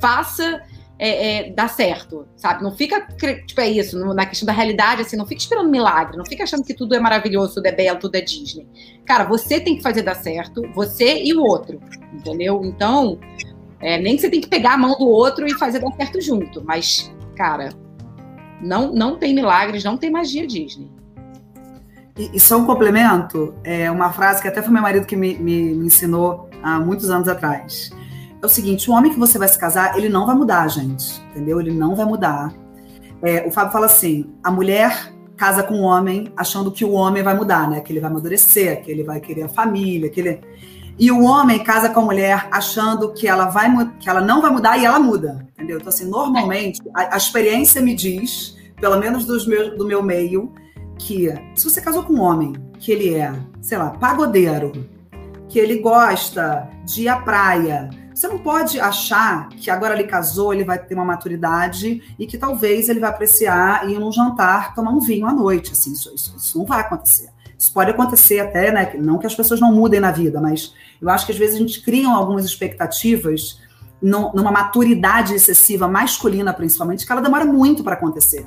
faça 0.00 0.62
é, 0.98 1.48
é, 1.48 1.50
dar 1.50 1.68
certo, 1.68 2.26
sabe? 2.36 2.62
Não 2.62 2.72
fica, 2.72 3.06
tipo, 3.46 3.60
é 3.60 3.68
isso, 3.68 3.98
na 4.14 4.24
questão 4.24 4.46
da 4.46 4.52
realidade, 4.52 5.02
assim, 5.02 5.16
não 5.16 5.26
fica 5.26 5.40
esperando 5.40 5.68
milagre, 5.68 6.16
não 6.16 6.24
fica 6.24 6.44
achando 6.44 6.62
que 6.62 6.74
tudo 6.74 6.94
é 6.94 7.00
maravilhoso, 7.00 7.54
tudo 7.54 7.66
é 7.66 7.72
belo, 7.72 7.98
tudo 7.98 8.14
é 8.14 8.20
Disney. 8.20 8.68
Cara, 9.04 9.24
você 9.24 9.60
tem 9.60 9.76
que 9.76 9.82
fazer 9.82 10.02
dar 10.02 10.14
certo, 10.14 10.62
você 10.72 11.22
e 11.22 11.34
o 11.34 11.42
outro, 11.42 11.80
entendeu? 12.12 12.60
Então, 12.64 13.18
é, 13.80 13.98
nem 13.98 14.14
que 14.14 14.22
você 14.22 14.30
tem 14.30 14.40
que 14.40 14.48
pegar 14.48 14.74
a 14.74 14.78
mão 14.78 14.96
do 14.96 15.08
outro 15.08 15.46
e 15.46 15.54
fazer 15.54 15.80
dar 15.80 15.92
certo 15.92 16.20
junto, 16.20 16.62
mas, 16.64 17.12
cara, 17.36 17.70
não, 18.64 18.92
não 18.92 19.16
tem 19.16 19.34
milagres, 19.34 19.84
não 19.84 19.96
tem 19.96 20.10
magia 20.10 20.46
Disney. 20.46 20.90
E, 22.16 22.30
e 22.34 22.40
só 22.40 22.56
um 22.56 22.64
complemento, 22.64 23.54
é 23.62 23.90
uma 23.90 24.12
frase 24.12 24.40
que 24.40 24.48
até 24.48 24.62
foi 24.62 24.72
meu 24.72 24.82
marido 24.82 25.06
que 25.06 25.16
me, 25.16 25.34
me, 25.34 25.74
me 25.74 25.86
ensinou 25.86 26.48
há 26.62 26.78
muitos 26.80 27.10
anos 27.10 27.28
atrás. 27.28 27.90
É 28.42 28.46
o 28.46 28.48
seguinte: 28.48 28.90
o 28.90 28.94
homem 28.94 29.12
que 29.12 29.18
você 29.18 29.38
vai 29.38 29.48
se 29.48 29.58
casar, 29.58 29.96
ele 29.96 30.08
não 30.08 30.26
vai 30.26 30.34
mudar, 30.34 30.68
gente. 30.68 31.20
Entendeu? 31.30 31.60
Ele 31.60 31.72
não 31.72 31.94
vai 31.94 32.06
mudar. 32.06 32.52
É, 33.22 33.46
o 33.46 33.50
Fábio 33.50 33.72
fala 33.72 33.86
assim: 33.86 34.32
a 34.42 34.50
mulher 34.50 35.12
casa 35.36 35.62
com 35.62 35.74
o 35.74 35.82
homem 35.82 36.32
achando 36.36 36.70
que 36.70 36.84
o 36.84 36.92
homem 36.92 37.22
vai 37.22 37.34
mudar, 37.34 37.68
né? 37.68 37.80
Que 37.80 37.92
ele 37.92 38.00
vai 38.00 38.10
amadurecer, 38.10 38.82
que 38.82 38.90
ele 38.90 39.02
vai 39.02 39.20
querer 39.20 39.42
a 39.42 39.48
família, 39.48 40.08
que 40.08 40.20
ele. 40.20 40.40
E 40.98 41.10
o 41.10 41.24
homem 41.24 41.62
casa 41.62 41.88
com 41.88 42.00
a 42.00 42.04
mulher 42.04 42.48
achando 42.50 43.12
que 43.12 43.26
ela 43.26 43.46
vai 43.46 43.68
que 43.98 44.08
ela 44.08 44.20
não 44.20 44.40
vai 44.40 44.50
mudar 44.50 44.78
e 44.78 44.84
ela 44.84 44.98
muda, 44.98 45.46
entendeu? 45.52 45.78
Então 45.78 45.88
assim, 45.88 46.06
normalmente 46.06 46.80
a, 46.94 47.14
a 47.14 47.16
experiência 47.16 47.82
me 47.82 47.94
diz, 47.94 48.56
pelo 48.80 48.98
menos 48.98 49.24
dos 49.24 49.46
meus, 49.46 49.76
do 49.76 49.84
meu 49.84 50.02
meio, 50.02 50.52
que 50.98 51.28
se 51.54 51.68
você 51.68 51.80
casou 51.80 52.04
com 52.04 52.14
um 52.14 52.20
homem 52.20 52.52
que 52.78 52.92
ele 52.92 53.14
é, 53.14 53.32
sei 53.60 53.78
lá, 53.78 53.90
pagodeiro, 53.90 54.72
que 55.48 55.58
ele 55.58 55.78
gosta 55.78 56.68
de 56.84 57.02
ir 57.02 57.08
à 57.08 57.16
praia, 57.16 57.90
você 58.14 58.28
não 58.28 58.38
pode 58.38 58.78
achar 58.78 59.48
que 59.48 59.70
agora 59.70 59.94
ele 59.94 60.08
casou, 60.08 60.54
ele 60.54 60.64
vai 60.64 60.78
ter 60.78 60.94
uma 60.94 61.04
maturidade 61.04 62.00
e 62.16 62.26
que 62.26 62.38
talvez 62.38 62.88
ele 62.88 63.00
vai 63.00 63.10
apreciar 63.10 63.90
ir 63.90 63.98
num 63.98 64.12
jantar, 64.12 64.72
tomar 64.74 64.92
um 64.92 65.00
vinho 65.00 65.26
à 65.26 65.32
noite. 65.32 65.72
Assim, 65.72 65.92
isso, 65.92 66.14
isso, 66.14 66.34
isso 66.36 66.58
não 66.58 66.64
vai 66.64 66.80
acontecer. 66.80 67.33
Isso 67.64 67.72
pode 67.72 67.90
acontecer 67.90 68.40
até, 68.40 68.70
né? 68.70 68.92
Não 68.98 69.16
que 69.16 69.26
as 69.26 69.34
pessoas 69.34 69.58
não 69.58 69.72
mudem 69.72 69.98
na 69.98 70.10
vida, 70.10 70.38
mas 70.38 70.74
eu 71.00 71.08
acho 71.08 71.24
que 71.24 71.32
às 71.32 71.38
vezes 71.38 71.56
a 71.56 71.58
gente 71.58 71.80
cria 71.80 72.06
algumas 72.06 72.44
expectativas 72.44 73.58
numa 74.02 74.52
maturidade 74.52 75.32
excessiva 75.32 75.88
masculina, 75.88 76.52
principalmente, 76.52 77.06
que 77.06 77.10
ela 77.10 77.22
demora 77.22 77.46
muito 77.46 77.82
para 77.82 77.94
acontecer. 77.94 78.46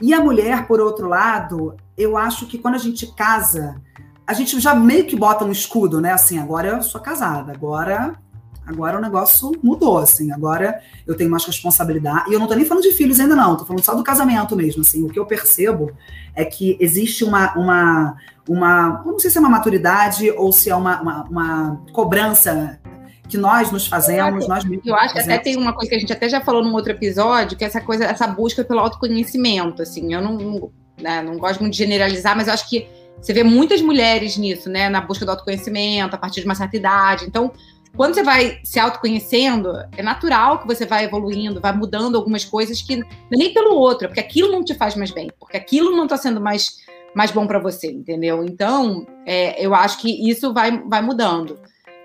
E 0.00 0.14
a 0.14 0.20
mulher, 0.20 0.68
por 0.68 0.80
outro 0.80 1.08
lado, 1.08 1.74
eu 1.98 2.16
acho 2.16 2.46
que 2.46 2.56
quando 2.56 2.76
a 2.76 2.78
gente 2.78 3.12
casa, 3.16 3.82
a 4.24 4.32
gente 4.32 4.60
já 4.60 4.76
meio 4.76 5.06
que 5.06 5.16
bota 5.16 5.44
um 5.44 5.50
escudo, 5.50 6.00
né? 6.00 6.12
Assim, 6.12 6.38
agora 6.38 6.68
eu 6.68 6.82
sou 6.84 7.00
casada, 7.00 7.50
agora 7.50 8.16
agora 8.64 8.98
o 8.98 9.00
negócio 9.00 9.52
mudou, 9.62 9.98
assim, 9.98 10.32
agora 10.32 10.80
eu 11.06 11.16
tenho 11.16 11.30
mais 11.30 11.44
responsabilidade. 11.44 12.30
E 12.30 12.34
eu 12.34 12.40
não 12.40 12.48
tô 12.48 12.54
nem 12.54 12.64
falando 12.64 12.82
de 12.82 12.92
filhos 12.92 13.20
ainda 13.20 13.36
não, 13.36 13.56
tô 13.56 13.64
falando 13.64 13.84
só 13.84 13.94
do 13.94 14.02
casamento 14.02 14.56
mesmo, 14.56 14.82
assim. 14.82 15.04
O 15.04 15.08
que 15.08 15.18
eu 15.18 15.26
percebo 15.26 15.92
é 16.34 16.44
que 16.44 16.76
existe 16.80 17.24
uma 17.24 17.54
uma 17.54 18.16
uma, 18.48 19.02
não 19.04 19.18
sei 19.18 19.30
se 19.30 19.38
é 19.38 19.40
uma 19.40 19.50
maturidade 19.50 20.30
ou 20.30 20.52
se 20.52 20.70
é 20.70 20.76
uma, 20.76 21.00
uma, 21.00 21.24
uma 21.24 21.82
cobrança 21.92 22.80
que 23.28 23.36
nós 23.36 23.72
nos 23.72 23.86
fazemos, 23.86 24.44
eu 24.44 24.48
nós 24.48 24.64
mesmos. 24.64 24.86
Eu 24.86 24.94
acho 24.94 25.14
que 25.14 25.20
até 25.20 25.38
tem 25.38 25.56
uma 25.56 25.72
coisa 25.72 25.90
que 25.90 25.96
a 25.96 25.98
gente 25.98 26.12
até 26.12 26.28
já 26.28 26.40
falou 26.40 26.62
num 26.62 26.72
outro 26.72 26.92
episódio, 26.92 27.56
que 27.56 27.64
é 27.64 27.66
essa 27.66 27.80
coisa, 27.80 28.04
essa 28.04 28.26
busca 28.26 28.64
pelo 28.64 28.78
autoconhecimento, 28.78 29.82
assim. 29.82 30.14
Eu 30.14 30.22
não, 30.22 30.34
não, 30.34 30.70
né, 31.00 31.22
não 31.22 31.36
gosto 31.36 31.60
muito 31.60 31.72
de 31.72 31.78
generalizar, 31.78 32.36
mas 32.36 32.46
eu 32.46 32.54
acho 32.54 32.68
que 32.68 32.86
você 33.20 33.32
vê 33.32 33.42
muitas 33.42 33.80
mulheres 33.80 34.36
nisso, 34.36 34.68
né, 34.70 34.88
na 34.88 35.00
busca 35.00 35.24
do 35.24 35.30
autoconhecimento 35.30 36.14
a 36.14 36.18
partir 36.18 36.40
de 36.40 36.46
uma 36.46 36.54
certa 36.54 36.76
idade. 36.76 37.24
Então, 37.26 37.50
quando 37.96 38.14
você 38.14 38.22
vai 38.22 38.60
se 38.62 38.78
autoconhecendo, 38.78 39.72
é 39.96 40.02
natural 40.02 40.58
que 40.58 40.66
você 40.66 40.84
vai 40.84 41.04
evoluindo, 41.04 41.60
vai 41.60 41.72
mudando 41.72 42.16
algumas 42.16 42.44
coisas 42.44 42.82
que 42.82 42.94
é 42.94 43.36
nem 43.36 43.54
pelo 43.54 43.74
outro, 43.74 44.04
é 44.04 44.08
porque 44.08 44.20
aquilo 44.20 44.52
não 44.52 44.62
te 44.62 44.74
faz 44.74 44.94
mais 44.94 45.10
bem, 45.10 45.30
porque 45.40 45.56
aquilo 45.56 45.96
não 45.96 46.04
está 46.04 46.16
sendo 46.18 46.40
mais, 46.40 46.76
mais 47.16 47.30
bom 47.30 47.46
para 47.46 47.58
você, 47.58 47.90
entendeu? 47.90 48.44
Então, 48.44 49.06
é, 49.24 49.64
eu 49.64 49.74
acho 49.74 50.02
que 50.02 50.28
isso 50.30 50.52
vai, 50.52 50.82
vai 50.82 51.00
mudando. 51.00 51.58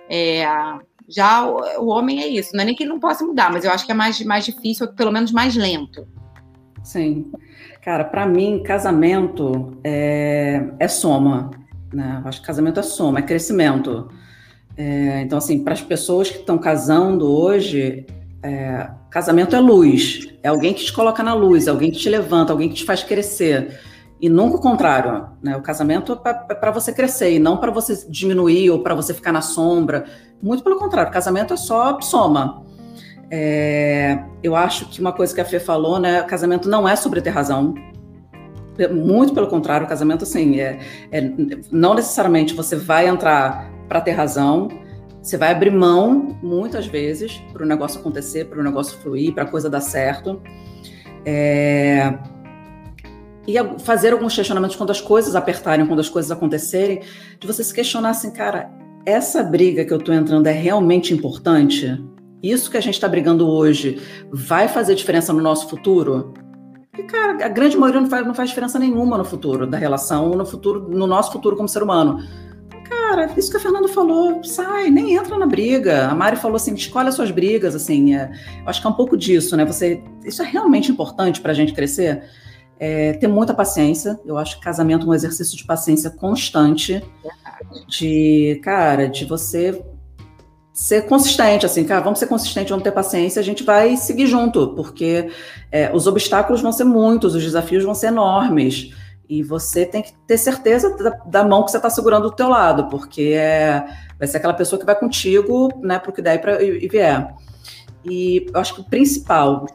É, 0.10 0.46
já 1.06 1.46
o, 1.46 1.60
o, 1.84 1.88
homem 1.88 2.24
é 2.24 2.28
isso, 2.30 2.52
não 2.54 2.62
é 2.62 2.66
nem 2.66 2.74
que 2.74 2.84
ele 2.84 2.92
não 2.92 3.00
possa 3.00 3.26
mudar, 3.26 3.52
mas 3.52 3.66
eu 3.66 3.72
acho 3.72 3.86
que 3.86 3.92
é 3.92 3.96
mais, 3.96 4.24
mais 4.24 4.46
difícil, 4.46 4.88
ou 4.88 4.94
pelo 4.94 5.12
menos 5.12 5.34
mais 5.34 5.54
lento. 5.54 6.08
Sim. 6.82 7.30
Cara, 7.82 8.06
para 8.06 8.26
mim, 8.26 8.64
casamento 8.64 9.78
é, 9.84 10.64
é 10.80 10.88
soma. 10.88 11.52
Né? 11.94 12.22
Eu 12.24 12.30
acho 12.30 12.40
que 12.40 12.48
casamento 12.48 12.80
é 12.80 12.84
soma, 12.84 13.20
é 13.20 13.22
crescimento. 13.22 14.08
É, 14.78 15.22
então, 15.24 15.38
assim, 15.38 15.62
para 15.62 15.74
as 15.74 15.82
pessoas 15.82 16.30
que 16.30 16.38
estão 16.38 16.58
casando 16.58 17.30
hoje, 17.30 18.06
é, 18.42 18.90
casamento 19.10 19.58
é 19.58 19.60
luz. 19.60 20.30
É 20.42 20.48
alguém 20.48 20.74
que 20.74 20.86
te 20.86 20.94
coloca 20.94 21.22
na 21.22 21.34
luz, 21.34 21.68
é 21.68 21.70
alguém 21.70 21.92
que 21.92 22.00
te 22.00 22.08
levanta, 22.08 22.54
alguém 22.54 22.70
que 22.70 22.76
te 22.76 22.86
faz 22.86 23.04
crescer. 23.04 23.78
E 24.22 24.30
nunca 24.30 24.58
o 24.58 24.62
contrário. 24.62 25.30
Né? 25.42 25.58
O 25.58 25.62
casamento 25.62 26.14
é 26.50 26.54
para 26.54 26.70
você 26.70 26.94
crescer 26.94 27.34
e 27.34 27.40
não 27.40 27.58
para 27.58 27.72
você 27.72 28.06
diminuir 28.08 28.70
ou 28.70 28.84
para 28.84 28.94
você 28.94 29.16
ficar 29.16 29.32
na 29.32 29.42
sombra. 29.42 30.06
Muito 30.40 30.64
pelo 30.64 30.78
contrário, 30.78 31.10
o 31.10 31.14
casamento 31.14 31.56
é 31.56 31.58
só 31.58 32.00
soma. 32.00 32.64
É, 33.32 34.24
eu 34.44 34.56
acho 34.56 34.88
que 34.90 35.02
uma 35.02 35.12
coisa 35.12 35.34
que 35.34 35.42
a 35.42 35.46
Fê 35.46 35.60
falou, 35.60 36.00
né? 36.00 36.22
Casamento 36.24 36.70
não 36.70 36.88
é 36.88 36.96
sobre 36.96 37.20
ter 37.20 37.32
razão. 37.32 37.74
Muito 38.92 39.34
pelo 39.34 39.48
contrário, 39.48 39.86
o 39.86 39.90
casamento, 39.90 40.24
assim, 40.24 40.60
é, 40.60 40.80
é 41.12 41.22
não 41.72 41.94
necessariamente 41.94 42.54
você 42.54 42.76
vai 42.76 43.08
entrar 43.08 43.72
para 43.88 44.02
ter 44.02 44.12
razão. 44.12 44.68
Você 45.22 45.38
vai 45.38 45.52
abrir 45.52 45.72
mão, 45.72 46.38
muitas 46.42 46.86
vezes, 46.88 47.38
para 47.54 47.64
o 47.64 47.66
negócio 47.66 48.00
acontecer, 48.00 48.46
para 48.46 48.60
o 48.60 48.64
negócio 48.64 48.98
fluir, 49.00 49.34
para 49.34 49.44
a 49.44 49.48
coisa 49.48 49.70
dar 49.70 49.82
certo. 49.82 50.42
É... 51.26 52.18
E 53.48 53.56
fazer 53.80 54.14
alguns 54.14 54.36
questionamentos 54.36 54.76
quando 54.76 54.92
as 54.92 55.02
coisas 55.02 55.36
apertarem, 55.36 55.86
quando 55.86 56.00
as 56.00 56.10
coisas 56.10 56.32
acontecerem, 56.32 57.02
de 57.40 57.48
você 57.48 57.64
se 57.64 57.74
questionar 57.74 58.12
assim, 58.12 58.32
cara, 58.32 58.72
essa 59.06 59.42
briga 59.42 59.84
que 59.84 59.92
eu 59.92 59.98
estou 59.98 60.14
entrando 60.14 60.48
é 60.48 60.52
realmente 60.52 61.14
importante? 61.14 62.04
Isso 62.42 62.70
que 62.70 62.78
a 62.78 62.82
gente 62.82 62.96
está 62.96 63.08
brigando 63.08 63.48
hoje 63.48 64.02
vai 64.32 64.68
fazer 64.68 64.96
diferença 64.96 65.34
no 65.34 65.42
nosso 65.42 65.68
futuro? 65.68 66.34
Porque, 66.92 67.04
cara, 67.04 67.46
a 67.46 67.50
grande 67.50 67.78
maioria 67.78 68.02
não 68.02 68.10
faz, 68.10 68.26
não 68.26 68.34
faz 68.34 68.50
diferença 68.50 68.78
nenhuma 68.78 69.18
no 69.18 69.26
futuro 69.26 69.66
da 69.66 69.78
relação, 69.78 70.32
no 70.32 70.46
futuro, 70.46 70.88
no 70.90 71.08
nosso 71.08 71.32
futuro 71.32 71.56
como 71.56 71.68
ser 71.68 71.82
humano 71.82 72.20
cara, 73.12 73.32
isso 73.38 73.52
que 73.52 73.58
a 73.58 73.60
Fernanda 73.60 73.88
falou, 73.88 74.44
sai, 74.44 74.90
nem 74.90 75.16
entra 75.16 75.38
na 75.38 75.46
briga. 75.46 76.08
A 76.08 76.16
Mari 76.16 76.38
falou 76.38 76.56
assim, 76.56 76.74
escolhe 76.74 77.10
as 77.10 77.16
suas 77.16 77.32
brigas, 77.32 77.76
assim, 77.76 78.16
é, 78.16 78.32
eu 78.62 78.70
acho 78.70 78.82
que 78.82 78.88
é 78.88 78.90
um 78.90 78.94
pouco 78.94 79.18
disso, 79.18 79.56
né? 79.56 79.66
Você, 79.66 80.04
isso 80.26 80.42
é 80.42 80.46
realmente 80.46 80.92
importante 80.92 81.42
para 81.42 81.52
a 81.52 81.56
gente 81.56 81.74
crescer. 81.74 82.24
É, 82.84 83.14
ter 83.14 83.28
muita 83.28 83.54
paciência. 83.54 84.20
Eu 84.26 84.40
acho 84.40 84.58
que 84.58 84.64
casamento 84.64 85.06
é 85.06 85.10
um 85.10 85.14
exercício 85.14 85.56
de 85.56 85.64
paciência 85.64 86.10
constante, 86.10 87.00
de, 87.88 88.60
cara, 88.64 89.08
de 89.08 89.24
você 89.24 89.86
ser 90.74 91.06
consistente, 91.06 91.64
assim, 91.64 91.84
cara, 91.84 92.02
vamos 92.02 92.18
ser 92.18 92.26
consistentes, 92.26 92.72
vamos 92.72 92.84
ter 92.84 92.92
paciência, 92.92 93.40
a 93.40 93.44
gente 93.44 93.64
vai 93.64 93.98
seguir 93.98 94.26
junto, 94.26 94.70
porque 94.70 95.30
é, 95.72 95.92
os 95.94 96.08
obstáculos 96.08 96.60
vão 96.60 96.72
ser 96.72 96.86
muitos, 96.86 97.36
os 97.36 97.44
desafios 97.44 97.84
vão 97.84 97.94
ser 97.94 98.08
enormes. 98.08 98.92
E 99.30 99.44
você 99.44 99.86
tem 99.86 100.02
que 100.02 100.14
ter 100.26 100.40
certeza 100.40 100.98
da, 100.98 101.10
da 101.26 101.44
mão 101.44 101.64
que 101.64 101.70
você 101.70 101.78
está 101.78 101.90
segurando 101.90 102.30
do 102.30 102.36
teu 102.36 102.50
lado, 102.50 102.90
porque 102.90 103.34
é, 103.38 103.86
vai 104.18 104.28
ser 104.28 104.38
aquela 104.38 104.56
pessoa 104.56 104.80
que 104.80 104.86
vai 104.86 104.96
contigo, 104.96 105.70
né, 105.84 106.00
para 106.00 106.10
o 106.10 106.14
que 106.14 106.22
der 106.22 106.36
e, 106.36 106.40
pra, 106.40 106.64
e, 106.64 106.86
e 106.86 106.88
vier. 106.88 107.32
E 108.04 108.48
eu 108.52 108.60
acho 108.60 108.74
que 108.74 108.82
o 108.82 108.86
principal, 108.86 109.68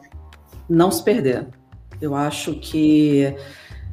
não 0.69 0.91
se 0.91 1.01
perder. 1.01 1.47
Eu 2.01 2.15
acho 2.15 2.53
que 2.53 3.35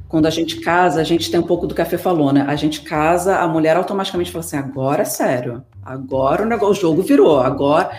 quando 0.09 0.27
a 0.27 0.31
gente 0.31 0.61
casa, 0.61 1.01
a 1.01 1.05
gente 1.05 1.31
tem 1.31 1.41
um 1.41 1.47
pouco 1.47 1.67
do 1.67 1.75
que 1.75 1.83
a 1.83 1.85
Fê 1.85 1.99
falou, 1.99 2.33
né? 2.33 2.45
A 2.47 2.55
gente 2.55 2.83
casa, 2.83 3.39
a 3.39 3.49
mulher 3.49 3.77
automaticamente 3.77 4.31
fala 4.31 4.45
assim: 4.45 4.57
agora 4.57 5.03
é 5.03 5.05
sério, 5.05 5.65
agora 5.83 6.43
o, 6.43 6.47
negócio, 6.47 6.73
o 6.73 6.81
jogo 6.91 7.03
virou, 7.03 7.41
agora. 7.41 7.91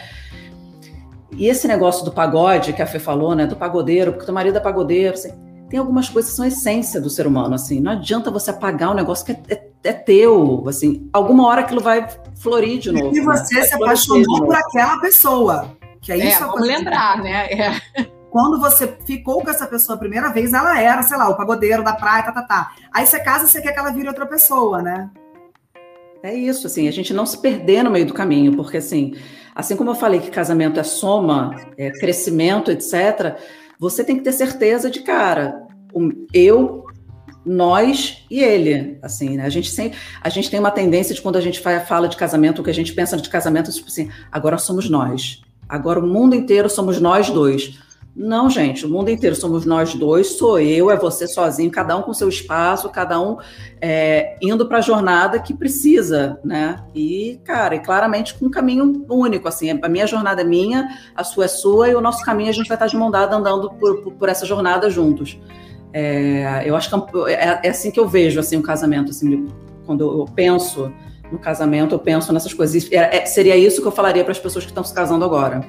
E 1.38 1.48
esse 1.48 1.68
negócio 1.68 2.06
do 2.06 2.12
pagode 2.12 2.72
que 2.72 2.82
a 2.82 2.88
Fê 2.88 3.00
falou, 3.00 3.36
né? 3.36 3.46
Do 3.46 3.56
pagodeiro, 3.56 4.14
porque 4.14 4.26
teu 4.26 4.34
marido 4.34 4.58
é 4.58 4.62
pagodeiro, 4.62 5.14
assim, 5.14 5.34
tem 5.70 5.78
algumas 5.78 6.08
coisas 6.08 6.32
que 6.32 6.38
são 6.38 6.46
essência 6.46 7.02
do 7.02 7.10
ser 7.10 7.28
humano, 7.28 7.56
assim. 7.56 7.82
Não 7.82 7.92
adianta 7.92 8.32
você 8.32 8.52
apagar 8.52 8.92
um 8.92 8.96
negócio 8.96 9.26
que 9.26 9.32
é, 9.34 9.42
é, 9.50 9.70
é 9.84 9.94
teu, 9.94 10.64
assim. 10.68 11.10
Alguma 11.12 11.46
hora 11.48 11.62
aquilo 11.62 11.82
vai 11.82 12.08
florir 12.36 12.80
de 12.80 12.92
novo. 12.92 13.14
E 13.14 13.20
né? 13.20 13.26
você 13.26 13.56
né? 13.56 13.62
se 13.64 13.74
apaixonou 13.74 14.46
por 14.46 14.56
aquela 14.56 15.00
pessoa. 15.02 15.76
Que 16.02 16.14
é, 16.14 16.20
é 16.20 16.30
isso 16.30 16.40
vamos 16.40 16.66
lembrar, 16.66 17.22
né? 17.22 17.48
É. 17.52 18.15
Quando 18.36 18.60
você 18.60 18.98
ficou 19.06 19.42
com 19.42 19.50
essa 19.50 19.66
pessoa 19.66 19.96
a 19.96 19.98
primeira 19.98 20.28
vez, 20.28 20.52
ela 20.52 20.78
era, 20.78 21.02
sei 21.04 21.16
lá, 21.16 21.30
o 21.30 21.38
pagodeiro 21.38 21.82
da 21.86 21.94
praia, 21.94 22.22
tá, 22.22 22.34
tá, 22.34 22.42
tá. 22.42 22.76
Aí 22.94 23.08
você 23.08 23.18
casa, 23.18 23.48
você 23.48 23.62
quer 23.62 23.72
que 23.72 23.80
ela 23.80 23.94
vire 23.94 24.10
outra 24.10 24.26
pessoa, 24.26 24.82
né? 24.82 25.10
É 26.22 26.34
isso, 26.34 26.68
assim, 26.68 26.86
a 26.90 26.92
gente 26.92 27.14
não 27.14 27.26
se 27.26 27.38
perder 27.38 27.82
no 27.82 27.90
meio 27.90 28.06
do 28.06 28.14
caminho, 28.14 28.54
porque 28.54 28.76
assim, 28.76 29.16
assim 29.56 29.78
como 29.78 29.92
eu 29.92 29.96
falei 29.96 30.20
que 30.20 30.30
casamento 30.30 30.78
é 30.78 30.84
soma, 30.84 31.56
é 31.78 31.92
crescimento, 31.92 32.72
etc., 32.72 33.38
você 33.80 34.04
tem 34.04 34.18
que 34.18 34.24
ter 34.26 34.34
certeza 34.34 34.92
de 34.92 35.00
cara, 35.00 35.66
eu, 36.34 36.84
nós 37.46 38.26
e 38.30 38.44
ele, 38.44 39.00
assim, 39.02 39.38
né? 39.38 39.46
A 39.46 39.50
gente 39.50 39.72
sempre, 39.72 39.98
a 40.22 40.28
gente 40.28 40.52
tem 40.52 40.60
uma 40.60 40.72
tendência 40.72 41.16
de 41.16 41.22
quando 41.22 41.38
a 41.38 41.42
gente 41.42 41.62
fala 41.62 42.10
de 42.10 42.18
casamento, 42.18 42.60
o 42.60 42.66
que 42.66 42.70
a 42.70 42.74
gente 42.74 42.92
pensa 42.92 43.16
de 43.16 43.30
casamento, 43.30 43.72
tipo 43.72 43.88
assim, 43.88 44.12
agora 44.30 44.58
somos 44.58 44.90
nós. 44.90 45.42
Agora 45.70 46.02
o 46.02 46.06
mundo 46.06 46.36
inteiro 46.36 46.70
somos 46.70 47.00
nós 47.00 47.30
dois. 47.30 47.85
Não, 48.16 48.50
gente, 48.50 48.86
o 48.86 48.90
mundo 48.90 49.10
inteiro 49.10 49.36
somos 49.36 49.66
nós 49.66 49.94
dois, 49.94 50.38
sou 50.38 50.58
eu, 50.58 50.90
é 50.90 50.96
você 50.96 51.28
sozinho, 51.28 51.70
cada 51.70 51.98
um 51.98 52.02
com 52.02 52.14
seu 52.14 52.30
espaço, 52.30 52.90
cada 52.90 53.20
um 53.20 53.38
é, 53.82 54.38
indo 54.42 54.66
para 54.70 54.78
a 54.78 54.82
jornada 54.82 55.38
que 55.38 55.54
precisa, 55.54 56.40
né? 56.42 56.82
E, 56.96 57.42
cara, 57.44 57.76
e 57.76 57.80
claramente 57.80 58.34
com 58.34 58.46
um 58.46 58.50
caminho 58.50 59.06
único, 59.10 59.50
assim, 59.50 59.70
a 59.82 59.90
minha 59.90 60.08
jornada 60.08 60.42
é 60.42 60.46
minha, 60.46 60.88
a 61.14 61.26
sua 61.26 61.44
é 61.44 61.48
sua, 61.50 61.90
e 61.90 61.96
o 61.96 62.00
nosso 62.00 62.24
caminho 62.24 62.50
a 62.50 62.54
gente 62.54 62.70
vai 62.70 62.78
estar 62.78 62.88
de 62.88 62.96
mão 62.96 63.12
dada 63.12 63.36
andando 63.36 63.70
por, 63.72 64.02
por, 64.02 64.14
por 64.14 64.30
essa 64.30 64.46
jornada 64.46 64.90
juntos. 64.90 65.38
É, 65.92 66.64
eu 66.66 66.74
acho 66.76 66.90
que 66.90 67.20
é, 67.30 67.34
é, 67.34 67.60
é, 67.64 67.70
assim 67.70 67.92
que 67.92 68.00
eu 68.00 68.08
vejo 68.08 68.40
assim 68.40 68.56
o 68.56 68.62
casamento, 68.62 69.12
assim, 69.12 69.46
quando 69.86 70.20
eu 70.20 70.26
penso 70.34 70.90
no 71.30 71.38
casamento, 71.38 71.96
eu 71.96 72.00
penso 72.00 72.32
nessas 72.32 72.54
coisas. 72.54 72.90
É, 72.94 73.18
é, 73.18 73.26
seria 73.26 73.58
isso 73.58 73.82
que 73.82 73.88
eu 73.88 73.92
falaria 73.92 74.24
para 74.24 74.32
as 74.32 74.40
pessoas 74.40 74.64
que 74.64 74.72
estão 74.72 74.86
se 74.86 74.94
casando 74.94 75.26
agora. 75.26 75.66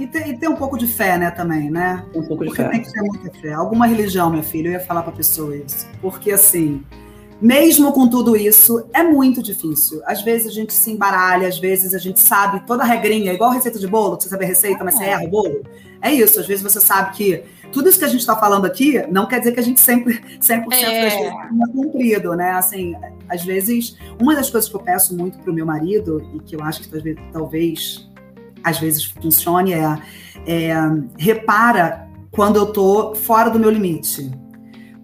E 0.00 0.06
tem, 0.06 0.30
e 0.30 0.36
tem, 0.38 0.48
um 0.48 0.56
pouco 0.56 0.78
de 0.78 0.86
fé, 0.86 1.18
né, 1.18 1.30
também, 1.30 1.70
né? 1.70 2.02
Um 2.14 2.22
pouco 2.22 2.44
Porque 2.44 2.50
de 2.50 2.56
fé. 2.56 2.68
tem 2.70 2.82
que 2.82 2.90
ter 2.90 3.02
muita 3.02 3.30
fé. 3.38 3.52
Alguma 3.52 3.86
religião, 3.86 4.30
minha 4.30 4.42
filha, 4.42 4.68
eu 4.68 4.72
ia 4.72 4.80
falar 4.80 5.02
para 5.02 5.12
a 5.12 5.16
pessoa 5.16 5.54
isso. 5.54 5.86
Porque, 6.00 6.30
assim, 6.30 6.82
mesmo 7.40 7.92
com 7.92 8.08
tudo 8.08 8.34
isso, 8.34 8.86
é 8.94 9.02
muito 9.02 9.42
difícil. 9.42 10.00
Às 10.06 10.22
vezes 10.22 10.46
a 10.46 10.50
gente 10.50 10.72
se 10.72 10.90
embaralha, 10.90 11.46
às 11.46 11.58
vezes 11.58 11.94
a 11.94 11.98
gente 11.98 12.18
sabe 12.18 12.66
toda 12.66 12.82
a 12.82 12.86
regrinha, 12.86 13.32
igual 13.32 13.50
receita 13.50 13.78
de 13.78 13.86
bolo, 13.86 14.16
que 14.16 14.24
você 14.24 14.30
sabe 14.30 14.44
a 14.44 14.48
receita, 14.48 14.82
mas 14.82 14.94
você 14.94 15.04
erra 15.04 15.24
o 15.24 15.28
bolo. 15.28 15.62
É 16.00 16.10
isso, 16.10 16.40
às 16.40 16.46
vezes 16.46 16.62
você 16.62 16.80
sabe 16.80 17.14
que 17.14 17.44
tudo 17.70 17.88
isso 17.88 17.98
que 17.98 18.04
a 18.04 18.08
gente 18.08 18.20
está 18.20 18.36
falando 18.36 18.64
aqui 18.64 19.02
não 19.10 19.26
quer 19.26 19.38
dizer 19.38 19.52
que 19.52 19.60
a 19.60 19.62
gente 19.62 19.80
sempre 19.80 20.18
100% 20.40 20.64
é. 20.72 20.80
das 20.80 21.14
vezes 21.14 21.18
tenha 21.18 21.68
cumprido, 21.72 22.34
né? 22.34 22.52
Assim, 22.52 22.94
às 23.28 23.44
vezes, 23.44 23.96
uma 24.20 24.34
das 24.34 24.50
coisas 24.50 24.68
que 24.68 24.76
eu 24.76 24.80
peço 24.80 25.16
muito 25.16 25.38
para 25.38 25.50
o 25.50 25.54
meu 25.54 25.66
marido 25.66 26.26
e 26.34 26.40
que 26.40 26.56
eu 26.56 26.62
acho 26.62 26.82
que 26.82 27.16
talvez 27.32 28.09
às 28.62 28.78
vezes 28.78 29.04
funcione 29.04 29.72
é, 29.72 29.98
é 30.46 30.74
repara 31.18 32.08
quando 32.30 32.56
eu 32.56 32.72
tô 32.72 33.14
fora 33.14 33.50
do 33.50 33.58
meu 33.58 33.70
limite. 33.70 34.30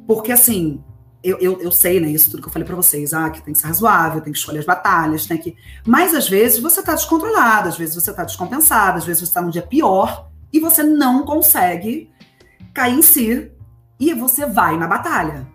Porque 0.06 0.30
assim, 0.30 0.82
eu, 1.22 1.38
eu, 1.38 1.60
eu, 1.60 1.72
sei, 1.72 1.98
né, 1.98 2.08
isso 2.08 2.30
tudo 2.30 2.42
que 2.42 2.48
eu 2.48 2.52
falei 2.52 2.66
para 2.66 2.76
vocês, 2.76 3.12
ah, 3.12 3.28
que 3.28 3.42
tem 3.42 3.52
que 3.52 3.58
ser 3.58 3.66
razoável, 3.66 4.20
tem 4.20 4.32
que 4.32 4.38
escolher 4.38 4.60
as 4.60 4.64
batalhas, 4.64 5.26
tem 5.26 5.36
que. 5.36 5.56
Mas 5.84 6.14
às 6.14 6.28
vezes 6.28 6.60
você 6.60 6.82
tá 6.82 6.94
descontrolado, 6.94 7.68
às 7.68 7.76
vezes 7.76 7.94
você 7.94 8.12
tá 8.12 8.24
descompensado, 8.24 8.98
às 8.98 9.04
vezes 9.04 9.28
você 9.28 9.34
tá 9.34 9.42
num 9.42 9.50
dia 9.50 9.62
pior 9.62 10.28
e 10.52 10.60
você 10.60 10.82
não 10.82 11.24
consegue 11.24 12.10
cair 12.72 12.94
em 12.94 13.02
si 13.02 13.50
e 13.98 14.14
você 14.14 14.46
vai 14.46 14.76
na 14.78 14.86
batalha. 14.86 15.48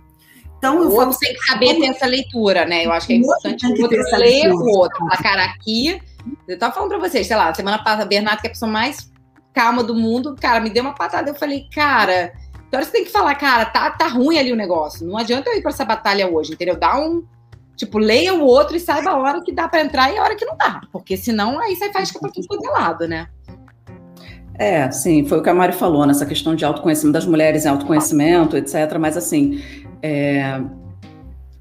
Então, 0.58 0.80
o 0.80 0.94
outro 0.94 1.18
tem 1.18 1.34
que 1.34 1.44
saber 1.44 1.80
ter 1.80 1.88
essa 1.88 2.06
leitura, 2.06 2.66
né? 2.66 2.86
Eu 2.86 2.92
acho 2.92 3.08
que 3.08 3.14
é 3.14 3.16
importante 3.16 3.66
o 3.66 3.82
outro 3.82 3.98
ler 4.18 4.52
o 4.52 4.78
outro. 4.78 5.08
A 5.10 5.18
cara 5.18 5.46
aqui. 5.46 6.00
Eu 6.48 6.58
tava 6.58 6.74
falando 6.74 6.90
pra 6.90 7.00
vocês, 7.00 7.28
sei 7.28 7.36
lá, 7.36 7.54
semana 7.54 7.78
passada, 7.80 8.06
Bernardo, 8.06 8.42
que 8.42 8.48
é 8.48 8.50
a 8.50 8.54
pessoa 8.54 8.72
mais 8.72 9.12
calma 9.54 9.84
do 9.84 9.96
mundo, 9.96 10.36
cara, 10.40 10.60
me 10.60 10.70
deu 10.70 10.84
uma 10.84 10.96
patada. 10.96 11.30
Eu 11.30 11.36
falei, 11.36 11.68
cara, 11.74 12.34
então 12.68 12.82
você 12.82 12.92
tem 12.92 13.04
que 13.04 13.12
falar, 13.12 13.36
cara, 13.36 13.66
tá, 13.66 13.92
tá 13.92 14.08
ruim 14.08 14.38
ali 14.38 14.52
o 14.52 14.56
negócio. 14.56 15.06
Não 15.06 15.18
adianta 15.18 15.50
eu 15.50 15.58
ir 15.58 15.62
pra 15.62 15.72
essa 15.72 15.84
batalha 15.84 16.30
hoje, 16.30 16.54
entendeu? 16.54 16.78
Dá 16.78 16.98
um. 16.98 17.24
Tipo, 17.76 17.98
leia 17.98 18.34
o 18.34 18.42
outro 18.44 18.78
e 18.78 18.80
saiba 18.80 19.10
a 19.10 19.18
hora 19.18 19.42
que 19.42 19.52
dá 19.52 19.68
para 19.68 19.82
entrar 19.82 20.14
e 20.14 20.18
a 20.18 20.24
hora 20.24 20.36
que 20.36 20.46
não 20.46 20.56
dá. 20.56 20.82
Porque 20.92 21.18
senão 21.18 21.60
aí 21.60 21.76
você 21.76 21.92
faz 21.92 22.12
para 22.12 22.30
tudo 22.32 22.48
quanto 22.48 22.66
é 22.66 22.70
lado, 22.70 23.08
né? 23.08 23.28
É, 24.54 24.90
sim, 24.92 25.26
foi 25.26 25.40
o 25.40 25.44
que 25.44 25.50
a 25.50 25.54
Mari 25.54 25.74
falou, 25.74 26.06
nessa 26.06 26.26
questão 26.26 26.56
de 26.56 26.64
autoconhecimento 26.64 27.14
das 27.14 27.26
mulheres 27.26 27.66
em 27.66 27.70
autoconhecimento, 27.70 28.56
etc. 28.56 28.98
Mas 29.00 29.18
assim, 29.18 29.64
é, 30.02 30.62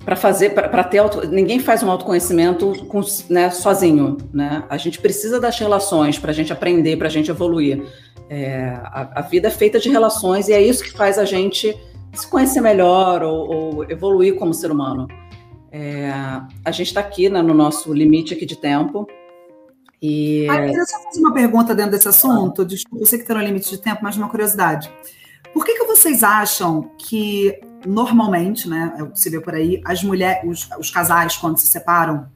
para 0.05 0.17
fazer, 0.17 0.55
para 0.55 0.83
ter 0.85 0.99
auto, 0.99 1.27
ninguém 1.27 1.61
faz 1.61 1.83
um 1.83 1.91
autoconhecimento 1.91 2.87
com, 2.87 3.01
né, 3.29 3.51
sozinho, 3.51 4.17
né? 4.33 4.65
A 4.69 4.77
gente 4.77 4.99
precisa 4.99 5.39
das 5.39 5.59
relações 5.59 6.19
para 6.19 6.31
a 6.31 6.35
gente 6.35 6.53
aprender, 6.53 6.97
para 6.97 7.07
a 7.07 7.11
gente 7.11 7.31
evoluir. 7.31 7.83
É, 8.29 8.79
a, 8.85 9.21
a, 9.21 9.23
vida 9.23 9.49
é 9.49 9.51
feita 9.51 9.79
de 9.79 9.91
relações 9.91 10.49
e 10.49 10.53
é 10.53 10.63
isso 10.63 10.83
que 10.83 10.93
faz 10.93 11.19
a 11.19 11.25
gente 11.25 11.77
se 12.15 12.27
conhecer 12.29 12.61
melhor 12.61 13.23
ou, 13.23 13.51
ou 13.53 13.91
evoluir 13.91 14.37
como 14.37 14.55
ser 14.55 14.71
humano. 14.71 15.07
É, 15.71 16.11
a 16.65 16.71
gente 16.71 16.89
está 16.89 17.01
aqui 17.01 17.29
né, 17.29 17.43
no 17.43 17.55
nosso 17.55 17.93
limite 17.93 18.33
aqui 18.33 18.47
de 18.47 18.57
tempo. 18.57 19.07
E... 20.03 20.49
Ah, 20.49 20.67
eu 20.67 20.87
só 20.87 20.99
fazer 21.03 21.21
uma 21.21 21.35
pergunta 21.35 21.75
dentro 21.75 21.93
desse 21.93 22.09
assunto. 22.09 22.65
Desculpa, 22.65 23.03
eu 23.03 23.07
sei 23.07 23.19
que 23.19 23.25
está 23.25 23.35
no 23.35 23.43
limite 23.43 23.69
de 23.69 23.79
tempo, 23.79 24.01
mas 24.03 24.17
uma 24.17 24.29
curiosidade. 24.29 24.91
Por 25.53 25.65
que, 25.65 25.75
que 25.75 25.85
vocês 25.85 26.23
acham 26.23 26.91
que, 26.97 27.61
normalmente, 27.87 28.69
né, 28.69 28.95
é 28.99 29.17
se 29.17 29.31
vê 29.31 29.41
por 29.41 29.55
aí, 29.55 29.81
as 29.85 30.03
mulheres, 30.03 30.43
os, 30.45 30.69
os 30.79 30.91
casais, 30.91 31.37
quando 31.37 31.59
se 31.59 31.67
separam, 31.67 32.27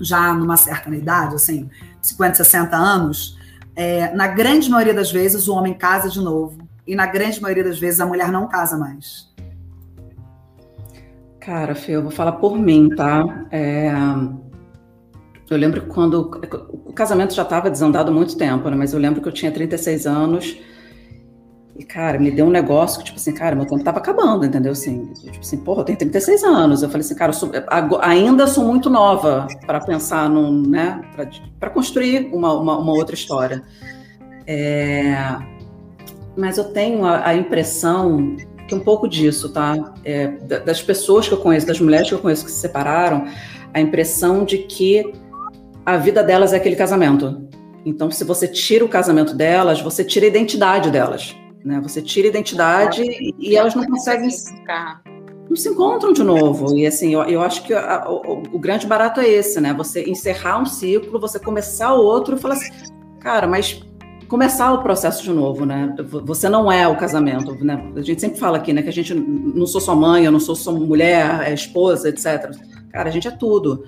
já 0.00 0.32
numa 0.32 0.56
certa 0.56 0.90
idade, 0.90 1.34
assim, 1.34 1.70
50, 2.02 2.36
60 2.36 2.76
anos, 2.76 3.38
é, 3.76 4.12
na 4.14 4.26
grande 4.26 4.70
maioria 4.70 4.94
das 4.94 5.10
vezes 5.10 5.48
o 5.48 5.54
homem 5.54 5.74
casa 5.74 6.08
de 6.08 6.20
novo. 6.20 6.58
E 6.86 6.94
na 6.94 7.06
grande 7.06 7.40
maioria 7.40 7.64
das 7.64 7.78
vezes 7.78 8.00
a 8.00 8.06
mulher 8.06 8.30
não 8.30 8.46
casa 8.46 8.76
mais. 8.76 9.32
Cara, 11.40 11.74
Fê, 11.74 11.92
eu 11.92 12.02
vou 12.02 12.10
falar 12.10 12.32
por 12.32 12.58
mim, 12.58 12.90
tá? 12.90 13.46
É, 13.50 13.90
eu 15.50 15.56
lembro 15.56 15.82
que 15.82 15.88
quando. 15.88 16.40
O 16.86 16.92
casamento 16.92 17.34
já 17.34 17.42
estava 17.42 17.70
desandado 17.70 18.10
há 18.10 18.14
muito 18.14 18.36
tempo, 18.36 18.68
né? 18.68 18.76
Mas 18.76 18.92
eu 18.92 18.98
lembro 18.98 19.20
que 19.20 19.28
eu 19.28 19.32
tinha 19.32 19.50
36 19.50 20.06
anos. 20.06 20.56
E, 21.76 21.84
cara, 21.84 22.18
me 22.20 22.30
deu 22.30 22.46
um 22.46 22.50
negócio 22.50 22.98
que, 22.98 23.06
tipo 23.06 23.18
assim, 23.18 23.32
cara, 23.32 23.56
meu 23.56 23.64
tempo 23.64 23.78
estava 23.78 23.98
acabando, 23.98 24.46
entendeu? 24.46 24.72
Assim, 24.72 25.06
tipo 25.14 25.40
assim, 25.40 25.56
porra, 25.56 25.80
eu 25.80 25.84
tenho 25.84 25.98
36 25.98 26.44
anos. 26.44 26.82
Eu 26.82 26.88
falei 26.88 27.04
assim, 27.04 27.16
cara, 27.16 27.32
sou, 27.32 27.50
ainda 28.00 28.46
sou 28.46 28.64
muito 28.64 28.88
nova 28.88 29.48
para 29.66 29.80
pensar 29.80 30.30
num, 30.30 30.62
né? 30.62 31.00
Para 31.58 31.70
construir 31.70 32.30
uma, 32.32 32.52
uma, 32.52 32.78
uma, 32.78 32.92
outra 32.92 33.14
história. 33.14 33.62
É, 34.46 35.16
mas 36.36 36.58
eu 36.58 36.64
tenho 36.64 37.04
a, 37.04 37.26
a 37.26 37.34
impressão 37.34 38.36
que 38.68 38.74
um 38.74 38.80
pouco 38.80 39.08
disso, 39.08 39.52
tá? 39.52 39.94
É, 40.04 40.28
das 40.28 40.80
pessoas 40.80 41.26
que 41.26 41.34
eu 41.34 41.38
conheço, 41.38 41.66
das 41.66 41.80
mulheres 41.80 42.08
que 42.08 42.14
eu 42.14 42.20
conheço 42.20 42.44
que 42.44 42.52
se 42.52 42.60
separaram, 42.60 43.26
a 43.72 43.80
impressão 43.80 44.44
de 44.44 44.58
que 44.58 45.12
a 45.84 45.96
vida 45.96 46.22
delas 46.22 46.52
é 46.52 46.56
aquele 46.56 46.76
casamento. 46.76 47.48
Então, 47.84 48.10
se 48.10 48.24
você 48.24 48.46
tira 48.48 48.84
o 48.84 48.88
casamento 48.88 49.34
delas, 49.34 49.80
você 49.82 50.04
tira 50.04 50.24
a 50.24 50.28
identidade 50.28 50.90
delas, 50.90 51.36
né? 51.64 51.80
Você 51.82 52.02
tira 52.02 52.28
a 52.28 52.30
identidade 52.30 53.02
e, 53.02 53.34
e 53.38 53.56
elas 53.56 53.74
não 53.74 53.86
conseguem 53.86 54.28
não 55.48 55.56
se 55.56 55.68
encontram 55.68 56.12
de 56.12 56.22
novo. 56.22 56.76
E 56.76 56.86
assim, 56.86 57.12
eu, 57.14 57.22
eu 57.24 57.40
acho 57.40 57.62
que 57.64 57.72
a, 57.72 58.04
o, 58.08 58.42
o, 58.52 58.58
grande 58.58 58.86
barato 58.86 59.20
é 59.20 59.28
esse, 59.28 59.60
né? 59.60 59.72
Você 59.74 60.08
encerrar 60.08 60.60
um 60.60 60.66
ciclo, 60.66 61.20
você 61.20 61.38
começar 61.38 61.94
outro 61.94 62.36
e 62.36 62.38
falar 62.38 62.54
assim, 62.54 62.70
cara, 63.20 63.46
mas 63.46 63.82
começar 64.28 64.72
o 64.72 64.82
processo 64.82 65.22
de 65.22 65.30
novo, 65.30 65.64
né? 65.64 65.94
Você 66.24 66.48
não 66.48 66.70
é 66.70 66.88
o 66.88 66.96
casamento, 66.96 67.54
né? 67.64 67.92
A 67.94 68.02
gente 68.02 68.20
sempre 68.20 68.38
fala 68.38 68.56
aqui, 68.56 68.72
né, 68.72 68.82
que 68.82 68.88
a 68.88 68.92
gente 68.92 69.14
não 69.14 69.66
sou 69.66 69.80
sua 69.80 69.94
mãe, 69.94 70.24
eu 70.24 70.32
não 70.32 70.40
sou 70.40 70.54
sua 70.54 70.72
mulher, 70.72 71.42
é 71.42 71.52
esposa, 71.52 72.08
etc. 72.08 72.50
Cara, 72.90 73.08
a 73.08 73.12
gente 73.12 73.28
é 73.28 73.30
tudo. 73.30 73.84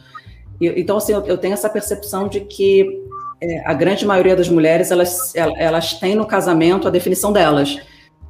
E, 0.60 0.68
então, 0.80 0.98
assim, 0.98 1.12
eu, 1.12 1.22
eu, 1.22 1.38
tenho 1.38 1.54
essa 1.54 1.68
percepção 1.68 2.28
de 2.28 2.40
que 2.40 3.05
é, 3.41 3.68
a 3.68 3.74
grande 3.74 4.07
maioria 4.07 4.34
das 4.34 4.49
mulheres, 4.49 4.91
elas, 4.91 5.34
elas 5.34 5.95
têm 5.95 6.14
no 6.14 6.26
casamento 6.26 6.89
a 6.89 6.91
definição 6.91 7.32
delas. 7.32 7.78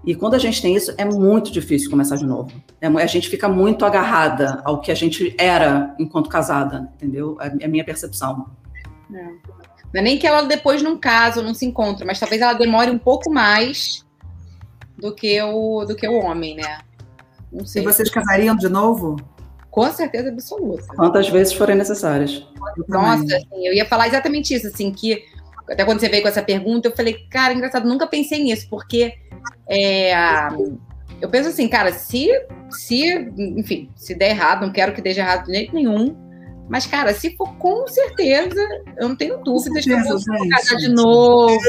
E 0.05 0.15
quando 0.15 0.35
a 0.35 0.39
gente 0.39 0.63
tem 0.63 0.75
isso, 0.77 0.95
é 0.97 1.05
muito 1.05 1.51
difícil 1.51 1.91
começar 1.91 2.17
de 2.17 2.25
novo. 2.25 2.53
É, 2.81 2.87
a 2.87 3.07
gente 3.07 3.29
fica 3.29 3.49
muito 3.49 3.85
agarrada 3.85 4.63
ao 4.65 4.81
que 4.81 4.93
a 4.93 4.95
gente 4.95 5.35
era 5.37 5.95
enquanto 5.99 6.29
casada, 6.29 6.91
entendeu? 6.95 7.37
É, 7.41 7.53
é 7.61 7.65
a 7.65 7.69
minha 7.69 7.85
percepção. 7.85 8.47
É. 9.13 9.25
Não 9.93 10.01
é 10.01 10.03
nem 10.03 10.19
que 10.19 10.27
ela 10.27 10.43
depois 10.43 10.83
não 10.83 10.97
casa 10.97 11.41
ou 11.41 11.47
não 11.47 11.55
se 11.55 11.65
encontra, 11.65 12.05
mas 12.05 12.21
talvez 12.21 12.41
ela 12.41 12.53
demore 12.53 12.91
um 12.91 12.99
pouco 12.99 13.33
mais 13.33 14.05
do 14.97 15.15
que 15.15 15.41
o, 15.43 15.85
do 15.85 15.97
que 15.97 16.07
o 16.07 16.15
homem, 16.15 16.57
né? 16.57 16.81
Não 17.53 17.65
sei. 17.65 17.83
E 17.83 17.85
vocês 17.85 18.11
casariam 18.11 18.57
de 18.57 18.69
novo? 18.69 19.17
Com 19.77 19.93
certeza 19.93 20.31
absoluta. 20.31 20.87
Quantas 20.97 21.29
vezes 21.29 21.53
forem 21.53 21.77
necessárias. 21.77 22.43
Nossa, 22.89 23.37
assim, 23.37 23.67
eu 23.67 23.75
ia 23.75 23.85
falar 23.85 24.09
exatamente 24.09 24.55
isso, 24.55 24.69
assim, 24.69 24.91
que 24.91 25.23
até 25.69 25.85
quando 25.85 26.01
você 26.01 26.09
veio 26.09 26.23
com 26.23 26.31
essa 26.31 26.43
pergunta, 26.43 26.89
eu 26.89 26.97
falei, 26.97 27.27
cara, 27.29 27.53
engraçado, 27.53 27.87
nunca 27.87 28.07
pensei 28.07 28.43
nisso, 28.43 28.67
porque 28.71 29.13
é, 29.69 30.15
eu 31.21 31.29
penso 31.29 31.51
assim, 31.51 31.69
cara, 31.69 31.93
se, 31.93 32.27
se, 32.71 33.31
enfim, 33.39 33.91
se 33.95 34.15
der 34.15 34.31
errado, 34.31 34.65
não 34.65 34.73
quero 34.73 34.95
que 34.95 35.03
dê 35.03 35.11
errado 35.11 35.45
de 35.45 35.53
jeito 35.53 35.75
nenhum, 35.75 36.17
mas, 36.71 36.87
cara, 36.87 37.13
se 37.13 37.37
for 37.37 37.55
com 37.59 37.87
certeza, 37.87 38.59
eu 38.97 39.11
não 39.11 39.15
tenho 39.15 39.37
dúvidas 39.45 39.85
que 39.85 39.93
eu 39.93 40.03
vou 40.03 40.19
casar 40.49 40.77
de 40.79 40.89
novo, 40.89 41.61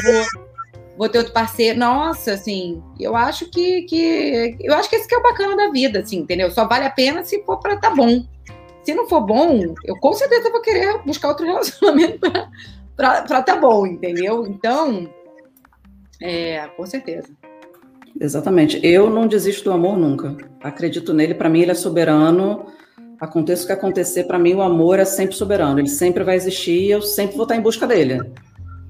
vou 0.98 1.08
ter 1.08 1.18
outro 1.18 1.32
parceiro. 1.32 1.78
Nossa, 1.78 2.32
assim, 2.32 2.82
eu 2.98 3.16
acho 3.16 3.46
que, 3.50 3.82
que. 3.82 4.56
Eu 4.60 4.74
acho 4.74 4.90
que 4.90 4.96
esse 4.96 5.08
que 5.08 5.14
é 5.14 5.18
o 5.18 5.22
bacana 5.22 5.56
da 5.56 5.70
vida, 5.70 6.00
assim, 6.00 6.18
entendeu? 6.18 6.50
Só 6.50 6.66
vale 6.66 6.84
a 6.84 6.90
pena 6.90 7.24
se 7.24 7.42
for 7.44 7.58
para 7.58 7.78
tá 7.78 7.90
bom. 7.90 8.26
Se 8.82 8.94
não 8.94 9.08
for 9.08 9.20
bom, 9.20 9.74
eu 9.84 9.96
com 10.00 10.12
certeza 10.12 10.50
vou 10.50 10.60
querer 10.60 10.98
buscar 11.04 11.28
outro 11.28 11.46
relacionamento 11.46 12.30
para 12.96 13.42
tá 13.42 13.56
bom, 13.56 13.86
entendeu? 13.86 14.46
Então, 14.46 15.08
é, 16.20 16.66
com 16.76 16.84
certeza. 16.84 17.28
Exatamente. 18.20 18.80
Eu 18.82 19.08
não 19.08 19.28
desisto 19.28 19.64
do 19.64 19.72
amor 19.72 19.96
nunca. 19.96 20.36
Acredito 20.60 21.14
nele, 21.14 21.34
para 21.34 21.48
mim 21.48 21.60
ele 21.60 21.70
é 21.70 21.74
soberano 21.74 22.66
Aconteça 23.20 23.64
o 23.64 23.66
que 23.66 23.72
acontecer, 23.72 24.24
para 24.24 24.38
mim 24.38 24.54
o 24.54 24.62
amor 24.62 25.00
é 25.00 25.04
sempre 25.04 25.34
soberano, 25.34 25.80
ele 25.80 25.88
sempre 25.88 26.22
vai 26.22 26.36
existir 26.36 26.82
e 26.82 26.90
eu 26.90 27.02
sempre 27.02 27.34
vou 27.34 27.42
estar 27.42 27.56
em 27.56 27.60
busca 27.60 27.84
dele. 27.84 28.20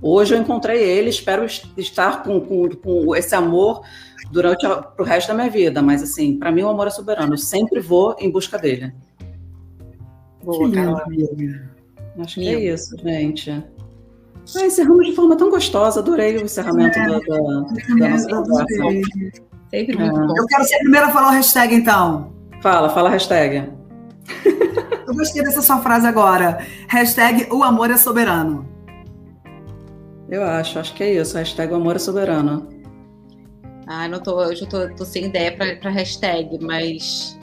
Hoje 0.01 0.35
eu 0.35 0.41
encontrei 0.41 0.83
ele, 0.83 1.11
espero 1.11 1.45
estar 1.77 2.23
com, 2.23 2.41
com, 2.41 2.69
com 2.69 3.17
esse 3.17 3.35
amor 3.35 3.83
durante 4.31 4.67
o 4.67 5.03
resto 5.03 5.29
da 5.29 5.35
minha 5.35 5.51
vida, 5.51 5.83
mas 5.83 6.03
assim, 6.03 6.39
para 6.39 6.53
mim 6.53 6.63
o 6.63 6.69
amor 6.69 6.87
é 6.87 6.91
soberano, 6.91 7.35
eu 7.35 7.39
sempre 7.39 7.81
vou 7.81 8.15
em 8.19 8.31
busca 8.31 8.59
dele. 8.59 8.93
Boa, 10.45 10.71
Carol. 10.71 11.01
Acho 12.19 12.35
que 12.35 12.49
é 12.49 12.73
isso, 12.73 12.97
gente. 12.99 13.51
Ah, 14.57 14.65
encerramos 14.65 15.07
de 15.07 15.15
forma 15.15 15.37
tão 15.37 15.51
gostosa, 15.51 16.01
adorei 16.01 16.37
o 16.37 16.43
encerramento 16.43 16.99
é, 16.99 17.07
da, 17.07 17.19
da, 17.19 17.37
da 17.99 18.09
nossa 18.09 18.29
conversa. 18.29 18.69
Sempre 19.71 19.97
muito 19.99 20.21
é. 20.21 20.27
bom. 20.27 20.35
Eu 20.37 20.47
quero 20.47 20.65
ser 20.65 20.77
a 20.77 20.79
primeira 20.79 21.07
a 21.07 21.13
falar 21.13 21.29
o 21.29 21.33
hashtag, 21.33 21.75
então. 21.75 22.33
Fala, 22.63 22.89
fala 22.89 23.09
a 23.09 23.13
hashtag. 23.13 23.71
Eu 25.07 25.15
gostei 25.15 25.43
dessa 25.43 25.63
sua 25.63 25.79
frase 25.79 26.07
agora. 26.07 26.59
Hashtag 26.89 27.47
o 27.53 27.63
amor 27.63 27.91
é 27.91 27.97
soberano. 27.97 28.67
Eu 30.31 30.45
acho, 30.45 30.79
acho 30.79 30.95
que 30.95 31.03
é 31.03 31.14
isso. 31.14 31.37
Hashtag 31.37 31.72
o 31.72 31.76
amor 31.76 31.97
é 31.97 31.99
soberano. 31.99 32.68
Ah, 33.87 34.07
não 34.07 34.20
tô, 34.20 34.43
eu 34.43 34.55
já 34.55 34.66
tô, 34.66 34.89
tô 34.95 35.05
sem 35.05 35.26
ideia 35.26 35.57
pra, 35.57 35.76
pra 35.76 35.91
hashtag, 35.91 36.59
mas. 36.62 37.39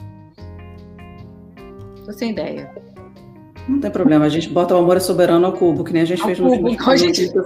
Tô 2.04 2.12
sem 2.12 2.30
ideia. 2.30 2.72
Não 3.68 3.80
tem 3.80 3.90
problema, 3.90 4.24
a 4.24 4.28
gente 4.28 4.48
bota 4.48 4.74
o 4.76 4.78
amor 4.78 4.96
é 4.96 5.00
soberano 5.00 5.44
ao 5.44 5.52
cubo, 5.52 5.82
que 5.82 5.92
nem 5.92 6.02
a 6.02 6.04
gente 6.04 6.20
ao 6.20 6.26
fez 6.26 6.38
no 6.38 6.48
cubo, 6.48 6.68
último 6.68 6.96
gente... 6.96 7.32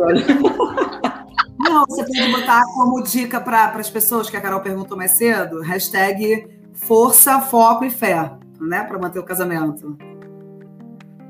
Não, 1.59 1.87
você 1.87 2.05
pode 2.05 2.33
botar 2.33 2.63
como 2.75 3.03
dica 3.03 3.41
para 3.41 3.67
as 3.69 3.89
pessoas 3.89 4.29
que 4.29 4.37
a 4.37 4.41
Carol 4.41 4.61
perguntou 4.61 4.97
mais 4.97 5.13
cedo, 5.13 5.63
hashtag 5.63 6.47
força, 6.75 7.41
foco 7.41 7.85
e 7.85 7.91
fé 7.91 8.33
né, 8.61 8.85
para 8.85 8.99
manter 8.99 9.19
o 9.19 9.25
casamento. 9.25 9.97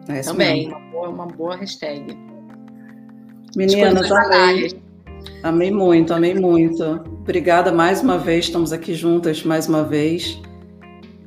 É 0.08 0.20
Também, 0.22 0.68
uma 0.68 0.80
boa, 0.90 1.08
uma 1.08 1.26
boa 1.26 1.56
hashtag. 1.56 2.16
Meninas, 3.57 4.11
amei. 4.11 4.80
Amei 5.42 5.70
muito, 5.70 6.12
amei 6.12 6.34
muito. 6.34 6.84
Obrigada 7.20 7.72
mais 7.72 8.03
uma 8.03 8.18
vez, 8.18 8.46
estamos 8.46 8.72
aqui 8.72 8.94
juntas 8.94 9.42
mais 9.44 9.68
uma 9.68 9.84
vez. 9.84 10.40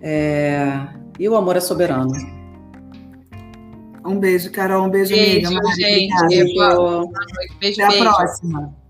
É... 0.02 0.88
E 1.20 1.28
o 1.28 1.36
amor 1.36 1.56
é 1.56 1.60
soberano. 1.60 2.12
Um 4.06 4.20
beijo, 4.20 4.52
Carol. 4.52 4.86
Um 4.86 4.90
beijo, 4.90 5.14
beijo 5.14 5.48
amiga. 5.48 5.76
Gente, 5.76 6.14
beijo. 6.28 7.84
Até 7.84 8.00
a 8.00 8.04
próxima. 8.04 8.83